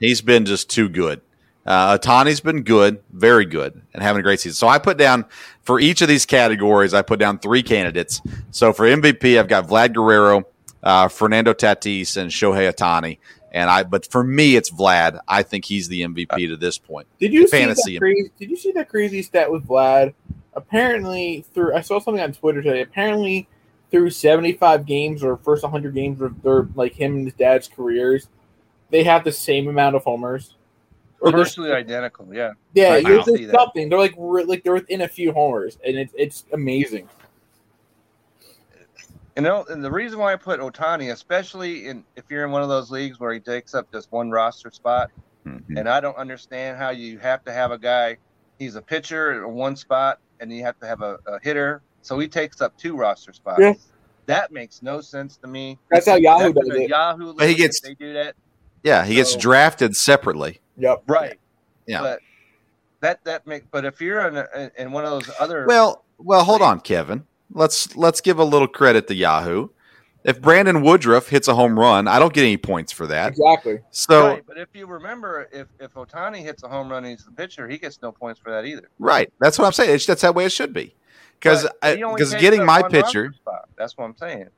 he's 0.00 0.20
been 0.22 0.44
just 0.44 0.70
too 0.70 0.88
good. 0.88 1.20
Uh, 1.66 1.98
Ohtani's 1.98 2.40
been 2.40 2.62
good, 2.62 3.00
very 3.12 3.44
good, 3.44 3.80
and 3.92 4.02
having 4.02 4.20
a 4.20 4.22
great 4.22 4.40
season. 4.40 4.54
So 4.54 4.66
I 4.66 4.78
put 4.78 4.96
down 4.96 5.26
for 5.62 5.78
each 5.78 6.00
of 6.00 6.08
these 6.08 6.24
categories, 6.24 6.94
I 6.94 7.02
put 7.02 7.18
down 7.20 7.38
three 7.38 7.62
candidates. 7.62 8.22
So 8.50 8.72
for 8.72 8.86
MVP, 8.86 9.38
I've 9.38 9.48
got 9.48 9.66
Vlad 9.68 9.92
Guerrero, 9.92 10.44
uh, 10.82 11.08
Fernando 11.08 11.52
Tatis, 11.52 12.16
and 12.16 12.30
Shohei 12.30 12.72
Ohtani. 12.72 13.18
And 13.52 13.70
I, 13.70 13.82
but 13.82 14.10
for 14.10 14.22
me, 14.22 14.56
it's 14.56 14.70
Vlad. 14.70 15.20
I 15.26 15.42
think 15.42 15.64
he's 15.64 15.88
the 15.88 16.02
MVP 16.02 16.48
to 16.48 16.56
this 16.56 16.76
point. 16.78 17.06
Did 17.18 17.32
you 17.32 17.46
Fantasy. 17.48 17.82
see 17.82 17.94
that 17.94 18.00
crazy? 18.00 18.30
Did 18.38 18.50
you 18.50 18.56
see 18.56 18.72
that 18.72 18.88
crazy 18.88 19.22
stat 19.22 19.50
with 19.50 19.66
Vlad? 19.66 20.14
Apparently, 20.54 21.44
through 21.54 21.74
I 21.74 21.80
saw 21.80 21.98
something 21.98 22.22
on 22.22 22.32
Twitter 22.32 22.62
today. 22.62 22.82
Apparently, 22.82 23.48
through 23.90 24.10
seventy-five 24.10 24.84
games 24.84 25.22
or 25.22 25.36
first 25.38 25.62
one 25.62 25.72
hundred 25.72 25.94
games 25.94 26.20
of 26.20 26.42
their 26.42 26.68
like 26.74 26.92
him 26.94 27.16
and 27.16 27.24
his 27.24 27.34
dad's 27.34 27.68
careers, 27.68 28.28
they 28.90 29.04
have 29.04 29.24
the 29.24 29.32
same 29.32 29.68
amount 29.68 29.96
of 29.96 30.04
homers. 30.04 30.54
Or 31.20 31.32
Virtually 31.32 31.72
identical. 31.72 32.32
Yeah. 32.32 32.52
yeah, 32.74 32.92
I 32.92 33.02
there's 33.02 33.24
can 33.24 33.46
that. 33.46 33.54
something. 33.54 33.88
They're 33.88 33.98
like 33.98 34.14
re- 34.16 34.44
like 34.44 34.62
they're 34.62 34.74
within 34.74 35.00
a 35.00 35.08
few 35.08 35.32
homers, 35.32 35.78
and 35.84 35.96
it's 35.96 36.12
it's 36.16 36.44
amazing. 36.52 37.08
You 39.38 39.44
know, 39.44 39.64
and 39.68 39.84
the 39.84 39.90
reason 39.92 40.18
why 40.18 40.32
I 40.32 40.36
put 40.36 40.58
Ohtani, 40.58 41.12
especially 41.12 41.86
in 41.86 42.02
if 42.16 42.24
you're 42.28 42.44
in 42.44 42.50
one 42.50 42.64
of 42.64 42.68
those 42.68 42.90
leagues 42.90 43.20
where 43.20 43.32
he 43.32 43.38
takes 43.38 43.72
up 43.72 43.86
just 43.92 44.10
one 44.10 44.32
roster 44.32 44.68
spot, 44.72 45.12
Mhm. 45.46 45.78
and 45.78 45.88
I 45.88 46.00
don't 46.00 46.16
understand 46.16 46.76
how 46.76 46.90
you 46.90 47.20
have 47.20 47.44
to 47.44 47.52
have 47.52 47.70
a 47.70 47.78
guy. 47.78 48.16
He's 48.58 48.74
a 48.74 48.82
pitcher 48.82 49.44
in 49.44 49.54
one 49.54 49.76
spot, 49.76 50.18
and 50.40 50.52
you 50.52 50.64
have 50.64 50.76
to 50.80 50.88
have 50.88 51.02
a, 51.02 51.18
a 51.28 51.38
hitter, 51.40 51.82
so 52.02 52.18
he 52.18 52.26
takes 52.26 52.60
up 52.60 52.76
two 52.76 52.96
roster 52.96 53.32
spots. 53.32 53.60
Yeah. 53.60 53.74
That 54.26 54.50
makes 54.50 54.82
no 54.82 55.00
sense 55.00 55.36
to 55.36 55.46
me. 55.46 55.78
That's 55.88 56.08
how 56.08 56.16
Yahoo 56.16 56.52
That's 56.52 56.66
does 56.70 56.76
it. 56.76 56.88
Yahoo 56.90 57.32
But 57.34 57.48
he 57.48 57.54
gets- 57.54 57.80
they 57.80 57.94
do 57.94 58.12
that 58.14 58.34
Yeah, 58.82 59.04
he 59.04 59.14
gets 59.14 59.36
drafted 59.36 59.94
separately. 59.94 60.60
Yep. 60.78 61.04
right. 61.06 61.38
Yeah. 61.86 62.00
But 62.00 62.20
that 63.02 63.22
that 63.22 63.46
make. 63.46 63.70
But 63.70 63.84
if 63.84 64.00
you're 64.00 64.26
in, 64.26 64.36
a, 64.36 64.70
in 64.76 64.90
one 64.90 65.04
of 65.04 65.10
those 65.12 65.30
other 65.38 65.64
Well, 65.64 66.04
well, 66.18 66.42
hold 66.42 66.60
on, 66.60 66.80
Kevin. 66.80 67.24
Let's 67.52 67.96
let's 67.96 68.20
give 68.20 68.38
a 68.38 68.44
little 68.44 68.68
credit 68.68 69.06
to 69.08 69.14
Yahoo. 69.14 69.68
If 70.24 70.42
Brandon 70.42 70.82
Woodruff 70.82 71.28
hits 71.28 71.48
a 71.48 71.54
home 71.54 71.78
run, 71.78 72.08
I 72.08 72.18
don't 72.18 72.32
get 72.32 72.42
any 72.42 72.56
points 72.56 72.92
for 72.92 73.06
that. 73.06 73.28
Exactly. 73.28 73.78
So 73.90 74.28
right, 74.28 74.44
but 74.46 74.58
if 74.58 74.68
you 74.74 74.86
remember, 74.86 75.48
if 75.52 75.68
if 75.80 75.94
Ohtani 75.94 76.42
hits 76.42 76.62
a 76.62 76.68
home 76.68 76.90
run 76.90 77.04
and 77.04 77.12
he's 77.12 77.24
the 77.24 77.30
pitcher, 77.30 77.68
he 77.68 77.78
gets 77.78 78.02
no 78.02 78.12
points 78.12 78.40
for 78.40 78.50
that 78.50 78.64
either. 78.64 78.90
Right. 78.98 79.32
That's 79.40 79.58
what 79.58 79.66
I'm 79.66 79.72
saying. 79.72 79.94
It's, 79.94 80.06
that's 80.06 80.22
that 80.22 80.34
way 80.34 80.44
it 80.44 80.52
should 80.52 80.72
be. 80.72 80.94
Because 81.38 81.66
But 81.80 81.96
he 81.96 82.02
only 82.02 82.16
because 82.16 82.34
getting 82.34 82.64
my 82.64 82.82
pitcher. 82.82 83.32
That's 83.76 83.96
what 83.96 84.04
I'm 84.06 84.16
saying. 84.16 84.48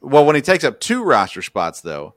well, 0.00 0.24
when 0.24 0.36
he 0.36 0.42
takes 0.42 0.64
up 0.64 0.78
two 0.78 1.02
roster 1.02 1.42
spots, 1.42 1.80
though, 1.80 2.14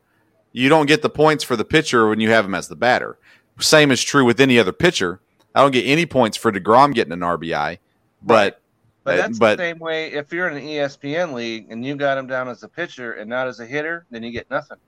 you 0.52 0.70
don't 0.70 0.86
get 0.86 1.02
the 1.02 1.10
points 1.10 1.44
for 1.44 1.56
the 1.56 1.66
pitcher 1.66 2.08
when 2.08 2.20
you 2.20 2.30
have 2.30 2.46
him 2.46 2.56
as 2.56 2.68
the 2.68 2.76
batter. 2.76 3.18
Same 3.60 3.92
is 3.92 4.02
true 4.04 4.24
with 4.24 4.40
any 4.40 4.60
other 4.60 4.72
pitcher. 4.72 5.20
I 5.56 5.62
don't 5.62 5.72
get 5.72 5.84
any 5.84 6.06
points 6.06 6.38
for 6.38 6.52
Degrom 6.52 6.94
getting 6.94 7.14
an 7.14 7.22
RBI, 7.22 7.80
but 8.22 8.62
But 9.06 9.18
that's 9.18 9.38
but 9.38 9.58
the 9.58 9.64
same 9.64 9.78
way. 9.78 10.12
If 10.12 10.34
you're 10.34 10.50
in 10.50 10.58
an 10.58 10.64
ESPN 10.64 11.34
league 11.34 11.68
and 11.70 11.86
you 11.86 11.96
got 11.96 12.18
him 12.18 12.26
down 12.26 12.50
as 12.50 12.64
a 12.64 12.68
pitcher 12.68 13.14
and 13.14 13.30
not 13.30 13.48
as 13.48 13.60
a 13.60 13.66
hitter, 13.66 14.06
then 14.10 14.24
you 14.24 14.32
get 14.32 14.50
nothing. 14.50 14.80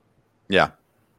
yeah, 0.48 0.70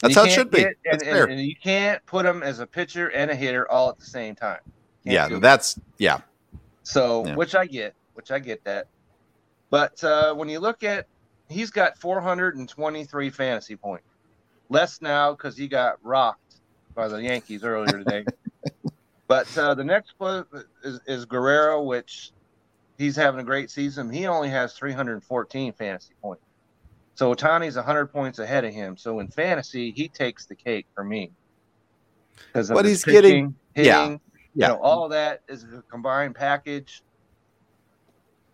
that's 0.01 0.15
how 0.15 0.25
it 0.25 0.31
should 0.31 0.51
be. 0.51 0.59
get- 0.59 0.75
and, 0.91 1.01
and, 1.03 1.31
and 1.31 1.41
you 1.41 1.55
can't 1.55 2.05
put 2.05 2.25
him 2.25 2.43
as 2.43 2.59
a 2.59 2.67
pitcher 2.67 3.07
and 3.07 3.31
a 3.31 3.35
hitter 3.35 3.71
all 3.71 3.89
at 3.89 3.97
the 3.97 4.05
same 4.05 4.35
time. 4.35 4.59
yeah, 5.03 5.29
do 5.29 5.37
it. 5.37 5.39
that's 5.39 5.79
yeah. 5.97 6.19
So, 6.83 7.25
Yeah. 7.25 7.35
which 7.35 7.55
I 7.55 7.65
get, 7.65 7.95
which 8.15 8.31
I 8.31 8.39
get 8.39 8.63
that. 8.65 8.87
But 9.69 10.03
uh, 10.03 10.33
when 10.33 10.49
you 10.49 10.59
look 10.59 10.83
at, 10.83 11.07
he's 11.47 11.71
got 11.71 11.97
423 11.99 13.29
fantasy 13.29 13.75
points. 13.77 14.07
Less 14.69 15.01
now 15.01 15.31
because 15.31 15.55
he 15.55 15.69
got 15.69 15.99
rocked 16.03 16.55
by 16.95 17.07
the 17.07 17.21
Yankees 17.21 17.63
earlier 17.63 18.03
today. 18.03 18.25
but 19.27 19.57
uh, 19.57 19.73
the 19.73 19.83
next 19.85 20.15
one 20.17 20.45
is, 20.83 20.99
is 21.07 21.25
Guerrero, 21.25 21.81
which 21.83 22.31
he's 22.99 23.15
having 23.15 23.39
a 23.39 23.43
great 23.43 23.71
season. 23.71 24.11
He 24.11 24.27
only 24.27 24.49
has 24.49 24.73
314 24.73 25.73
fantasy 25.73 26.13
points. 26.21 26.43
So 27.15 27.33
Ohtani's 27.33 27.75
100 27.75 28.07
points 28.07 28.37
ahead 28.39 28.63
of 28.65 28.73
him. 28.73 28.95
So 28.97 29.19
in 29.19 29.29
fantasy, 29.29 29.91
he 29.91 30.07
takes 30.07 30.45
the 30.45 30.53
cake 30.55 30.85
for 30.93 31.03
me. 31.03 31.31
Because 32.47 32.69
But 32.69 32.85
he's 32.85 33.03
getting- 33.03 33.55
yeah, 33.75 34.01
hitting, 34.03 34.21
yeah. 34.53 34.67
you 34.67 34.73
know, 34.73 34.79
all 34.81 35.05
of 35.05 35.11
that 35.11 35.41
is 35.47 35.63
a 35.63 35.81
combined 35.89 36.35
package. 36.35 37.01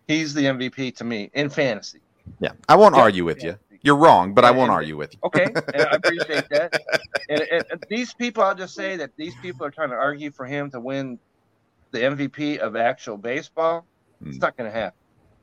He's 0.08 0.32
the 0.34 0.42
MVP 0.46 0.94
to 0.96 1.04
me 1.04 1.30
in 1.34 1.50
fantasy. 1.50 2.00
Yeah, 2.40 2.52
I 2.68 2.76
won't 2.76 2.94
Yeah, 2.96 3.02
argue 3.02 3.24
with 3.24 3.42
you. 3.42 3.58
You're 3.82 3.96
wrong, 3.96 4.32
but 4.34 4.44
I 4.44 4.50
won't 4.50 4.70
argue 4.70 4.96
with 4.96 5.12
you. 5.14 5.20
Okay, 5.24 5.44
and 5.74 5.82
I 5.82 5.94
appreciate 5.96 6.48
that. 6.50 6.80
And, 7.28 7.40
and, 7.40 7.64
and 7.70 7.84
these 7.88 8.14
people, 8.14 8.42
I'll 8.42 8.54
just 8.54 8.74
say 8.74 8.96
that 8.96 9.10
these 9.16 9.34
people 9.42 9.64
are 9.66 9.70
trying 9.70 9.90
to 9.90 9.96
argue 9.96 10.30
for 10.32 10.44
him 10.44 10.70
to 10.72 10.80
win 10.80 11.18
the 11.92 11.98
MVP 12.00 12.58
of 12.58 12.74
actual 12.74 13.16
baseball. 13.16 13.84
Hmm. 14.22 14.30
It's 14.30 14.38
not 14.38 14.56
going 14.56 14.70
to 14.70 14.76
happen, 14.76 14.98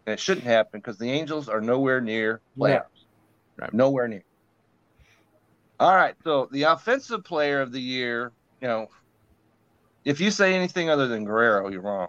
and 0.06 0.14
it 0.14 0.20
shouldn't 0.20 0.46
happen 0.46 0.80
because 0.80 0.98
the 0.98 1.10
Angels 1.10 1.50
are 1.50 1.62
nowhere 1.62 2.02
near 2.02 2.42
playoffs. 2.58 2.86
Right. 3.58 3.74
Nowhere 3.74 4.08
near. 4.08 4.24
All 5.80 5.96
right, 5.96 6.16
so 6.24 6.48
the 6.52 6.64
offensive 6.64 7.24
player 7.24 7.60
of 7.60 7.72
the 7.72 7.80
year, 7.80 8.32
you 8.62 8.68
know, 8.68 8.88
if 10.06 10.20
you 10.22 10.32
say 10.32 10.54
anything 10.54 10.90
other 10.90 11.08
than 11.08 11.26
Guerrero, 11.26 11.70
you're 11.70 11.82
wrong. 11.82 12.08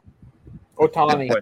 Ohtani. 0.77 1.35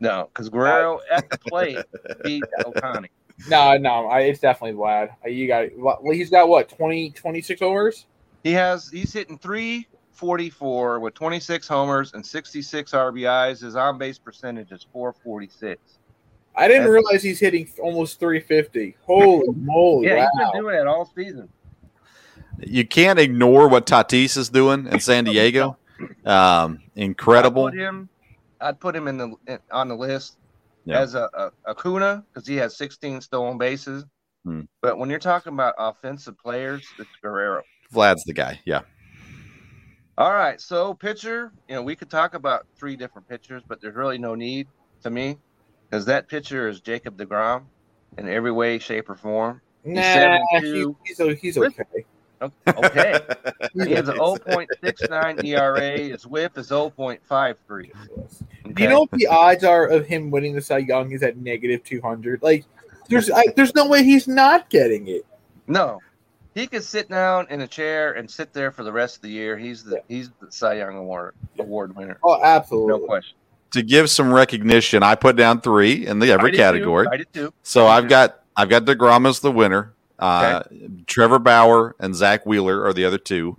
No, 0.00 0.28
because 0.32 0.48
Guerrero 0.48 1.00
at 1.10 1.28
the 1.30 1.38
plate 1.38 1.78
beat 2.24 2.42
Ohtani. 2.60 3.08
No, 3.48 3.76
no, 3.76 4.06
I, 4.06 4.20
it's 4.20 4.40
definitely 4.40 4.78
Vlad. 4.78 5.10
You 5.26 5.46
got 5.46 5.76
well, 5.76 6.00
he's 6.12 6.30
got 6.30 6.48
what 6.48 6.68
20, 6.68 7.10
26 7.10 7.62
overs. 7.62 8.06
He 8.42 8.52
has 8.52 8.88
he's 8.88 9.12
hitting 9.12 9.38
344 10.12 11.00
with 11.00 11.14
26 11.14 11.66
homers 11.68 12.12
and 12.14 12.24
66 12.24 12.92
RBIs. 12.92 13.60
His 13.62 13.76
on 13.76 13.98
base 13.98 14.18
percentage 14.18 14.72
is 14.72 14.86
446. 14.92 15.98
I 16.54 16.68
didn't 16.68 16.82
That's- 16.82 16.92
realize 16.92 17.22
he's 17.22 17.40
hitting 17.40 17.68
almost 17.82 18.20
350. 18.20 18.96
Holy 19.02 19.46
moly! 19.56 20.06
Yeah, 20.08 20.16
wow. 20.16 20.28
he's 20.32 20.50
been 20.52 20.60
doing 20.62 20.76
it 20.76 20.86
all 20.86 21.10
season. 21.14 21.48
You 22.60 22.86
can't 22.86 23.18
ignore 23.18 23.68
what 23.68 23.86
Tatis 23.86 24.36
is 24.36 24.48
doing 24.50 24.86
in 24.86 25.00
San 25.00 25.24
Diego. 25.24 25.78
Um, 26.26 26.80
incredible. 26.94 27.66
I'd 27.66 27.70
put 27.72 27.78
him, 27.80 28.08
I'd 28.60 28.80
put 28.80 28.94
him 28.96 29.08
in 29.08 29.16
the 29.16 29.34
in, 29.46 29.58
on 29.70 29.88
the 29.88 29.96
list 29.96 30.36
Yeah. 30.84 31.00
as 31.00 31.14
a, 31.14 31.28
a 31.34 31.50
Acuna 31.70 32.22
because 32.32 32.46
he 32.46 32.56
has 32.56 32.76
16 32.76 33.22
stolen 33.22 33.56
bases. 33.56 34.04
Hmm. 34.44 34.62
But 34.82 34.98
when 34.98 35.08
you're 35.08 35.18
talking 35.20 35.52
about 35.54 35.74
offensive 35.78 36.36
players, 36.38 36.84
it's 36.98 37.08
Guerrero. 37.22 37.62
Vlad's 37.92 38.24
the 38.24 38.32
guy. 38.34 38.60
Yeah. 38.64 38.80
All 40.18 40.32
right, 40.32 40.60
so 40.60 40.92
pitcher, 40.94 41.52
you 41.68 41.74
know, 41.74 41.82
we 41.82 41.96
could 41.96 42.10
talk 42.10 42.34
about 42.34 42.66
three 42.76 42.96
different 42.96 43.28
pitchers, 43.28 43.62
but 43.66 43.80
there's 43.80 43.94
really 43.94 44.18
no 44.18 44.34
need 44.34 44.68
to 45.02 45.10
me 45.10 45.38
because 45.88 46.04
that 46.06 46.28
pitcher 46.28 46.68
is 46.68 46.80
Jacob 46.80 47.16
DeGrom 47.16 47.62
in 48.18 48.28
every 48.28 48.52
way, 48.52 48.78
shape, 48.78 49.08
or 49.08 49.14
form. 49.14 49.60
He's 49.84 49.94
Nah, 49.94 50.02
7-2. 50.02 50.96
he's, 51.04 51.18
he's, 51.18 51.40
he's 51.40 51.58
okay. 51.58 52.04
Okay. 52.66 53.20
he 53.74 53.92
has 53.92 54.08
a 54.08 54.14
0.69 54.14 55.44
ERA. 55.44 55.98
His 55.98 56.26
whip 56.26 56.58
is 56.58 56.70
0.53. 56.70 57.90
Do 58.74 58.82
you 58.82 58.88
know 58.88 59.00
what 59.00 59.10
the 59.12 59.26
odds 59.26 59.64
are 59.64 59.86
of 59.86 60.06
him 60.06 60.30
winning 60.30 60.54
the 60.54 60.60
Cy 60.60 60.78
Young 60.78 61.12
is 61.12 61.22
at 61.22 61.36
negative 61.36 61.84
200? 61.84 62.42
Like, 62.42 62.64
there's 63.08 63.30
I, 63.30 63.44
there's 63.56 63.74
no 63.74 63.86
way 63.86 64.02
he's 64.02 64.28
not 64.28 64.70
getting 64.70 65.08
it. 65.08 65.26
No. 65.66 66.00
He 66.54 66.66
could 66.66 66.84
sit 66.84 67.08
down 67.08 67.46
in 67.50 67.62
a 67.62 67.66
chair 67.66 68.12
and 68.12 68.30
sit 68.30 68.52
there 68.52 68.70
for 68.70 68.84
the 68.84 68.92
rest 68.92 69.16
of 69.16 69.22
the 69.22 69.30
year. 69.30 69.56
He's 69.56 69.84
the 69.84 70.02
he's 70.08 70.30
the 70.40 70.50
Cy 70.52 70.74
Young 70.74 70.96
Award 70.96 71.34
award 71.58 71.96
winner. 71.96 72.18
Oh, 72.22 72.42
absolutely. 72.42 73.00
No 73.00 73.06
question. 73.06 73.36
to 73.72 73.82
give 73.82 74.10
some 74.10 74.32
recognition, 74.32 75.02
I 75.02 75.14
put 75.14 75.36
down 75.36 75.60
three 75.62 76.06
in 76.06 76.18
the 76.18 76.30
every 76.32 76.48
I 76.48 76.50
did 76.50 76.56
too. 76.56 76.62
category. 76.62 77.06
I 77.10 77.16
did 77.16 77.32
too. 77.32 77.52
So 77.62 77.86
I've 77.86 78.08
got 78.08 78.40
I've 78.56 78.68
got 78.68 78.84
Degrom 78.84 79.26
as 79.28 79.40
the 79.40 79.50
winner. 79.52 79.94
Uh, 80.18 80.62
Trevor 81.06 81.38
Bauer 81.40 81.96
and 81.98 82.14
Zack 82.14 82.46
Wheeler 82.46 82.84
are 82.84 82.92
the 82.92 83.04
other 83.06 83.18
two 83.18 83.56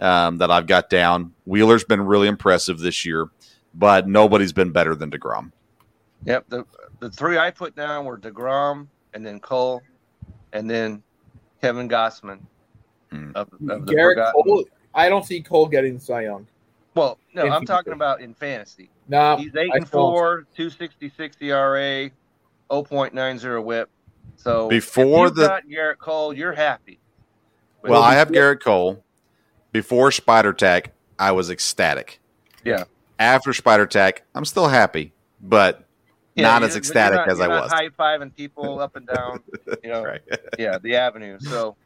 um, 0.00 0.38
that 0.38 0.50
I've 0.50 0.66
got 0.66 0.90
down. 0.90 1.32
Wheeler's 1.46 1.84
been 1.84 2.02
really 2.02 2.28
impressive 2.28 2.80
this 2.80 3.06
year, 3.06 3.28
but 3.72 4.06
nobody's 4.08 4.52
been 4.52 4.72
better 4.72 4.94
than 4.94 5.10
Degrom. 5.10 5.52
Yep. 6.26 6.44
The 6.48 6.64
the 6.98 7.10
three 7.10 7.38
I 7.38 7.50
put 7.50 7.74
down 7.76 8.04
were 8.04 8.18
DeGrom 8.18 8.88
and 9.14 9.24
then 9.24 9.40
Cole 9.40 9.82
and 10.52 10.68
then 10.68 11.02
Kevin 11.62 11.88
Gausman. 11.88 12.40
Hmm. 13.10 13.30
Of, 13.34 13.48
of 13.52 13.86
the 13.86 13.92
Gerrit 13.92 14.14
forgotten- 14.16 14.42
Cole, 14.44 14.64
I 14.94 15.08
don't 15.08 15.24
see 15.24 15.40
Cole 15.40 15.66
getting 15.68 15.98
Cy 15.98 16.22
Young. 16.22 16.46
Well, 16.94 17.18
no, 17.32 17.46
If 17.46 17.52
I'm 17.52 17.62
he- 17.62 17.66
talking 17.66 17.92
about 17.94 18.20
in 18.20 18.34
fantasy. 18.34 18.90
No, 19.08 19.36
He's 19.36 19.54
eight 19.56 19.70
I 19.72 19.76
and 19.78 19.88
four, 19.88 20.46
two 20.54 20.68
sixty 20.70 21.08
six 21.08 21.36
ERA, 21.40 22.10
0.90 22.70 23.64
whip. 23.64 23.88
So 24.36 24.68
Before 24.68 25.26
if 25.26 25.30
you've 25.30 25.36
the- 25.36 25.48
got 25.48 25.66
Gerrit 25.66 25.98
Cole, 25.98 26.32
you're 26.34 26.52
happy. 26.52 26.98
Well, 27.82 28.02
I 28.02 28.14
have 28.14 28.28
Gerrit 28.28 28.60
Cole. 28.62 29.02
Before 29.72 30.10
Spider 30.12 30.52
Tack, 30.52 30.92
I 31.18 31.32
was 31.32 31.50
ecstatic. 31.50 32.20
Yeah. 32.64 32.84
After 33.18 33.52
Spider 33.52 33.86
Tack, 33.86 34.22
I'm 34.34 34.44
still 34.44 34.68
happy, 34.68 35.12
but 35.40 35.84
Yeah, 36.34 36.44
not 36.44 36.62
as 36.62 36.76
ecstatic 36.76 37.16
not- 37.18 37.28
as 37.28 37.40
I 37.40 37.48
was. 37.48 37.70
High 37.70 37.88
fiving 37.90 38.34
people 38.34 38.80
up 38.80 38.96
and 38.96 39.06
down, 39.06 39.40
you 39.84 39.90
know. 39.90 40.02
Right. 40.04 40.20
yeah, 40.58 40.78
the 40.78 40.96
avenue. 40.96 41.38
So, 41.40 41.76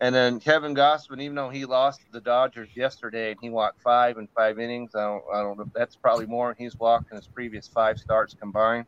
and 0.00 0.14
then 0.14 0.38
Kevin 0.40 0.74
Gausman, 0.74 1.20
even 1.20 1.34
though 1.34 1.50
he 1.50 1.64
lost 1.64 2.00
the 2.12 2.20
Dodgers 2.20 2.68
yesterday 2.74 3.32
and 3.32 3.40
he 3.42 3.50
walked 3.50 3.82
five 3.82 4.16
in 4.18 4.28
five 4.28 4.58
innings, 4.60 4.94
I 4.94 5.00
don't, 5.02 5.24
I 5.34 5.42
don't 5.42 5.58
know. 5.58 5.66
That's 5.74 5.96
probably 5.96 6.26
more 6.26 6.48
than 6.48 6.56
he's 6.64 6.76
walked 6.78 7.10
in 7.10 7.16
his 7.16 7.26
previous 7.26 7.66
five 7.66 7.98
starts 7.98 8.32
combined. 8.34 8.86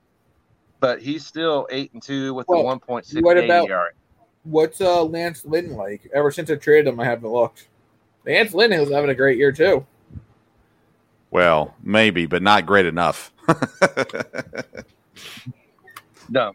But 0.81 1.01
he's 1.03 1.27
still 1.27 1.67
eight 1.71 1.93
and 1.93 2.03
two 2.03 2.33
with 2.35 2.47
Well, 2.49 2.61
the 2.61 2.65
one 2.65 2.79
point 2.81 3.05
six 3.07 3.23
what 3.23 3.37
about- 3.39 3.69
ERA. 3.69 3.91
What's 4.45 4.81
uh, 4.81 5.05
Lance 5.05 5.45
Lynn 5.45 5.77
like? 5.77 6.09
Ever 6.13 6.33
since 6.33 6.51
I 6.51 6.57
traded 6.57 6.89
him, 6.93 6.99
I 6.99 7.05
haven't 7.05 7.31
looked. 7.31 7.69
Lance 8.27 8.53
Lynn 8.55 8.71
was 8.81 8.91
having 8.91 9.11
a 9.11 9.15
great 9.15 9.39
year 9.39 9.53
too. 9.53 9.87
Well, 11.31 11.75
maybe, 11.83 12.27
but 12.27 12.43
not 12.43 12.67
great 12.67 12.87
enough. 12.87 13.33
No. 16.29 16.53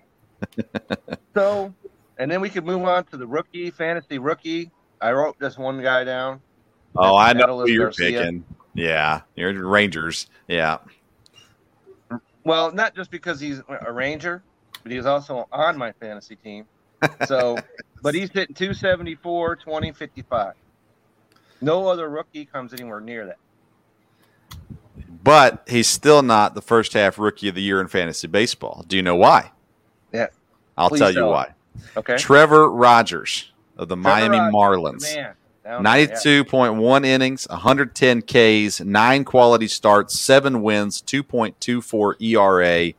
so, 1.33 1.73
and 2.17 2.29
then 2.29 2.41
we 2.41 2.49
could 2.49 2.65
move 2.65 2.83
on 2.83 3.05
to 3.05 3.17
the 3.17 3.27
rookie 3.27 3.71
fantasy 3.71 4.19
rookie. 4.19 4.71
I 5.01 5.11
wrote 5.11 5.37
this 5.39 5.57
one 5.57 5.81
guy 5.81 6.03
down. 6.03 6.41
oh, 6.95 7.15
I 7.15 7.33
know 7.33 7.59
who 7.61 7.69
you're 7.69 7.85
Garcia. 7.85 8.19
picking. 8.19 8.43
Yeah, 8.73 9.21
you're 9.35 9.67
Rangers. 9.67 10.27
Yeah. 10.47 10.77
Well, 12.43 12.71
not 12.71 12.95
just 12.95 13.11
because 13.11 13.39
he's 13.39 13.61
a 13.67 13.91
Ranger, 13.91 14.41
but 14.83 14.91
he's 14.91 15.05
also 15.05 15.47
on 15.51 15.77
my 15.77 15.91
fantasy 15.93 16.37
team. 16.37 16.65
So, 17.25 17.57
but 18.01 18.15
he's 18.15 18.29
hitting 18.31 18.55
274, 18.55 19.57
20, 19.57 19.91
55. 19.91 20.53
No 21.59 21.87
other 21.87 22.09
rookie 22.09 22.45
comes 22.45 22.73
anywhere 22.73 23.01
near 23.01 23.25
that. 23.25 23.37
But 25.27 25.67
he's 25.67 25.89
still 25.89 26.23
not 26.23 26.55
the 26.55 26.61
first 26.61 26.93
half 26.93 27.19
rookie 27.19 27.49
of 27.49 27.55
the 27.55 27.61
year 27.61 27.81
in 27.81 27.89
fantasy 27.89 28.27
baseball. 28.27 28.85
Do 28.87 28.95
you 28.95 29.03
know 29.03 29.17
why? 29.17 29.51
Yeah. 30.13 30.27
I'll 30.77 30.87
Please 30.87 30.99
tell 30.99 31.11
you 31.11 31.25
why. 31.25 31.53
Okay. 31.97 32.15
Trevor 32.15 32.71
Rogers 32.71 33.51
of 33.75 33.89
the 33.89 33.97
Miami 33.97 34.37
Rogers, 34.37 34.53
Marlins. 34.53 35.15
Man. 35.15 35.33
Down 35.65 35.83
there, 35.83 35.99
yeah. 35.99 36.15
92.1 36.15 37.05
innings, 37.05 37.45
110 37.49 38.21
Ks, 38.21 38.79
nine 38.79 39.25
quality 39.25 39.67
starts, 39.67 40.17
seven 40.17 40.61
wins, 40.61 41.01
2.24 41.01 42.21
ERA. 42.21 42.93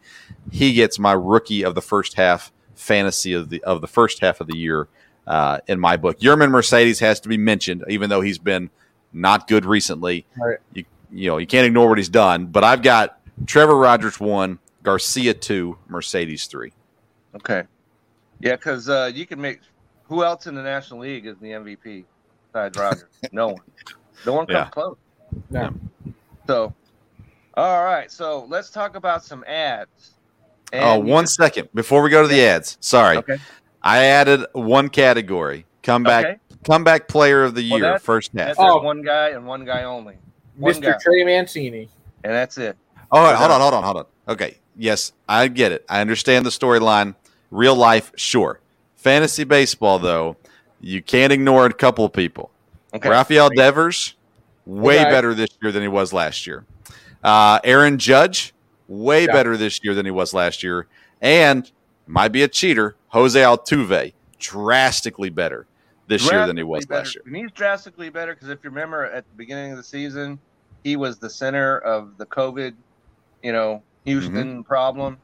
He 0.53 0.75
gets 0.75 0.99
my 0.99 1.13
rookie 1.15 1.65
of 1.65 1.75
the 1.75 1.81
first 1.81 2.17
half 2.17 2.53
fantasy 2.75 3.33
of 3.33 3.49
the 3.49 3.65
of 3.65 3.81
the 3.81 3.89
first 3.89 4.21
half 4.21 4.43
of 4.43 4.49
the 4.49 4.57
year 4.59 4.89
uh, 5.27 5.61
in 5.67 5.81
my 5.81 5.97
book. 5.97 6.21
Yermín 6.21 6.51
Mercedes 6.51 6.99
has 6.99 7.21
to 7.21 7.29
be 7.31 7.39
mentioned, 7.39 7.85
even 7.89 8.11
though 8.11 8.21
he's 8.21 8.39
been 8.39 8.69
not 9.15 9.49
good 9.49 9.65
recently. 9.65 10.27
Right. 10.37 10.59
You, 10.75 10.85
you 11.13 11.29
know 11.31 11.39
you 11.39 11.47
can't 11.47 11.67
ignore 11.67 11.89
what 11.89 11.99
he's 11.99 12.09
done. 12.09 12.47
But 12.47 12.65
I've 12.65 12.83
got 12.83 13.19
Trevor 13.47 13.77
Rogers 13.77 14.19
one, 14.21 14.59
Garcia 14.83 15.35
two, 15.35 15.79
Mercedes 15.89 16.47
three. 16.47 16.73
Okay. 17.35 17.65
Yeah, 18.41 18.57
because 18.57 18.89
uh, 18.89 19.11
you 19.15 19.27
can 19.27 19.41
make 19.41 19.61
who 20.05 20.25
else 20.25 20.47
in 20.47 20.55
the 20.55 20.63
National 20.63 21.01
League 21.01 21.27
is 21.27 21.37
the 21.41 21.49
MVP 21.49 22.05
besides 22.53 22.79
Rogers? 22.79 23.05
no 23.33 23.49
one. 23.49 23.63
No 24.27 24.33
one 24.35 24.47
comes 24.47 24.57
Yeah. 24.57 24.71
close. 24.71 24.97
No. 25.51 25.75
So, 26.47 26.73
all 27.55 27.85
right. 27.85 28.11
So 28.11 28.47
let's 28.49 28.71
talk 28.71 28.97
about 28.97 29.23
some 29.25 29.45
ads. 29.47 30.13
Oh, 30.73 30.77
And 31.01 31.07
you 31.09 31.13
one 31.13 31.25
just- 31.25 31.37
second 31.37 31.69
before 31.75 32.03
we 32.03 32.11
go 32.11 32.23
to 32.23 32.29
the 32.29 32.41
ads. 32.43 32.79
Sorry, 32.81 33.19
Okay. 33.19 33.39
I 33.83 34.05
added 34.05 34.45
one 34.53 34.89
category. 34.89 35.67
Comeback, 35.83 36.25
Okay. 36.27 36.39
comeback 36.65 37.09
player 37.09 37.45
of 37.45 37.55
the 37.55 37.63
year, 37.63 37.81
that's- 37.81 38.03
first 38.03 38.33
half. 38.37 38.49
That's 38.57 38.59
Oh. 38.61 38.81
one 38.83 39.03
guy 39.03 39.29
and 39.31 39.47
one 39.47 39.65
guy 39.65 39.85
only. 39.85 40.17
One 40.59 40.75
Mr. 40.75 40.83
guy. 40.83 40.99
Trey 41.03 41.25
Mancini. 41.25 41.89
and 42.25 42.33
that's 42.33 42.59
it. 42.59 42.77
All 43.11 43.23
right, 43.23 43.35
hold 43.37 43.51
on, 43.51 43.61
hold 43.61 43.75
on, 43.75 43.83
hold 43.83 43.97
on. 43.99 44.07
Okay. 44.29 44.59
Yes, 44.77 45.13
I 45.29 45.49
get 45.49 45.73
it. 45.73 45.85
I 45.89 46.01
understand 46.01 46.45
the 46.47 46.51
storyline. 46.51 47.15
Real 47.51 47.75
life, 47.75 48.13
sure. 48.17 48.61
Fantasy 48.97 49.45
baseball, 49.45 49.99
though, 49.99 50.37
you 50.81 51.03
can't 51.03 51.33
ignore 51.33 51.67
a 51.67 51.73
couple 51.73 52.05
of 52.05 52.13
people. 52.13 52.51
Okay. 52.95 53.09
Rafael 53.09 53.49
Devers, 53.57 54.15
way 54.67 55.01
Okay. 55.01 55.11
better 55.11 55.35
this 55.35 55.49
year 55.63 55.73
than 55.73 55.83
he 55.83 55.89
was 55.89 56.13
last 56.13 56.47
year. 56.47 56.65
Uh, 57.25 57.59
Aaron 57.65 57.99
Judge, 57.99 58.53
way 58.87 59.25
Yeah. 59.25 59.33
better 59.33 59.57
this 59.57 59.81
year 59.83 59.95
than 59.95 60.05
he 60.05 60.11
was 60.11 60.33
last 60.35 60.63
year. 60.63 60.87
And 61.21 61.71
might 62.07 62.29
be 62.33 62.43
a 62.43 62.49
cheater, 62.49 62.95
Jose 63.09 63.41
Altuve, 63.41 64.13
drastically 64.39 65.31
better 65.31 65.67
this 66.07 66.31
year 66.31 66.47
than 66.47 66.57
he 66.57 66.63
was 66.63 66.87
better. 66.87 67.01
last 67.01 67.15
year. 67.17 67.23
And 67.27 67.37
he's 67.37 67.51
drastically 67.53 68.09
better 68.11 68.35
because 68.35 68.49
if 68.49 68.63
you 68.63 68.71
remember 68.71 69.05
at 69.07 69.29
the 69.29 69.35
beginning 69.37 69.73
of 69.73 69.77
the 69.79 69.83
season, 69.85 70.39
he 70.85 70.97
was 70.97 71.19
the 71.19 71.31
center 71.31 71.79
of 71.79 72.17
the 72.19 72.27
COVID, 72.27 72.75
you 73.43 73.53
know, 73.53 73.83
Houston 74.05 74.35
mm-hmm. 74.35 74.63
problem. 74.63 75.19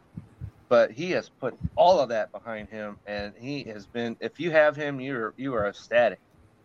But 0.69 0.91
he 0.91 1.11
has 1.13 1.29
put 1.29 1.57
all 1.77 2.01
of 2.01 2.09
that 2.09 2.33
behind 2.33 2.69
him, 2.69 2.97
and 3.07 3.33
he 3.39 3.65
has 3.65 3.87
been. 3.87 4.17
If 4.19 4.41
you 4.41 4.51
have 4.51 4.75
him, 4.75 5.01
you're 5.01 5.35
you 5.37 5.55
are 5.55 5.69
ecstatic. 5.69 6.19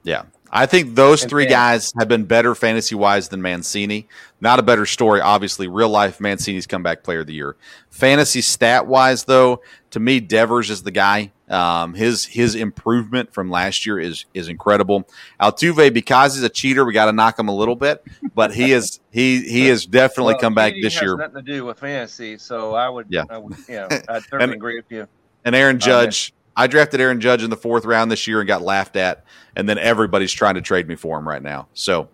Yeah. 0.03 0.23
I 0.51 0.65
think 0.65 0.95
those 0.95 1.21
And 1.21 1.29
three 1.29 1.43
then- 1.43 1.51
guys 1.51 1.93
have 1.99 2.07
been 2.07 2.23
better 2.25 2.55
fantasy 2.55 2.95
wise 2.95 3.29
than 3.29 3.39
Mancini. 3.39 4.07
Not 4.41 4.57
a 4.57 4.63
better 4.63 4.87
story, 4.87 5.21
obviously. 5.21 5.67
Real 5.67 5.89
life, 5.89 6.19
Mancini's 6.19 6.65
comeback 6.65 7.03
player 7.03 7.19
of 7.19 7.27
the 7.27 7.33
year. 7.33 7.55
Fantasy 7.91 8.41
stat 8.41 8.87
wise, 8.87 9.25
though, 9.25 9.61
to 9.91 9.99
me, 9.99 10.19
Devers 10.19 10.71
is 10.71 10.81
the 10.81 10.89
guy. 10.91 11.31
Um, 11.49 11.93
his 11.95 12.25
his 12.25 12.55
improvement 12.55 13.31
from 13.33 13.49
last 13.51 13.85
year 13.85 13.99
is 13.99 14.25
is 14.33 14.49
incredible. 14.49 15.07
Altuve, 15.39 15.93
because 15.93 16.35
he's 16.35 16.43
a 16.43 16.49
cheater, 16.49 16.83
we 16.85 16.93
got 16.93 17.05
to 17.05 17.11
knock 17.11 17.37
him 17.37 17.47
a 17.47 17.55
little 17.55 17.75
bit, 17.75 18.03
but 18.35 18.51
he 18.53 18.71
is 18.71 18.99
he 19.11 19.41
he 19.41 19.67
has 19.67 19.85
definitely 19.85 20.33
Well, 20.33 20.41
come 20.41 20.55
back 20.55 20.73
this 20.81 20.93
has 20.95 21.01
year. 21.03 21.15
nothing 21.17 21.35
to 21.35 21.41
do 21.41 21.65
with 21.65 21.79
fantasy, 21.79 22.37
so 22.39 22.73
I 22.75 22.87
would, 22.89 23.07
Yeah. 23.09 23.23
I 23.29 23.37
would, 23.37 23.55
yeah, 23.67 23.87
I'd 24.09 24.23
certainly 24.23 24.55
agree 24.55 24.77
with 24.77 24.85
you. 24.89 25.07
And 25.45 25.55
Aaron 25.55 25.77
Um, 25.77 25.79
Judge, 25.79 26.33
I 26.59 26.67
drafted 26.67 26.99
Aaron 26.99 27.21
Judge 27.21 27.41
in 27.41 27.49
the 27.49 27.55
fourth 27.55 27.85
round 27.85 28.11
this 28.11 28.27
year 28.27 28.41
and 28.41 28.47
got 28.47 28.61
laughed 28.61 28.97
at, 28.97 29.23
and 29.55 29.69
then 29.69 29.77
everybody's 29.77 30.33
trying 30.33 30.55
to 30.55 30.61
trade 30.61 30.89
me 30.89 30.95
for 30.95 31.17
him 31.17 31.25
right 31.25 31.41
now. 31.41 31.69
So 31.73 32.09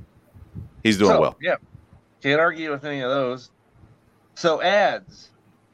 he's 0.84 1.00
doing 1.00 1.14
So, 1.14 1.22
well. 1.22 1.36
Yeah, 1.42 1.56
can't 2.22 2.40
argue 2.40 2.70
with 2.70 2.86
any 2.86 3.02
of 3.02 3.10
those. 3.10 3.50
So 4.36 4.62
ads, 4.62 5.32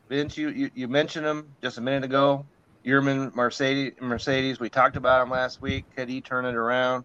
Vince, 0.07 0.38
you, 0.38 0.49
you 0.51 0.72
you 0.74 0.88
mentioned 0.88 1.26
them 1.26 1.53
just 1.61 1.80
a 1.80 1.82
minute 1.82 2.05
ago. 2.05 2.45
Yermín 2.86 3.36
Mercedes, 3.36 3.91
Mercedes. 3.99 4.61
We 4.61 4.69
talked 4.69 4.95
about 4.95 5.22
him 5.22 5.30
last 5.30 5.61
week. 5.61 5.84
Could 5.93 6.07
he 6.07 6.22
turn 6.22 6.45
it 6.45 6.55
around? 6.55 7.03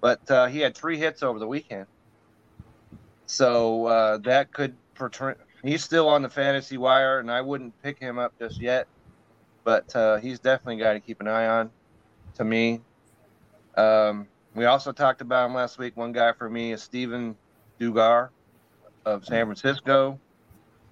But 0.00 0.28
uh, 0.28 0.46
he 0.46 0.58
had 0.58 0.76
three 0.76 0.98
hits 0.98 1.22
over 1.22 1.38
the 1.38 1.46
weekend, 1.46 1.86
so 3.26 3.86
uh, 3.86 4.18
that 4.18 4.52
could. 4.52 4.74
Portray, 4.96 5.34
he's 5.62 5.84
still 5.84 6.08
on 6.08 6.22
the 6.22 6.28
fantasy 6.28 6.78
wire, 6.78 7.20
and 7.20 7.30
I 7.30 7.42
wouldn't 7.42 7.80
pick 7.80 8.00
him 8.00 8.18
up 8.18 8.36
just 8.40 8.60
yet. 8.60 8.88
But 9.64 9.94
uh, 9.94 10.16
he's 10.16 10.38
definitely 10.38 10.82
a 10.82 10.84
guy 10.84 10.92
to 10.94 11.00
keep 11.00 11.20
an 11.20 11.28
eye 11.28 11.46
on. 11.46 11.70
To 12.36 12.44
me, 12.44 12.80
um, 13.76 14.26
we 14.54 14.64
also 14.64 14.92
talked 14.92 15.20
about 15.20 15.46
him 15.46 15.54
last 15.54 15.78
week. 15.78 15.96
One 15.96 16.12
guy 16.12 16.32
for 16.32 16.48
me 16.48 16.72
is 16.72 16.82
Steven 16.82 17.36
Duggar 17.78 18.30
of 19.04 19.24
San 19.24 19.46
Francisco. 19.46 20.18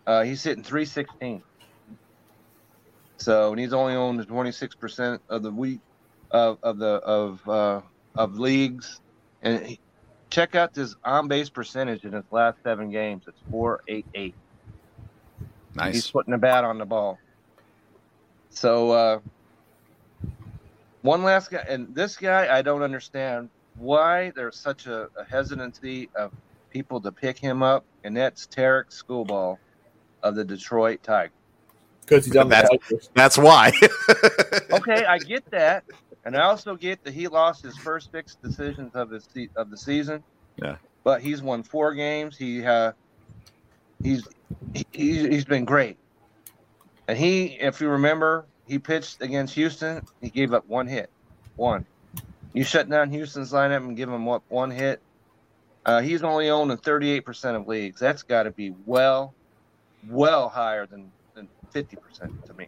Uh, 0.06 0.22
he's 0.22 0.42
hitting 0.42 0.62
316. 0.62 1.42
So 3.18 3.50
and 3.50 3.60
he's 3.60 3.72
only 3.72 3.94
owned 3.94 4.26
26% 4.26 5.18
of 5.28 5.42
the 5.42 5.50
week 5.50 5.80
of, 6.30 6.58
of 6.62 6.78
the 6.78 6.86
of 6.86 7.48
uh, 7.48 7.80
of 8.14 8.38
leagues. 8.38 9.00
And 9.42 9.66
he, 9.66 9.80
check 10.30 10.54
out 10.54 10.74
this 10.74 10.94
on 11.04 11.28
base 11.28 11.50
percentage 11.50 12.04
in 12.04 12.12
his 12.12 12.24
last 12.30 12.58
seven 12.62 12.90
games. 12.90 13.24
It's 13.26 13.40
488. 13.50 14.34
Nice. 15.74 15.94
He's 15.94 16.10
putting 16.10 16.32
the 16.32 16.38
bat 16.38 16.64
on 16.64 16.78
the 16.78 16.86
ball. 16.86 17.18
So 18.58 18.90
uh, 18.90 19.20
one 21.02 21.22
last 21.22 21.50
guy, 21.52 21.64
and 21.68 21.94
this 21.94 22.16
guy 22.16 22.52
I 22.56 22.60
don't 22.62 22.82
understand 22.82 23.50
why 23.76 24.32
there's 24.34 24.56
such 24.56 24.88
a, 24.88 25.08
a 25.16 25.24
hesitancy 25.24 26.10
of 26.16 26.32
people 26.70 27.00
to 27.02 27.12
pick 27.12 27.38
him 27.38 27.62
up, 27.62 27.84
and 28.02 28.16
that's 28.16 28.46
Tarik 28.46 28.88
Skubal 28.90 29.58
of 30.24 30.34
the 30.34 30.44
Detroit 30.44 31.04
Tigers. 31.04 31.30
Because 32.00 32.24
he's 32.24 32.34
on 32.36 32.48
the 32.48 32.56
That's- 32.56 33.08
That's 33.14 33.38
why. 33.38 33.70
Okay, 34.72 35.04
I 35.06 35.18
get 35.18 35.48
that, 35.52 35.84
and 36.24 36.36
I 36.36 36.42
also 36.42 36.74
get 36.74 37.02
that 37.04 37.14
he 37.14 37.28
lost 37.28 37.62
his 37.62 37.76
first 37.76 38.10
six 38.10 38.34
decisions 38.42 38.94
of 38.94 39.08
the 39.10 39.48
of 39.56 39.70
the 39.70 39.78
season. 39.78 40.22
Yeah. 40.60 40.76
but 41.04 41.22
he's 41.22 41.40
won 41.42 41.62
four 41.62 41.94
games. 41.94 42.36
He 42.36 42.64
uh, 42.64 42.92
he's 44.02 44.26
he, 44.74 44.84
he's 44.90 45.26
he's 45.26 45.44
been 45.44 45.64
great, 45.64 45.96
and 47.08 47.16
he, 47.16 47.46
if 47.58 47.80
you 47.80 47.88
remember, 47.88 48.44
he 48.66 48.78
pitched 48.78 49.22
against 49.22 49.54
Houston. 49.54 50.06
He 50.20 50.28
gave 50.28 50.52
up 50.52 50.68
one 50.68 50.86
hit, 50.86 51.08
one. 51.56 51.86
You 52.52 52.64
shut 52.64 52.88
down 52.88 53.10
Houston's 53.10 53.50
lineup 53.50 53.78
and 53.78 53.96
give 53.96 54.10
him 54.10 54.26
what 54.26 54.42
one 54.48 54.70
hit. 54.70 55.00
Uh, 55.86 56.02
he's 56.02 56.22
only 56.22 56.50
owned 56.50 56.70
in 56.70 56.76
38% 56.76 57.56
of 57.56 57.66
leagues. 57.66 57.98
That's 57.98 58.22
got 58.22 58.42
to 58.42 58.50
be 58.50 58.74
well, 58.84 59.32
well 60.06 60.50
higher 60.50 60.86
than 60.86 61.10
than 61.34 61.48
50% 61.72 62.44
to 62.46 62.54
me. 62.54 62.66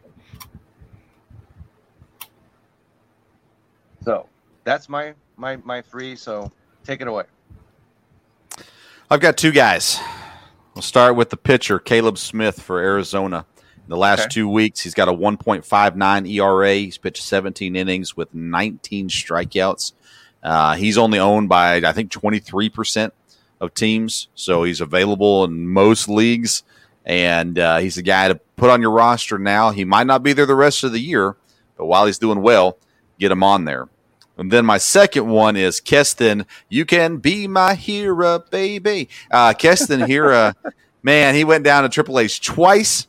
So 4.02 4.26
that's 4.64 4.88
my 4.88 5.12
my 5.36 5.56
my 5.56 5.82
three. 5.82 6.16
So 6.16 6.50
take 6.82 7.02
it 7.02 7.08
away. 7.08 7.24
I've 9.10 9.20
got 9.20 9.36
two 9.36 9.50
guys. 9.52 9.98
We'll 10.74 10.82
start 10.82 11.16
with 11.16 11.28
the 11.28 11.36
pitcher, 11.36 11.78
Caleb 11.78 12.16
Smith 12.16 12.62
for 12.62 12.78
Arizona. 12.78 13.44
The 13.90 13.96
last 13.96 14.20
Okay. 14.20 14.28
two 14.30 14.48
weeks, 14.48 14.80
he's 14.80 14.94
got 14.94 15.08
a 15.08 15.12
1.59 15.12 16.26
ERA. 16.30 16.74
He's 16.74 16.96
pitched 16.96 17.24
17 17.24 17.74
innings 17.74 18.16
with 18.16 18.32
19 18.32 19.08
strikeouts. 19.08 19.94
Uh, 20.44 20.76
he's 20.76 20.96
only 20.96 21.18
owned 21.18 21.48
by, 21.48 21.78
I 21.78 21.90
think, 21.92 22.12
23% 22.12 23.10
of 23.60 23.74
teams. 23.74 24.28
So 24.36 24.62
he's 24.62 24.80
available 24.80 25.42
in 25.42 25.66
most 25.68 26.08
leagues. 26.08 26.62
And 27.04 27.58
uh, 27.58 27.78
he's 27.78 27.98
a 27.98 28.02
guy 28.02 28.28
to 28.28 28.36
put 28.56 28.70
on 28.70 28.80
your 28.80 28.92
roster 28.92 29.38
now. 29.40 29.70
He 29.70 29.84
might 29.84 30.06
not 30.06 30.22
be 30.22 30.34
there 30.34 30.46
the 30.46 30.54
rest 30.54 30.84
of 30.84 30.92
the 30.92 31.00
year, 31.00 31.34
but 31.76 31.86
while 31.86 32.06
he's 32.06 32.18
doing 32.18 32.42
well, 32.42 32.78
get 33.18 33.32
him 33.32 33.42
on 33.42 33.64
there. 33.64 33.88
And 34.38 34.52
then 34.52 34.64
my 34.64 34.78
second 34.78 35.28
one 35.28 35.56
is 35.56 35.80
Keston. 35.80 36.46
You 36.68 36.84
can 36.84 37.16
be 37.16 37.48
my 37.48 37.74
hero, 37.74 38.38
baby. 38.38 39.08
Uh, 39.32 39.52
Keston 39.52 40.00
Hiura, 40.02 40.54
man, 41.02 41.34
he 41.34 41.42
went 41.42 41.64
down 41.64 41.82
to 41.82 41.88
Triple 41.88 42.20
H 42.20 42.40
twice. 42.40 43.08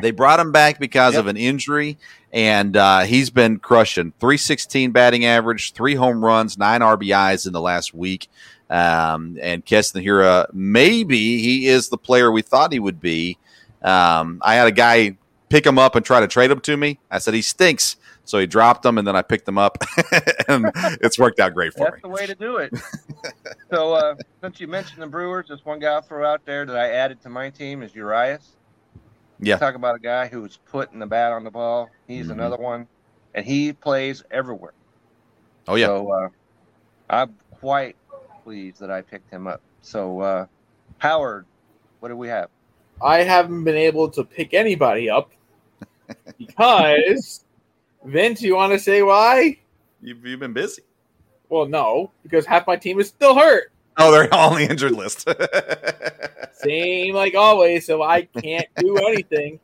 They 0.00 0.10
brought 0.10 0.40
him 0.40 0.52
back 0.52 0.78
because 0.78 1.16
of 1.16 1.26
an 1.26 1.36
injury, 1.36 1.98
and 2.32 2.76
uh, 2.76 3.00
he's 3.00 3.30
been 3.30 3.58
crushing. 3.58 4.12
316 4.20 4.90
batting 4.92 5.24
average, 5.24 5.72
three 5.72 5.94
home 5.94 6.24
runs, 6.24 6.58
nine 6.58 6.80
RBIs 6.80 7.46
in 7.46 7.52
the 7.52 7.60
last 7.60 7.94
week. 7.94 8.28
Um, 8.68 9.38
and 9.40 9.64
Keston 9.64 10.02
Hiura, 10.02 10.46
maybe 10.52 11.38
he 11.38 11.68
is 11.68 11.88
the 11.88 11.98
player 11.98 12.32
we 12.32 12.42
thought 12.42 12.72
he 12.72 12.80
would 12.80 13.00
be. 13.00 13.38
Um, 13.82 14.40
I 14.42 14.54
had 14.56 14.66
a 14.66 14.72
guy 14.72 15.16
pick 15.48 15.64
him 15.64 15.78
up 15.78 15.94
and 15.94 16.04
try 16.04 16.20
to 16.20 16.26
trade 16.26 16.50
him 16.50 16.60
to 16.60 16.76
me. 16.76 16.98
I 17.10 17.18
said 17.18 17.34
he 17.34 17.42
stinks. 17.42 17.96
So 18.24 18.40
he 18.40 18.46
dropped 18.46 18.84
him, 18.84 18.98
and 18.98 19.06
then 19.06 19.14
I 19.14 19.22
picked 19.22 19.46
him 19.48 19.56
up, 19.56 19.78
and 20.48 20.72
it's 21.00 21.16
worked 21.16 21.38
out 21.38 21.54
great 21.54 21.72
for 21.74 21.84
That's 21.84 21.94
me. 21.94 22.00
the 22.02 22.08
way 22.08 22.26
to 22.26 22.34
do 22.34 22.56
it. 22.56 22.74
so 23.70 23.94
uh, 23.94 24.16
since 24.40 24.58
you 24.60 24.66
mentioned 24.66 25.00
the 25.00 25.06
Brewers, 25.06 25.46
just 25.46 25.64
one 25.64 25.78
guy 25.78 25.92
I'll 25.92 26.02
throw 26.02 26.26
out 26.28 26.44
there 26.44 26.66
that 26.66 26.76
I 26.76 26.90
added 26.90 27.22
to 27.22 27.28
my 27.28 27.50
team 27.50 27.84
is 27.84 27.94
Urias. 27.94 28.56
Yeah. 29.40 29.56
Talk 29.58 29.74
about 29.74 29.96
a 29.96 30.00
guy 30.00 30.26
who's 30.28 30.58
putting 30.70 30.98
the 30.98 31.06
bat 31.06 31.32
on 31.32 31.44
the 31.44 31.50
ball. 31.50 31.90
He's 32.06 32.28
Mhm. 32.28 32.32
another 32.32 32.56
one, 32.56 32.88
and 33.34 33.44
he 33.44 33.72
plays 33.72 34.22
everywhere. 34.30 34.72
Oh 35.68 35.74
yeah, 35.74 35.86
So 35.86 36.10
uh, 36.10 36.28
I'm 37.10 37.36
quite 37.60 37.96
pleased 38.44 38.80
that 38.80 38.90
I 38.90 39.02
picked 39.02 39.30
him 39.30 39.46
up. 39.46 39.60
So 39.82 40.20
uh, 40.20 40.46
Howard, 40.98 41.46
what 42.00 42.08
do 42.08 42.16
we 42.16 42.28
have? 42.28 42.48
I 43.02 43.22
haven't 43.22 43.64
been 43.64 43.76
able 43.76 44.08
to 44.10 44.24
pick 44.24 44.54
anybody 44.54 45.10
up 45.10 45.30
because 46.38 47.44
Vince, 48.04 48.40
you 48.42 48.54
want 48.54 48.72
to 48.72 48.78
say 48.78 49.02
why? 49.02 49.58
you've, 50.00 50.24
you've 50.24 50.40
been 50.40 50.52
busy. 50.52 50.82
Well, 51.48 51.66
no, 51.66 52.10
because 52.22 52.46
half 52.46 52.66
my 52.66 52.76
team 52.76 52.98
is 53.00 53.08
still 53.08 53.34
hurt. 53.34 53.70
Oh, 53.98 54.12
they're 54.12 54.32
all 54.34 54.50
on 54.52 54.60
the 54.60 54.68
injured 54.70 54.92
list. 54.92 55.26
Same 56.52 57.14
like 57.14 57.34
always, 57.34 57.86
so 57.86 58.02
I 58.02 58.22
can't 58.22 58.66
do 58.76 58.96
anything. 58.98 59.58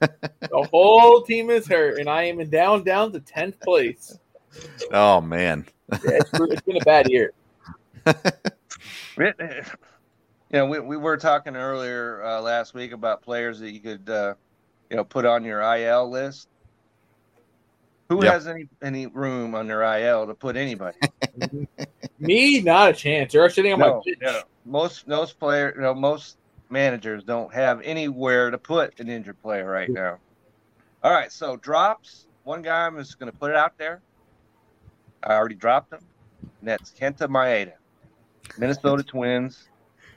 The 0.00 0.68
whole 0.72 1.22
team 1.22 1.48
is 1.50 1.68
hurt, 1.68 2.00
and 2.00 2.08
I 2.08 2.24
am 2.24 2.40
in 2.40 2.50
down 2.50 2.82
down 2.82 3.12
to 3.12 3.20
tenth 3.20 3.60
place. 3.60 4.18
oh 4.90 5.20
man, 5.20 5.64
Yeah, 5.92 5.98
it's, 6.04 6.30
it's 6.34 6.62
been 6.62 6.76
a 6.78 6.84
bad 6.84 7.08
year. 7.10 7.32
It- 9.16 9.66
You 10.50 10.58
know, 10.58 10.66
we, 10.66 10.80
we 10.80 10.96
were 10.96 11.16
talking 11.16 11.54
earlier 11.56 12.22
uh, 12.24 12.40
last 12.42 12.74
week 12.74 12.92
about 12.92 13.22
players 13.22 13.60
that 13.60 13.70
you 13.70 13.80
could, 13.80 14.10
uh, 14.10 14.34
you 14.90 14.96
know, 14.96 15.04
put 15.04 15.24
on 15.24 15.44
your 15.44 15.60
IL 15.62 16.10
list. 16.10 16.48
Who 18.12 18.24
Yeah. 18.24 18.32
has 18.32 18.46
any 18.46 18.68
any 18.82 19.06
room 19.06 19.54
on 19.54 19.66
their 19.66 19.82
IL 19.82 20.26
to 20.26 20.34
put 20.34 20.54
anybody? 20.56 20.98
Me, 22.18 22.60
not 22.60 22.90
a 22.90 22.92
chance. 22.92 23.32
You're 23.32 23.48
sitting 23.48 23.72
on 23.72 23.80
my 23.80 23.88
No, 23.88 24.02
bench. 24.04 24.18
no, 24.20 24.42
most 24.66 25.08
most 25.08 25.38
player, 25.40 25.72
you 25.74 25.80
know, 25.80 25.94
most 25.94 26.36
managers 26.68 27.24
don't 27.24 27.52
have 27.54 27.80
anywhere 27.82 28.50
to 28.50 28.58
put 28.58 29.00
an 29.00 29.08
injured 29.08 29.40
player 29.40 29.66
right 29.66 29.88
now. 29.88 30.18
All 31.02 31.10
right, 31.10 31.32
so 31.32 31.56
drops. 31.56 32.26
One 32.44 32.60
guy 32.60 32.86
I'm 32.86 32.98
just 32.98 33.18
going 33.18 33.32
to 33.32 33.38
put 33.38 33.50
it 33.50 33.56
out 33.56 33.72
there. 33.78 34.02
I 35.22 35.32
already 35.32 35.54
dropped 35.54 35.92
him. 35.94 36.00
And 36.60 36.68
that's 36.68 36.92
Kenta 36.92 37.28
Maeda, 37.28 37.72
Minnesota 38.58 39.02
Twins. 39.08 39.68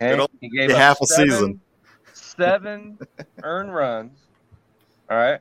Good 0.01 0.19
And 0.19 0.27
he 0.41 0.49
gave 0.49 0.71
half 0.71 0.79
half 0.79 1.01
a 1.01 1.03
a 1.05 1.07
season. 1.07 1.61
seven 2.13 2.97
earned 3.41 3.73
runs. 3.73 4.19
All 5.09 5.17
right. 5.17 5.39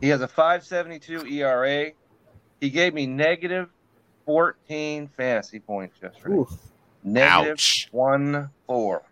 He 0.00 0.08
has 0.08 0.20
a 0.20 0.28
5.72 0.28 1.30
ERA. 1.30 1.92
He 2.60 2.70
gave 2.70 2.94
me 2.94 3.06
negative 3.06 3.68
14 4.24 5.08
fantasy 5.16 5.60
points 5.60 5.98
yesterday. 6.02 6.34
Oof. 6.34 6.50
Negative 7.04 7.52
Ouch. 7.52 7.88
one 7.92 8.50
four. 8.66 9.02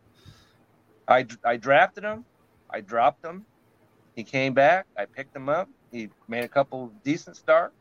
I 1.07 1.26
I 1.45 1.57
drafted 1.57 2.03
him. 2.03 2.24
I 2.68 2.80
dropped 2.80 3.24
him. 3.24 3.45
He 4.16 4.24
came 4.24 4.53
back. 4.53 4.87
I 4.99 5.05
picked 5.05 5.35
him 5.35 5.49
up. 5.49 5.68
He 5.93 6.09
made 6.26 6.43
a 6.43 6.49
couple 6.49 6.91
decent 7.05 7.37
starts. 7.37 7.76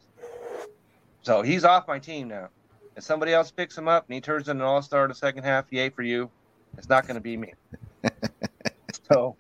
So 1.24 1.42
he's 1.42 1.64
off 1.64 1.88
my 1.88 1.98
team 1.98 2.28
now. 2.28 2.50
If 2.96 3.04
somebody 3.04 3.34
else 3.34 3.50
picks 3.50 3.76
him 3.76 3.88
up 3.88 4.06
and 4.08 4.14
he 4.14 4.22
turns 4.22 4.50
into 4.50 4.64
an 4.64 4.70
all 4.70 4.82
star 4.84 5.04
in 5.06 5.10
the 5.10 5.16
second 5.16 5.44
half, 5.44 5.66
yay 5.72 5.90
for 5.90 6.04
you. 6.04 6.30
It's 6.78 6.90
not 6.90 7.08
going 7.08 7.16
to 7.16 7.22
be 7.22 7.38
me. 7.38 7.54
so, 9.12 9.36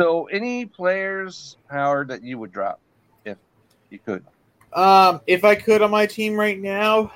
so 0.00 0.26
any 0.26 0.64
players, 0.64 1.58
Howard, 1.70 2.08
that 2.08 2.22
you 2.22 2.38
would 2.38 2.52
drop 2.52 2.80
if 3.24 3.36
you 3.90 3.98
could? 3.98 4.24
Um, 4.72 5.20
if 5.26 5.44
I 5.44 5.54
could 5.54 5.82
on 5.82 5.90
my 5.90 6.06
team 6.06 6.34
right 6.34 6.58
now, 6.58 7.12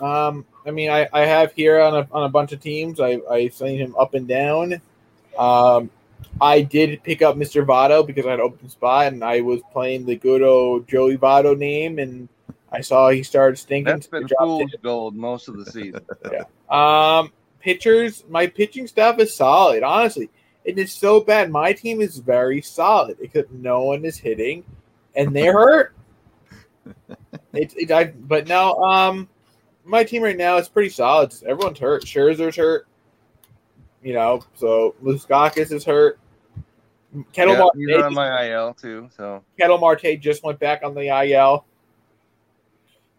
um, 0.00 0.44
I 0.64 0.70
mean, 0.70 0.90
I, 0.90 1.08
I 1.12 1.20
have 1.22 1.52
here 1.52 1.80
on 1.80 1.96
a, 1.96 2.08
on 2.12 2.24
a 2.24 2.28
bunch 2.28 2.52
of 2.52 2.60
teams. 2.60 3.00
I 3.00 3.20
I 3.30 3.48
seen 3.48 3.78
him 3.78 3.96
up 3.98 4.14
and 4.14 4.28
down. 4.28 4.80
Um, 5.36 5.90
I 6.40 6.60
did 6.62 7.02
pick 7.02 7.22
up 7.22 7.36
Mr. 7.36 7.64
Votto 7.64 8.06
because 8.06 8.26
I 8.26 8.30
had 8.30 8.40
open 8.40 8.68
spot 8.68 9.08
and 9.08 9.24
I 9.24 9.40
was 9.40 9.60
playing 9.72 10.06
the 10.06 10.16
good 10.16 10.42
old 10.42 10.86
Joey 10.86 11.16
Votto 11.16 11.56
name 11.56 11.98
and 11.98 12.28
I 12.70 12.82
saw 12.82 13.10
he 13.10 13.22
started 13.22 13.56
stinking. 13.56 13.84
That's 13.84 14.06
been 14.06 14.28
fool's 14.28 14.74
gold 14.82 15.16
most 15.16 15.48
of 15.48 15.56
the 15.56 15.66
season. 15.66 16.04
Um, 16.68 17.32
pitchers, 17.60 18.24
my 18.28 18.48
pitching 18.48 18.88
staff 18.88 19.20
is 19.20 19.32
solid. 19.32 19.84
Honestly, 19.84 20.28
it 20.66 20.78
is 20.78 20.92
so 20.92 21.20
bad. 21.20 21.50
My 21.50 21.72
team 21.72 22.00
is 22.00 22.18
very 22.18 22.60
solid 22.60 23.16
except 23.20 23.52
no 23.52 23.84
one 23.84 24.04
is 24.04 24.18
hitting, 24.18 24.64
and 25.14 25.34
they're 25.34 25.52
hurt. 25.54 25.94
It's 27.52 27.74
it, 27.74 27.90
I, 27.90 28.04
but 28.04 28.48
no, 28.48 28.74
um, 28.82 29.28
my 29.84 30.02
team 30.02 30.22
right 30.22 30.36
now 30.36 30.56
is 30.56 30.68
pretty 30.68 30.90
solid. 30.90 31.32
Everyone's 31.46 31.78
hurt. 31.78 32.04
Scherzer's 32.04 32.56
hurt. 32.56 32.86
You 34.02 34.14
know, 34.14 34.42
so 34.54 34.94
Moustakas 35.02 35.70
is 35.72 35.84
hurt. 35.84 36.18
Kettle 37.32 37.54
Yeah, 37.54 37.60
Marte, 37.60 37.76
he's 37.76 38.02
on 38.02 38.14
my 38.14 38.50
IL 38.50 38.74
too. 38.74 39.08
So 39.16 39.42
Ketel 39.58 39.78
Marte 39.78 40.20
just 40.20 40.42
went 40.42 40.58
back 40.58 40.82
on 40.82 40.94
the 40.94 41.08
IL. 41.24 41.64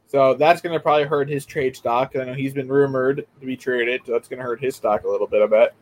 So 0.06 0.36
that's 0.36 0.62
going 0.62 0.74
to 0.74 0.80
probably 0.80 1.06
hurt 1.06 1.30
his 1.30 1.46
trade 1.46 1.76
stock. 1.76 2.16
I 2.16 2.24
know 2.24 2.34
he's 2.34 2.54
been 2.54 2.70
rumored 2.70 3.26
to 3.40 3.46
be 3.46 3.58
traded, 3.58 4.02
so 4.06 4.14
that's 4.14 4.28
going 4.28 4.40
to 4.40 4.46
hurt 4.46 4.62
his 4.62 4.76
stock 4.76 5.04
a 5.04 5.08
little 5.08 5.28
bit, 5.28 5.42
I 5.42 5.48
bet. 5.48 5.76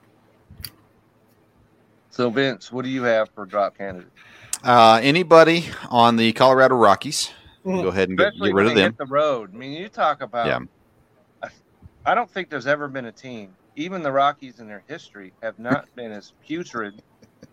So 2.16 2.30
Vince, 2.30 2.72
what 2.72 2.86
do 2.86 2.90
you 2.90 3.04
have 3.04 3.30
for 3.32 3.46
drop 3.46 3.78
candidate? 3.78 4.08
Uh, 4.64 5.02
anybody 5.04 5.66
on 5.90 6.16
the 6.16 6.32
Colorado 6.32 6.76
Rockies? 6.76 7.30
Go 7.66 7.90
ahead 7.90 8.08
and 8.08 8.18
get, 8.18 8.32
get 8.42 8.54
rid 8.54 8.68
of 8.68 8.74
them. 8.76 8.92
hit 8.94 8.98
the 8.98 9.06
road. 9.08 9.54
I 9.54 9.58
mean, 9.58 9.74
you 9.74 9.90
talk 9.90 10.22
about. 10.22 10.48
Yeah. 10.48 11.50
I 12.06 12.16
don't 12.16 12.30
think 12.32 12.50
there's 12.50 12.68
ever 12.68 12.88
been 12.88 13.06
a 13.08 13.12
team, 13.12 13.54
even 13.76 14.02
the 14.02 14.14
Rockies 14.14 14.62
in 14.62 14.68
their 14.68 14.82
history, 14.88 15.34
have 15.44 15.60
not 15.60 15.88
been 15.98 16.14
as 16.14 16.32
putrid 16.46 17.02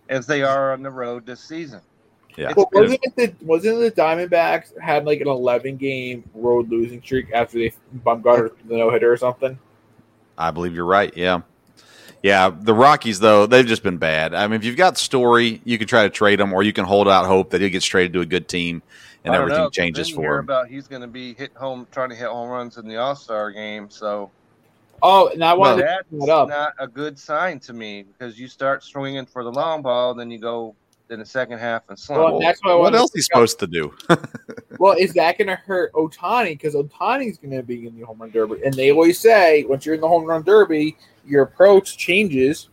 as 0.09 0.29
they 0.29 0.45
are 0.45 0.73
on 0.73 0.85
the 0.85 0.91
road 0.91 1.27
this 1.27 1.41
season. 1.41 1.81
Yeah. 2.37 2.51
It's 2.51 2.55
But 2.55 2.71
been- 2.71 2.83
wasn't 2.83 3.01
it 3.03 3.17
the 3.17 3.45
wasn't 3.45 3.79
it 3.83 3.97
the 3.97 4.01
Diamondbacks 4.01 4.79
had 4.81 5.05
like 5.07 5.21
an 5.21 5.27
eleven 5.29 5.77
game 5.77 6.23
road 6.35 6.69
losing 6.71 7.03
streak 7.03 7.33
after 7.35 7.59
they 7.59 7.73
Bumgarner 8.07 8.53
the 8.69 8.77
no 8.77 8.91
hitter 8.91 9.13
or 9.13 9.17
something? 9.17 9.59
I 10.39 10.53
believe 10.53 10.73
you're 10.73 10.85
right. 10.85 11.13
Yeah. 11.17 11.41
Yeah. 12.23 12.51
The 12.51 12.75
Rockies, 12.75 13.21
though, 13.21 13.47
they've 13.47 13.67
just 13.67 13.83
been 13.83 13.99
bad. 13.99 14.35
I 14.35 14.47
mean, 14.47 14.57
if 14.57 14.65
you've 14.65 14.77
got 14.77 14.97
Story, 14.99 15.61
you 15.65 15.79
can 15.79 15.89
try 15.89 16.05
to 16.05 16.11
trade 16.11 16.41
him, 16.41 16.53
or 16.53 16.63
you 16.63 16.73
can 16.73 16.85
hold 16.85 17.09
out 17.09 17.27
hope 17.27 17.51
that 17.51 17.61
he 17.61 17.71
gets 17.71 17.85
traded 17.85 18.13
to 18.15 18.21
a 18.21 18.27
good 18.27 18.49
team 18.49 18.83
and 19.25 19.35
everything 19.35 19.59
know, 19.59 19.65
'cause 19.67 19.75
changes 19.77 20.07
then 20.09 20.11
you 20.11 20.17
for 20.17 20.23
hear 20.23 20.39
him. 20.39 20.45
About 20.45 20.69
he's 20.69 20.89
going 20.89 21.03
to 21.03 21.09
be 21.09 21.35
hit 21.35 21.53
home, 21.57 21.87
trying 21.93 22.11
to 22.11 22.17
hit 22.17 22.29
home 22.29 22.49
runs 22.49 22.77
in 22.79 22.89
the 22.89 22.97
All 22.97 23.15
Star 23.15 23.51
game. 23.51 23.91
So 23.91 24.31
Oh, 25.05 25.29
and 25.29 25.43
I 25.43 25.53
wanted 25.55 25.85
that's 25.85 26.09
to 26.11 26.17
bring 26.17 26.27
that 26.27 26.33
up. 26.33 26.49
not 26.49 26.73
a 26.79 26.87
good 26.87 27.19
sign 27.19 27.59
to 27.61 27.73
me 27.73 28.05
because 28.05 28.39
you 28.39 28.47
start 28.47 28.85
swinging 28.85 29.27
for 29.27 29.43
the 29.43 29.51
long 29.51 29.83
ball, 29.83 30.15
then 30.15 30.31
you 30.31 30.39
go 30.39 30.77
in 31.13 31.21
the 31.21 31.27
second 31.27 31.59
half 31.59 31.83
and 31.89 31.99
slump. 31.99 32.21
Well, 32.33 32.41
that's 32.41 32.61
why 32.65 32.73
I 32.73 32.75
what 32.75 32.95
else 32.95 33.11
to 33.13 33.19
is 33.19 33.29
bring 33.29 33.47
supposed 33.47 33.59
to 33.61 33.67
do? 33.67 33.95
Well, 34.79 34.97
is 34.99 35.13
that 35.13 35.39
going 35.39 35.49
to 35.49 35.55
hurt 35.55 35.93
Ohtani? 35.93 36.53
Because 36.59 36.75
Ohtani's 36.75 37.39
going 37.39 37.55
to 37.55 37.63
be 37.63 37.87
in 37.87 37.97
the 37.97 38.05
home 38.05 38.19
run 38.21 38.31
derby, 38.31 38.57
and 38.65 38.75
they 38.75 38.91
always 38.91 39.21
say 39.21 39.63
once 39.65 39.87
you're 39.87 39.95
in 39.95 40.01
the 40.01 40.09
home 40.09 40.25
run 40.25 40.43
derby, 40.43 40.97
your 41.25 41.43
approach 41.43 41.97
changes. 41.99 42.69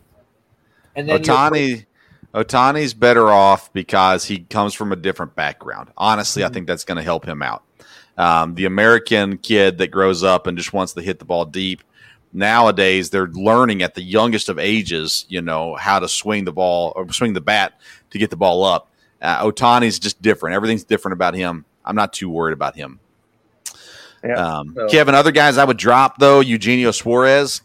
And 0.96 1.08
then 1.08 1.22
your- 1.22 1.36
Ohtani, 1.36 1.86
Ohtani's 2.34 2.94
better 2.94 3.28
off 3.28 3.72
because 3.72 4.24
he 4.24 4.38
comes 4.40 4.74
from 4.74 4.90
a 4.92 4.96
different 4.96 5.36
background. 5.36 5.90
Honestly, 5.96 6.42
Mm-hmm. 6.42 6.50
I 6.50 6.54
think 6.54 6.66
that's 6.66 6.84
going 6.84 6.96
to 6.96 7.02
help 7.04 7.24
him 7.26 7.42
out. 7.42 7.62
Um, 8.18 8.54
the 8.54 8.64
American 8.64 9.38
kid 9.38 9.78
that 9.78 9.88
grows 9.88 10.24
up 10.24 10.46
and 10.48 10.58
just 10.58 10.72
wants 10.72 10.94
to 10.94 11.02
hit 11.02 11.18
the 11.20 11.24
ball 11.24 11.44
deep. 11.44 11.82
Nowadays, 12.32 13.10
they're 13.10 13.26
learning 13.28 13.82
at 13.82 13.94
the 13.94 14.02
youngest 14.02 14.48
of 14.48 14.58
ages, 14.58 15.26
you 15.28 15.42
know, 15.42 15.74
how 15.74 15.98
to 15.98 16.08
swing 16.08 16.44
the 16.44 16.52
ball 16.52 16.92
or 16.94 17.12
swing 17.12 17.32
the 17.32 17.40
bat 17.40 17.80
to 18.10 18.18
get 18.18 18.30
the 18.30 18.36
ball 18.36 18.64
up. 18.64 18.88
Uh, 19.20 19.44
Ohtani's 19.44 19.98
just 19.98 20.22
different. 20.22 20.54
Everything's 20.54 20.84
different 20.84 21.12
about 21.14 21.34
him. 21.34 21.64
I'm 21.84 21.96
not 21.96 22.12
too 22.12 22.30
worried 22.30 22.52
about 22.52 22.76
him. 22.76 23.00
Yeah, 24.24 24.34
Um, 24.34 24.74
so- 24.76 24.88
Kevin, 24.88 25.14
other 25.14 25.32
guys 25.32 25.58
I 25.58 25.64
would 25.64 25.76
drop 25.78 26.18
though, 26.18 26.40
Eugenio 26.40 26.90
Suarez, 26.90 27.62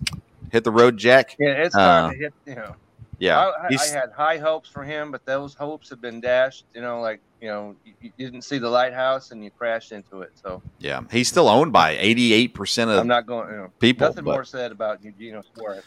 hit 0.52 0.64
the 0.64 0.72
road, 0.72 0.98
Jack. 0.98 1.36
Yeah, 1.38 1.50
it's 1.50 1.76
Uh, 1.76 1.80
time 1.80 2.12
to 2.12 2.18
hit. 2.18 2.34
You 2.46 2.56
know, 2.56 2.76
Yeah, 3.20 3.40
I, 3.40 3.68
I, 3.68 3.78
I 3.80 3.88
had 3.88 4.12
high 4.12 4.38
hopes 4.38 4.70
for 4.70 4.84
him, 4.84 5.12
but 5.12 5.26
those 5.26 5.54
hopes 5.54 5.90
have 5.90 6.02
been 6.02 6.20
dashed. 6.20 6.66
You 6.74 6.82
know, 6.82 7.02
like 7.02 7.22
you 7.42 7.48
know, 7.48 7.76
you, 7.86 7.94
you 8.02 8.12
didn't 8.18 8.42
see 8.42 8.58
the 8.58 8.70
lighthouse 8.70 9.32
and 9.32 9.44
you 9.44 9.52
crashed 9.52 9.92
into 9.92 10.22
it. 10.22 10.32
So 10.42 10.62
Yeah, 10.80 11.02
he's 11.12 11.28
still 11.28 11.48
owned 11.48 11.72
by 11.72 11.96
88% 11.96 12.84
of 12.84 13.00
I'm 13.00 13.08
not 13.08 13.26
going. 13.26 13.50
You 13.50 13.56
know, 13.58 13.72
people, 13.80 14.08
Nothing 14.08 14.26
but- 14.26 14.32
more 14.32 14.44
said 14.44 14.72
about 14.72 15.04
Eugenio 15.04 15.44
Suarez. 15.54 15.84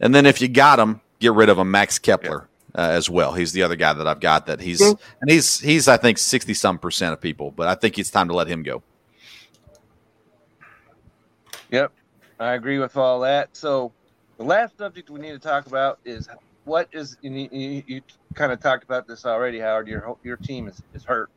And 0.00 0.14
then 0.14 0.24
if 0.24 0.40
you 0.40 0.48
got 0.48 0.78
him, 0.78 1.00
get 1.18 1.32
rid 1.32 1.48
of 1.50 1.58
him, 1.58 1.70
Max 1.70 1.98
Kepler 1.98 2.48
uh, 2.74 2.80
as 2.80 3.10
well. 3.10 3.32
He's 3.34 3.52
the 3.52 3.62
other 3.62 3.76
guy 3.76 3.92
that 3.92 4.06
I've 4.06 4.20
got 4.20 4.46
that 4.46 4.60
he's 4.60 4.80
and 4.80 4.98
he's 5.26 5.60
he's 5.60 5.88
I 5.88 5.96
think 5.96 6.18
60 6.18 6.54
some 6.54 6.78
percent 6.78 7.12
of 7.12 7.20
people, 7.20 7.50
but 7.50 7.68
I 7.68 7.74
think 7.74 7.98
it's 7.98 8.10
time 8.10 8.28
to 8.28 8.34
let 8.34 8.46
him 8.46 8.62
go. 8.62 8.82
Yep, 11.70 11.92
I 12.38 12.52
agree 12.54 12.78
with 12.78 12.96
all 12.96 13.20
that. 13.20 13.56
So 13.56 13.92
the 14.38 14.44
last 14.44 14.78
subject 14.78 15.10
we 15.10 15.20
need 15.20 15.32
to 15.32 15.38
talk 15.38 15.66
about 15.66 15.98
is 16.04 16.28
what 16.70 16.88
is 16.92 17.16
you, 17.20 17.48
you, 17.50 17.82
you 17.84 18.02
kind 18.34 18.52
of 18.52 18.60
talked 18.60 18.84
about 18.84 19.08
this 19.08 19.26
already, 19.26 19.58
Howard. 19.58 19.88
Your 19.88 20.16
your 20.22 20.36
team 20.36 20.68
is, 20.68 20.80
is 20.94 21.04
hurt, 21.04 21.28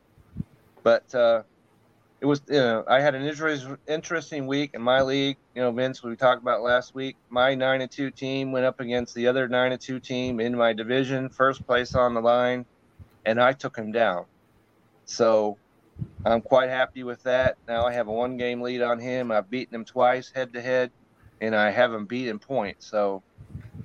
but 0.83 1.13
uh, 1.15 1.41
it 2.21 2.27
was 2.27 2.43
you 2.47 2.59
know 2.59 2.85
I 2.87 3.01
had 3.01 3.15
an 3.15 3.23
interest, 3.23 3.67
interesting 3.87 4.45
week 4.45 4.71
in 4.75 4.81
my 4.81 5.01
league. 5.01 5.37
You 5.55 5.63
know, 5.63 5.71
Vince, 5.71 6.03
we 6.03 6.15
talked 6.15 6.43
about 6.43 6.61
last 6.61 6.93
week. 6.93 7.17
My 7.29 7.55
nine 7.55 7.81
and 7.81 7.89
two 7.89 8.11
team 8.11 8.51
went 8.51 8.65
up 8.65 8.79
against 8.79 9.15
the 9.15 9.27
other 9.27 9.47
nine 9.47 9.71
and 9.71 9.81
two 9.81 9.99
team 9.99 10.39
in 10.39 10.55
my 10.55 10.71
division, 10.71 11.29
first 11.29 11.65
place 11.65 11.95
on 11.95 12.13
the 12.13 12.21
line, 12.21 12.63
and 13.25 13.41
I 13.41 13.53
took 13.53 13.75
him 13.75 13.91
down. 13.91 14.25
So 15.05 15.57
I'm 16.25 16.41
quite 16.41 16.69
happy 16.69 17.03
with 17.03 17.23
that. 17.23 17.57
Now 17.67 17.87
I 17.87 17.93
have 17.93 18.07
a 18.07 18.13
one 18.13 18.37
game 18.37 18.61
lead 18.61 18.83
on 18.83 18.99
him. 18.99 19.31
I've 19.31 19.49
beaten 19.49 19.73
him 19.73 19.83
twice 19.83 20.31
head 20.31 20.53
to 20.53 20.61
head, 20.61 20.91
and 21.41 21.55
I 21.55 21.71
haven't 21.71 22.05
beat 22.05 22.27
in 22.27 22.37
points. 22.37 22.85
So 22.85 23.23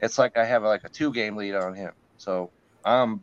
it's 0.01 0.19
like 0.19 0.37
I 0.37 0.45
have 0.45 0.63
like 0.63 0.85
a 0.85 0.89
two 0.89 1.13
game 1.13 1.37
lead 1.37 1.55
on 1.55 1.75
him. 1.75 1.93
So 2.17 2.51
I'm 2.85 3.23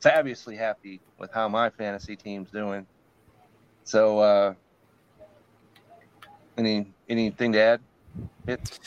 fabulously 0.00 0.56
happy 0.56 1.00
with 1.18 1.32
how 1.32 1.48
my 1.48 1.70
fantasy 1.70 2.16
team's 2.16 2.50
doing. 2.50 2.86
So 3.84 4.18
uh 4.18 4.54
any 6.56 6.86
anything 7.08 7.52
to 7.52 7.60
add? 7.60 7.80
It, 8.46 8.78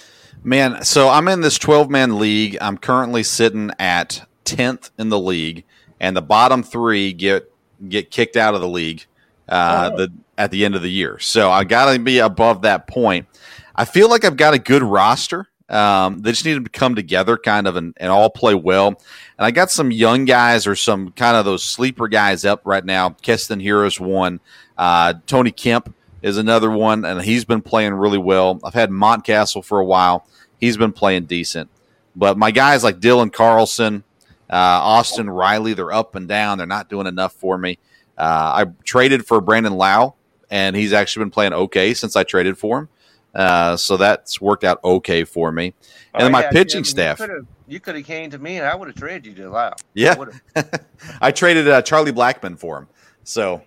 Man, 0.44 0.84
so 0.84 1.10
I'm 1.10 1.28
in 1.28 1.42
this 1.42 1.58
12 1.58 1.90
man 1.90 2.20
league. 2.20 2.58
I'm 2.62 2.78
currently 2.78 3.24
sitting 3.24 3.72
at 3.80 4.28
10th 4.46 4.92
in 5.00 5.10
the 5.10 5.20
league, 5.20 5.64
and 6.00 6.16
the 6.16 6.22
bottom 6.22 6.62
three 6.62 7.14
get 7.14 7.52
get 7.90 8.12
kicked 8.12 8.38
out 8.38 8.54
of 8.54 8.62
the 8.62 8.68
league 8.68 9.06
uh, 9.50 9.90
Oh. 9.92 9.98
the 9.98 10.12
at 10.38 10.52
the 10.52 10.64
end 10.66 10.76
of 10.76 10.82
the 10.84 10.92
year. 10.92 11.18
So 11.20 11.50
I 11.50 11.64
got 11.64 11.92
to 11.92 12.00
be 12.00 12.20
above 12.20 12.62
that 12.62 12.88
point. 12.88 13.28
I 13.76 13.86
feel 13.86 14.10
like 14.10 14.24
I've 14.24 14.38
got 14.38 14.54
a 14.54 14.60
good 14.60 14.84
roster. 14.84 15.48
Um, 15.68 16.20
they 16.20 16.32
just 16.32 16.46
need 16.46 16.64
to 16.64 16.70
come 16.70 16.96
together, 16.96 17.38
kind 17.38 17.68
of, 17.68 17.76
and, 17.76 17.94
and 17.98 18.12
all 18.12 18.30
play 18.30 18.54
well. 18.54 18.88
And 18.88 19.46
I 19.46 19.52
got 19.52 19.72
some 19.72 19.92
young 19.92 20.26
guys 20.26 20.68
or 20.68 20.76
some 20.76 21.12
kind 21.12 21.36
of 21.36 21.46
those 21.46 21.64
sleeper 21.64 22.08
guys 22.08 22.46
up 22.46 22.62
right 22.66 22.86
now. 22.86 23.10
Keston 23.10 23.60
Hiura's 23.60 24.00
one. 24.00 24.40
Uh, 24.78 25.16
Tony 25.26 25.52
Kemp 25.52 25.94
is 26.22 26.38
another 26.38 26.72
one, 26.72 27.06
and 27.06 27.22
he's 27.22 27.46
been 27.46 27.62
playing 27.62 27.94
really 27.94 28.18
well. 28.18 28.60
I've 28.64 28.74
had 28.74 28.90
Mountcastle 28.90 29.64
for 29.66 29.80
a 29.80 29.86
while. 29.86 30.28
He's 30.60 30.78
been 30.78 30.92
playing 30.92 31.26
decent. 31.26 31.70
But 32.16 32.38
my 32.38 32.52
guys 32.52 32.84
like 32.84 33.00
Dylan 33.00 33.32
Carlson, 33.32 34.04
uh, 34.50 34.56
Austin 34.56 35.30
Riley, 35.30 35.74
they're 35.74 35.92
up 35.92 36.16
and 36.16 36.28
down. 36.28 36.58
They're 36.58 36.68
not 36.68 36.90
doing 36.90 37.08
enough 37.08 37.34
for 37.34 37.58
me. 37.58 37.78
Uh, 38.18 38.66
I 38.66 38.66
traded 38.84 39.28
for 39.28 39.42
Brandon 39.42 39.74
Lowe, 39.74 40.16
and 40.50 40.76
he's 40.76 40.94
actually 40.94 41.26
been 41.26 41.32
playing 41.32 41.54
okay 41.54 41.94
since 41.94 42.16
I 42.16 42.24
traded 42.24 42.58
for 42.58 42.80
him. 42.80 42.90
Uh, 43.36 43.76
so 43.76 43.98
that's 43.98 44.40
worked 44.40 44.64
out 44.64 44.80
okay 44.84 45.24
for 45.26 45.52
me. 45.52 45.74
And 46.14 46.24
then 46.24 46.32
my 46.32 46.40
Oh, 46.40 46.42
yeah, 46.44 46.52
pitching 46.52 46.84
staff. 46.86 47.20
You 47.68 47.80
could 47.82 47.96
have 47.96 48.06
came 48.06 48.30
to 48.32 48.38
me, 48.38 48.58
and 48.58 48.66
I 48.66 48.74
would 48.76 48.88
have 48.88 48.96
traded 48.96 49.26
you 49.26 49.34
to 49.44 49.50
Lowe. 49.50 49.74
Yeah. 49.94 50.16
Would've. 50.18 50.40
I 51.22 51.32
traded 51.32 51.68
uh, 51.68 51.82
Charlie 51.82 52.14
Blackmon 52.14 52.58
for 52.58 52.78
him. 52.78 52.88
So, 53.26 53.62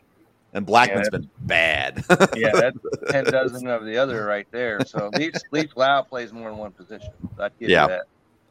and 0.54 0.66
Blackmon's 0.66 1.08
Yeah. 1.12 1.18
been 1.18 1.30
bad. 1.40 2.04
yeah, 2.36 2.52
that's 2.52 2.78
ten 3.10 3.24
dozen 3.24 3.66
of 3.68 3.84
the 3.84 3.98
other 3.98 4.24
right 4.24 4.46
there. 4.50 4.80
So 4.86 5.06
at 5.12 5.14
least, 5.14 5.36
at 5.36 5.52
least 5.52 5.76
Lowe 5.76 6.02
plays 6.08 6.32
more 6.32 6.48
than 6.48 6.58
one 6.58 6.70
position. 6.70 7.10
I'd 7.38 7.52
give 7.58 7.68
Yeah. 7.68 7.98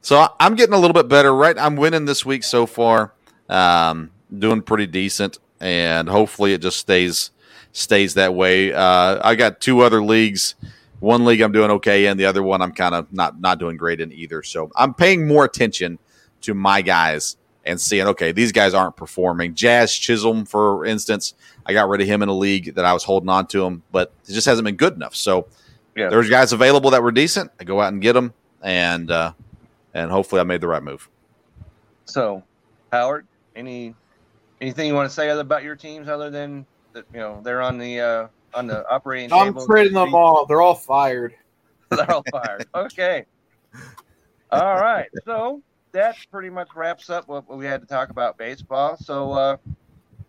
So 0.01 0.17
I- 0.17 0.29
I'm 0.39 0.53
getting 0.55 0.75
a 0.75 0.77
little 0.77 0.93
bit 0.93 1.07
better, 1.07 1.33
right? 1.33 1.57
I'm 1.57 1.75
winning 1.77 2.05
this 2.05 2.23
week 2.25 2.43
so 2.43 2.65
far, 2.67 3.13
um, 3.49 4.11
doing 4.37 4.61
pretty 4.61 4.85
decent, 4.85 5.39
and 5.59 6.07
hopefully 6.07 6.53
it 6.53 6.61
just 6.61 6.77
stays 6.77 7.31
stays 7.71 8.13
that 8.15 8.33
way. 8.35 8.73
Uh, 8.73 9.19
I 9.23 9.33
got 9.35 9.59
two 9.61 9.79
other 9.81 10.03
leagues. 10.03 10.53
One 10.99 11.25
league 11.25 11.41
I'm 11.41 11.51
doing 11.51 11.71
okay 11.71 12.07
in, 12.07 12.17
the 12.17 12.25
other 12.25 12.41
one 12.43 12.61
I'm 12.61 12.71
kind 12.71 12.95
of 12.95 13.11
not 13.13 13.39
not 13.39 13.59
doing 13.59 13.77
great 13.77 14.01
in 14.01 14.11
either. 14.11 14.41
So 14.43 14.71
I'm 14.75 14.93
paying 14.93 15.27
more 15.27 15.45
attention 15.45 15.99
to 16.41 16.53
my 16.53 16.81
guys 16.81 17.37
and 17.65 17.79
seeing 17.79 18.07
okay, 18.07 18.31
these 18.31 18.51
guys 18.51 18.73
aren't 18.73 18.95
performing. 18.95 19.53
Jazz 19.53 19.93
Chisholm, 19.93 20.45
for 20.45 20.85
instance, 20.85 21.33
I 21.65 21.73
got 21.73 21.89
rid 21.89 22.01
of 22.01 22.07
him 22.07 22.21
in 22.23 22.29
a 22.29 22.33
league 22.33 22.75
that 22.75 22.85
I 22.85 22.93
was 22.93 23.03
holding 23.03 23.29
on 23.29 23.45
to 23.47 23.63
him, 23.65 23.83
but 23.91 24.11
it 24.27 24.31
just 24.33 24.47
hasn't 24.47 24.65
been 24.65 24.75
good 24.77 24.93
enough. 24.93 25.15
So 25.15 25.47
Yeah. 25.95 26.09
there's 26.09 26.29
guys 26.29 26.53
available 26.53 26.91
that 26.91 27.03
were 27.03 27.11
decent. 27.11 27.51
I 27.59 27.63
go 27.63 27.81
out 27.81 27.91
and 27.93 28.01
get 28.01 28.13
them, 28.13 28.33
and 28.63 29.11
uh, 29.11 29.33
and 29.93 30.09
hopefully 30.09 30.39
I 30.41 30.45
made 30.45 30.61
the 30.61 30.67
right 30.67 30.81
move. 30.83 31.09
So, 32.05 32.41
Howard, 32.91 33.27
any 33.55 33.93
anything 34.61 34.87
you 34.87 34.93
want 34.95 35.09
to 35.09 35.13
say 35.13 35.29
other 35.29 35.41
about 35.41 35.63
your 35.63 35.75
teams 35.75 36.07
other 36.07 36.29
than 36.29 36.65
that? 36.93 37.05
You 37.13 37.19
know, 37.19 37.41
they're 37.43 37.61
on 37.61 37.77
the 37.77 37.99
uh, 37.99 38.27
on 38.57 38.67
the 38.67 38.89
operating 38.89 39.31
I'm 39.31 39.53
table. 39.53 39.65
trading 39.67 39.93
them 39.93 40.15
all. 40.15 40.45
They're 40.45 40.61
all 40.61 40.75
fired. 40.75 41.35
They're 41.89 42.11
all 42.11 42.23
fired. 42.31 42.65
Okay. 42.73 43.25
All 44.51 44.75
right. 44.75 45.07
So 45.25 45.61
that 45.91 46.17
pretty 46.31 46.49
much 46.49 46.69
wraps 46.75 47.09
up 47.09 47.27
what 47.27 47.47
we 47.47 47.65
had 47.65 47.81
to 47.81 47.87
talk 47.87 48.09
about 48.09 48.37
baseball. 48.37 48.97
So, 48.97 49.31
uh, 49.31 49.57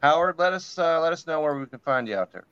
Howard, 0.03 0.39
let 0.39 0.53
us 0.53 0.79
uh, 0.79 1.01
let 1.01 1.13
us 1.13 1.27
know 1.27 1.41
where 1.41 1.59
we 1.59 1.67
can 1.67 1.79
find 1.81 2.07
you 2.07 2.17
out 2.17 2.33
there. 2.33 2.45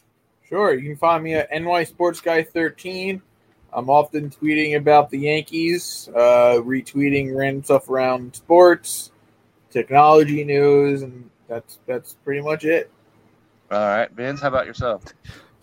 Sure, 0.49 0.75
you 0.75 0.83
can 0.91 0.97
find 0.97 1.23
me 1.23 1.35
at 1.35 1.51
NY 1.53 1.85
Sports 1.85 2.21
Guy 2.21 2.43
13. 2.43 3.21
I'm 3.73 3.91
often 3.91 4.31
tweeting 4.31 4.77
about 4.77 5.11
the 5.11 5.19
Yankees, 5.19 6.09
uh, 6.15 6.61
retweeting 6.63 7.37
random 7.37 7.65
stuff 7.65 7.91
around 7.91 8.35
sports, 8.35 9.11
technology 9.71 10.45
news, 10.45 11.03
and 11.03 11.29
that's 11.49 11.79
that's 11.87 12.15
pretty 12.25 12.41
much 12.41 12.65
it. 12.65 12.91
All 13.71 13.79
right, 13.79 14.11
Vince, 14.13 14.41
how 14.41 14.49
about 14.49 14.67
yourself? 14.67 15.05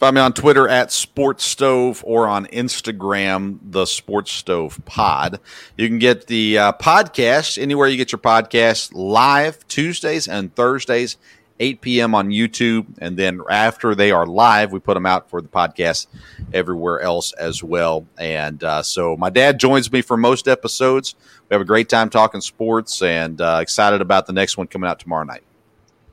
Find 0.04 0.16
me 0.16 0.22
on 0.22 0.34
Twitter 0.34 0.68
at 0.68 0.92
Sports 0.92 1.46
Stove 1.46 2.04
or 2.06 2.28
on 2.28 2.46
Instagram, 2.48 3.60
the 3.64 3.86
Sports 3.86 4.34
Stove 4.34 4.82
Pod. 4.84 5.40
You 5.78 5.88
can 5.88 5.98
get 5.98 6.28
the 6.28 6.58
uh, 6.58 6.74
podcast 6.74 7.58
anywhere 7.58 7.88
you 7.88 7.96
get 7.96 8.12
your 8.12 8.20
podcasts 8.20 8.92
live 8.94 9.66
Tuesdays 9.70 10.28
and 10.28 10.54
Thursdays, 10.54 11.16
8 11.62 11.80
p.m. 11.80 12.16
on 12.16 12.32
YouTube. 12.32 12.86
And 12.98 13.16
then 13.16 13.40
after 13.50 13.96
they 13.96 14.12
are 14.12 14.26
live, 14.26 14.74
we 14.74 14.80
put 14.80 14.96
them 14.96 15.06
out 15.06 15.30
for 15.30 15.42
the 15.42 15.48
podcast 15.48 16.08
everywhere 16.54 17.00
else 17.00 17.32
as 17.32 17.64
well. 17.64 18.06
And 18.18 18.62
uh, 18.62 18.84
so 18.84 19.16
my 19.16 19.30
dad 19.30 19.58
joins 19.58 19.90
me 19.90 20.02
for 20.02 20.18
most 20.18 20.50
episodes. 20.50 21.16
We 21.48 21.54
have 21.54 21.62
a 21.62 21.66
great 21.66 21.88
time 21.88 22.10
talking 22.10 22.42
sports 22.42 23.02
and 23.02 23.40
uh, 23.40 23.60
excited 23.62 24.02
about 24.02 24.28
the 24.28 24.34
next 24.34 24.58
one 24.58 24.68
coming 24.68 24.90
out 24.90 25.00
tomorrow 25.00 25.24
night. 25.24 25.44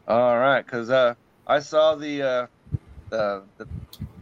All 0.06 0.38
right, 0.38 0.64
because 0.64 0.90
uh, 0.90 1.16
I 1.48 1.58
saw 1.58 1.96
the, 1.96 2.22
uh, 2.22 2.46
the 3.10 3.44
the 3.58 3.66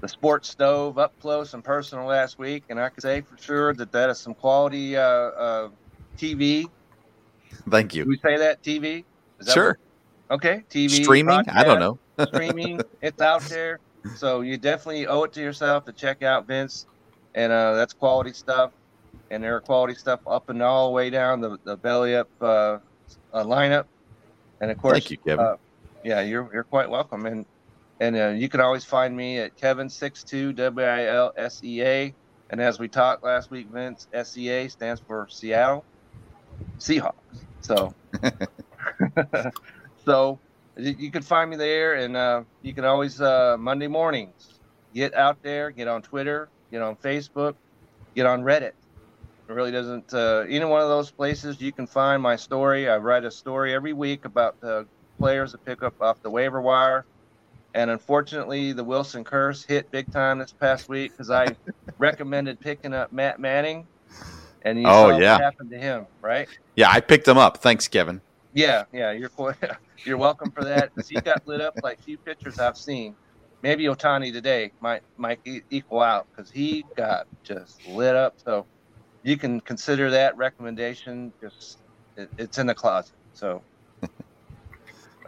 the 0.00 0.08
sports 0.08 0.48
stove 0.48 0.98
up 0.98 1.12
close 1.20 1.54
and 1.54 1.62
personal 1.64 2.06
last 2.06 2.38
week, 2.38 2.64
and 2.68 2.80
I 2.80 2.88
can 2.88 3.00
say 3.00 3.20
for 3.20 3.36
sure 3.36 3.74
that 3.74 3.92
that 3.92 4.10
is 4.10 4.20
some 4.20 4.34
quality 4.34 4.96
uh, 4.96 5.02
uh, 5.02 5.68
TV. 6.16 6.66
Thank 7.68 7.94
you. 7.94 8.04
we 8.06 8.16
say 8.24 8.36
that 8.38 8.62
TV? 8.62 9.04
Is 9.40 9.46
that 9.46 9.52
Sure. 9.54 9.78
what- 10.28 10.36
okay, 10.36 10.62
TV 10.70 11.02
Streaming? 11.02 11.44
I 11.48 11.64
don't 11.64 11.80
know. 11.80 11.98
streaming. 12.26 12.80
It's 13.02 13.20
out 13.20 13.42
there, 13.48 13.80
so 14.16 14.40
you 14.40 14.56
definitely 14.56 15.06
owe 15.06 15.24
it 15.24 15.32
to 15.34 15.40
yourself 15.40 15.84
to 15.86 15.92
check 15.92 16.22
out 16.22 16.46
Vince, 16.46 16.86
and 17.34 17.52
uh, 17.52 17.74
that's 17.74 17.92
quality 17.94 18.32
stuff. 18.32 18.72
And 19.30 19.42
there 19.42 19.54
are 19.56 19.60
quality 19.60 19.94
stuff 19.94 20.20
up 20.26 20.48
and 20.48 20.62
all 20.62 20.88
the 20.88 20.92
way 20.94 21.10
down 21.10 21.40
the, 21.40 21.58
the 21.64 21.76
belly 21.76 22.16
up 22.16 22.28
uh, 22.40 22.78
uh, 23.32 23.44
lineup, 23.44 23.84
and 24.60 24.70
of 24.70 24.78
course, 24.78 24.94
Thank 25.00 25.10
you, 25.10 25.18
Kevin. 25.18 25.44
uh, 25.44 25.56
yeah, 26.02 26.22
you're 26.22 26.48
you're 26.52 26.64
quite 26.64 26.88
welcome, 26.88 27.26
and 27.26 27.44
and 28.00 28.16
uh, 28.16 28.28
you 28.28 28.48
can 28.48 28.60
always 28.60 28.84
find 28.84 29.16
me 29.16 29.38
at 29.38 29.56
Kevin 29.56 29.88
six 29.88 30.22
two 30.22 30.52
W 30.52 30.86
I 30.86 31.06
L 31.06 31.32
S 31.36 31.60
E 31.64 31.82
A, 31.82 32.14
and 32.50 32.60
as 32.60 32.78
we 32.78 32.88
talked 32.88 33.24
last 33.24 33.50
week, 33.50 33.68
Vince 33.68 34.08
S 34.12 34.36
E 34.36 34.48
A 34.50 34.68
stands 34.68 35.00
for 35.00 35.26
Seattle 35.28 35.84
Seahawks. 36.78 37.14
So, 37.60 37.94
so 40.04 40.38
you 40.76 41.10
can 41.10 41.22
find 41.22 41.50
me 41.50 41.56
there, 41.56 41.94
and 41.94 42.16
uh, 42.16 42.42
you 42.62 42.72
can 42.72 42.84
always 42.84 43.20
uh, 43.20 43.56
Monday 43.58 43.88
mornings 43.88 44.60
get 44.94 45.14
out 45.14 45.42
there, 45.42 45.70
get 45.70 45.88
on 45.88 46.02
Twitter, 46.02 46.48
get 46.70 46.82
on 46.82 46.96
Facebook, 46.96 47.54
get 48.14 48.26
on 48.26 48.42
Reddit. 48.42 48.72
It 49.48 49.54
really 49.54 49.72
doesn't. 49.72 50.12
Uh, 50.12 50.44
any 50.48 50.64
one 50.64 50.82
of 50.82 50.88
those 50.88 51.10
places 51.10 51.60
you 51.60 51.72
can 51.72 51.86
find 51.86 52.22
my 52.22 52.36
story. 52.36 52.88
I 52.88 52.98
write 52.98 53.24
a 53.24 53.30
story 53.30 53.74
every 53.74 53.92
week 53.92 54.24
about 54.24 54.60
the 54.60 54.86
players 55.18 55.52
that 55.52 55.64
pick 55.64 55.82
up 55.82 56.00
off 56.00 56.22
the 56.22 56.30
waiver 56.30 56.60
wire. 56.60 57.06
And 57.74 57.90
unfortunately, 57.90 58.72
the 58.72 58.84
Wilson 58.84 59.24
curse 59.24 59.64
hit 59.64 59.90
big 59.90 60.10
time 60.10 60.38
this 60.38 60.52
past 60.52 60.88
week 60.88 61.12
because 61.16 61.30
I 61.30 61.56
recommended 61.98 62.60
picking 62.60 62.94
up 62.94 63.12
Matt 63.12 63.40
Manning, 63.40 63.88
and 64.62 64.80
you 64.80 64.86
Oh, 64.86 65.08
saw 65.08 65.20
yeah. 65.20 65.36
what 65.36 65.42
happened 65.44 65.70
to 65.72 65.78
him, 65.78 66.06
right? 66.22 66.48
Yeah, 66.76 66.90
I 66.90 67.00
picked 67.00 67.28
him 67.28 67.38
up. 67.38 67.58
Thanks, 67.58 67.88
Kevin. 67.88 68.22
Yeah, 68.52 68.84
yeah, 68.92 69.12
you're 69.12 69.30
you're 70.06 70.16
welcome 70.18 70.50
for 70.52 70.64
that. 70.64 70.92
he 71.08 71.20
got 71.20 71.40
lit 71.46 71.60
up 71.60 71.76
like 71.82 72.00
few 72.00 72.18
pitchers 72.18 72.58
I've 72.58 72.76
seen. 72.76 73.16
Maybe 73.62 73.84
Ohtani 73.84 74.32
today 74.32 74.72
might 74.80 75.02
might 75.16 75.40
equal 75.70 76.00
out 76.00 76.28
because 76.34 76.50
he 76.50 76.86
got 76.96 77.26
just 77.44 77.86
lit 77.86 78.16
up. 78.16 78.34
So 78.38 78.66
you 79.22 79.36
can 79.36 79.60
consider 79.60 80.10
that 80.10 80.36
recommendation. 80.36 81.34
Just 81.42 81.80
it, 82.16 82.30
it's 82.38 82.58
in 82.58 82.66
the 82.66 82.74
closet. 82.74 83.16
So 83.32 83.64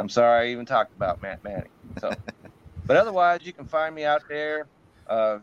I'm 0.00 0.08
sorry 0.08 0.48
I 0.48 0.52
even 0.52 0.66
talked 0.66 0.94
about 0.96 1.22
Matt 1.22 1.44
Manning. 1.44 1.68
So, 2.00 2.10
but 2.86 2.96
otherwise, 2.96 3.40
you 3.42 3.52
can 3.52 3.66
find 3.66 3.94
me 3.94 4.04
out 4.04 4.22
there. 4.28 4.66
Uh, 5.06 5.38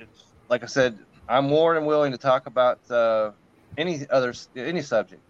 it's, 0.00 0.24
like 0.48 0.62
I 0.62 0.66
said, 0.66 0.98
I'm 1.28 1.46
more 1.46 1.74
than 1.74 1.84
willing 1.84 2.12
to 2.12 2.18
talk 2.18 2.46
about 2.46 2.78
uh, 2.90 3.32
any 3.76 4.06
other 4.10 4.32
any 4.56 4.82
subject 4.82 5.20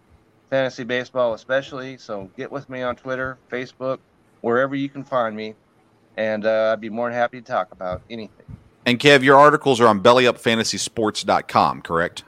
fantasy 0.51 0.85
baseball 0.85 1.35
especially. 1.35 1.99
So 1.99 2.31
get 2.37 2.53
with 2.53 2.69
me 2.71 2.83
on 2.83 2.95
Twitter, 2.95 3.39
Facebook, 3.51 3.99
wherever 4.41 4.77
you 4.77 4.89
can 4.89 5.03
find 5.03 5.35
me, 5.35 5.55
and 6.17 6.47
uh, 6.47 6.71
I'd 6.73 6.81
be 6.81 6.91
more 6.91 7.09
than 7.09 7.19
happy 7.19 7.41
to 7.41 7.47
talk 7.47 7.73
about 7.73 8.03
anything. 8.09 8.47
And 8.87 9.01
Kev, 9.01 9.23
your 9.23 9.37
articles 9.37 9.81
are 9.81 9.89
on 9.89 10.01
bellyupfantasysports.com, 10.01 11.83
correct? 11.83 12.23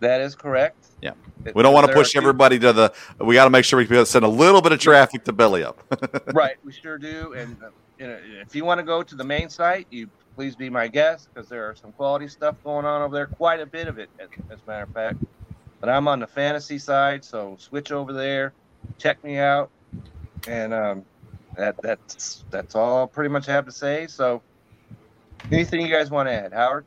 That 0.00 0.20
is 0.20 0.34
correct. 0.34 0.87
Yeah. 1.00 1.12
We 1.54 1.62
don't 1.62 1.72
want 1.72 1.86
to 1.86 1.92
push 1.92 2.16
everybody 2.16 2.58
to 2.58 2.72
the. 2.72 2.92
We 3.18 3.34
got 3.34 3.44
to 3.44 3.50
make 3.50 3.64
sure 3.64 3.78
we 3.78 4.04
send 4.04 4.24
a 4.24 4.28
little 4.28 4.60
bit 4.60 4.72
of 4.72 4.80
traffic 4.80 5.24
to 5.24 5.32
Belly 5.32 5.62
Up. 5.64 5.80
right, 6.34 6.56
we 6.64 6.72
sure 6.72 6.98
do. 6.98 7.34
And 7.34 7.56
uh, 7.62 7.70
you 7.98 8.06
know, 8.08 8.18
if 8.40 8.54
you 8.54 8.64
want 8.64 8.78
to 8.78 8.84
go 8.84 9.02
to 9.02 9.14
the 9.14 9.24
main 9.24 9.48
site, 9.48 9.86
you 9.90 10.10
please 10.34 10.54
be 10.54 10.68
my 10.68 10.88
guest 10.88 11.28
because 11.32 11.48
there 11.48 11.68
are 11.68 11.74
some 11.74 11.92
quality 11.92 12.28
stuff 12.28 12.56
going 12.64 12.84
on 12.84 13.02
over 13.02 13.14
there. 13.14 13.26
Quite 13.26 13.60
a 13.60 13.66
bit 13.66 13.88
of 13.88 13.98
it, 13.98 14.10
as, 14.18 14.28
as 14.50 14.58
a 14.64 14.70
matter 14.70 14.84
of 14.84 14.90
fact. 14.90 15.18
But 15.80 15.88
I'm 15.88 16.08
on 16.08 16.20
the 16.20 16.26
fantasy 16.26 16.78
side, 16.78 17.24
so 17.24 17.56
switch 17.58 17.92
over 17.92 18.12
there, 18.12 18.52
check 18.98 19.22
me 19.22 19.38
out, 19.38 19.70
and 20.48 20.74
um, 20.74 21.04
that 21.56 21.76
that's 21.82 22.44
that's 22.50 22.74
all 22.74 23.04
I 23.04 23.06
pretty 23.06 23.30
much 23.30 23.48
I 23.48 23.52
have 23.52 23.66
to 23.66 23.72
say. 23.72 24.08
So, 24.08 24.42
anything 25.52 25.80
you 25.80 25.88
guys 25.88 26.10
want 26.10 26.28
to 26.28 26.32
add, 26.32 26.52
Howard? 26.52 26.84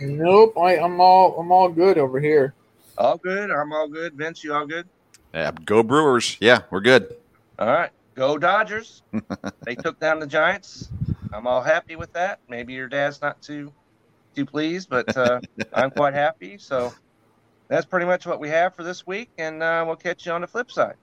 Nope, 0.00 0.56
I, 0.58 0.78
I'm 0.78 1.00
all 1.00 1.38
I'm 1.40 1.50
all 1.50 1.68
good 1.68 1.98
over 1.98 2.20
here. 2.20 2.54
All 2.96 3.18
good. 3.18 3.50
I'm 3.50 3.72
all 3.72 3.88
good. 3.88 4.14
Vince, 4.14 4.44
you 4.44 4.54
all 4.54 4.66
good? 4.66 4.88
yeah, 5.32 5.50
go 5.64 5.82
Brewers. 5.82 6.36
Yeah, 6.40 6.62
we're 6.70 6.80
good. 6.80 7.14
All 7.58 7.66
right. 7.66 7.90
Go 8.14 8.38
Dodgers. 8.38 9.02
they 9.64 9.74
took 9.74 9.98
down 9.98 10.20
the 10.20 10.26
Giants. 10.26 10.90
I'm 11.32 11.46
all 11.46 11.62
happy 11.62 11.96
with 11.96 12.12
that. 12.12 12.38
Maybe 12.48 12.74
your 12.74 12.88
dad's 12.88 13.20
not 13.20 13.42
too 13.42 13.72
too 14.36 14.46
pleased, 14.46 14.88
but 14.88 15.16
uh, 15.16 15.40
I'm 15.72 15.90
quite 15.90 16.14
happy. 16.14 16.58
So 16.58 16.92
that's 17.68 17.86
pretty 17.86 18.06
much 18.06 18.26
what 18.26 18.38
we 18.38 18.48
have 18.50 18.74
for 18.76 18.84
this 18.84 19.06
week, 19.06 19.30
and 19.38 19.62
uh, 19.62 19.82
we'll 19.86 19.96
catch 19.96 20.26
you 20.26 20.32
on 20.32 20.42
the 20.42 20.46
flip 20.46 20.70
side. 20.70 20.94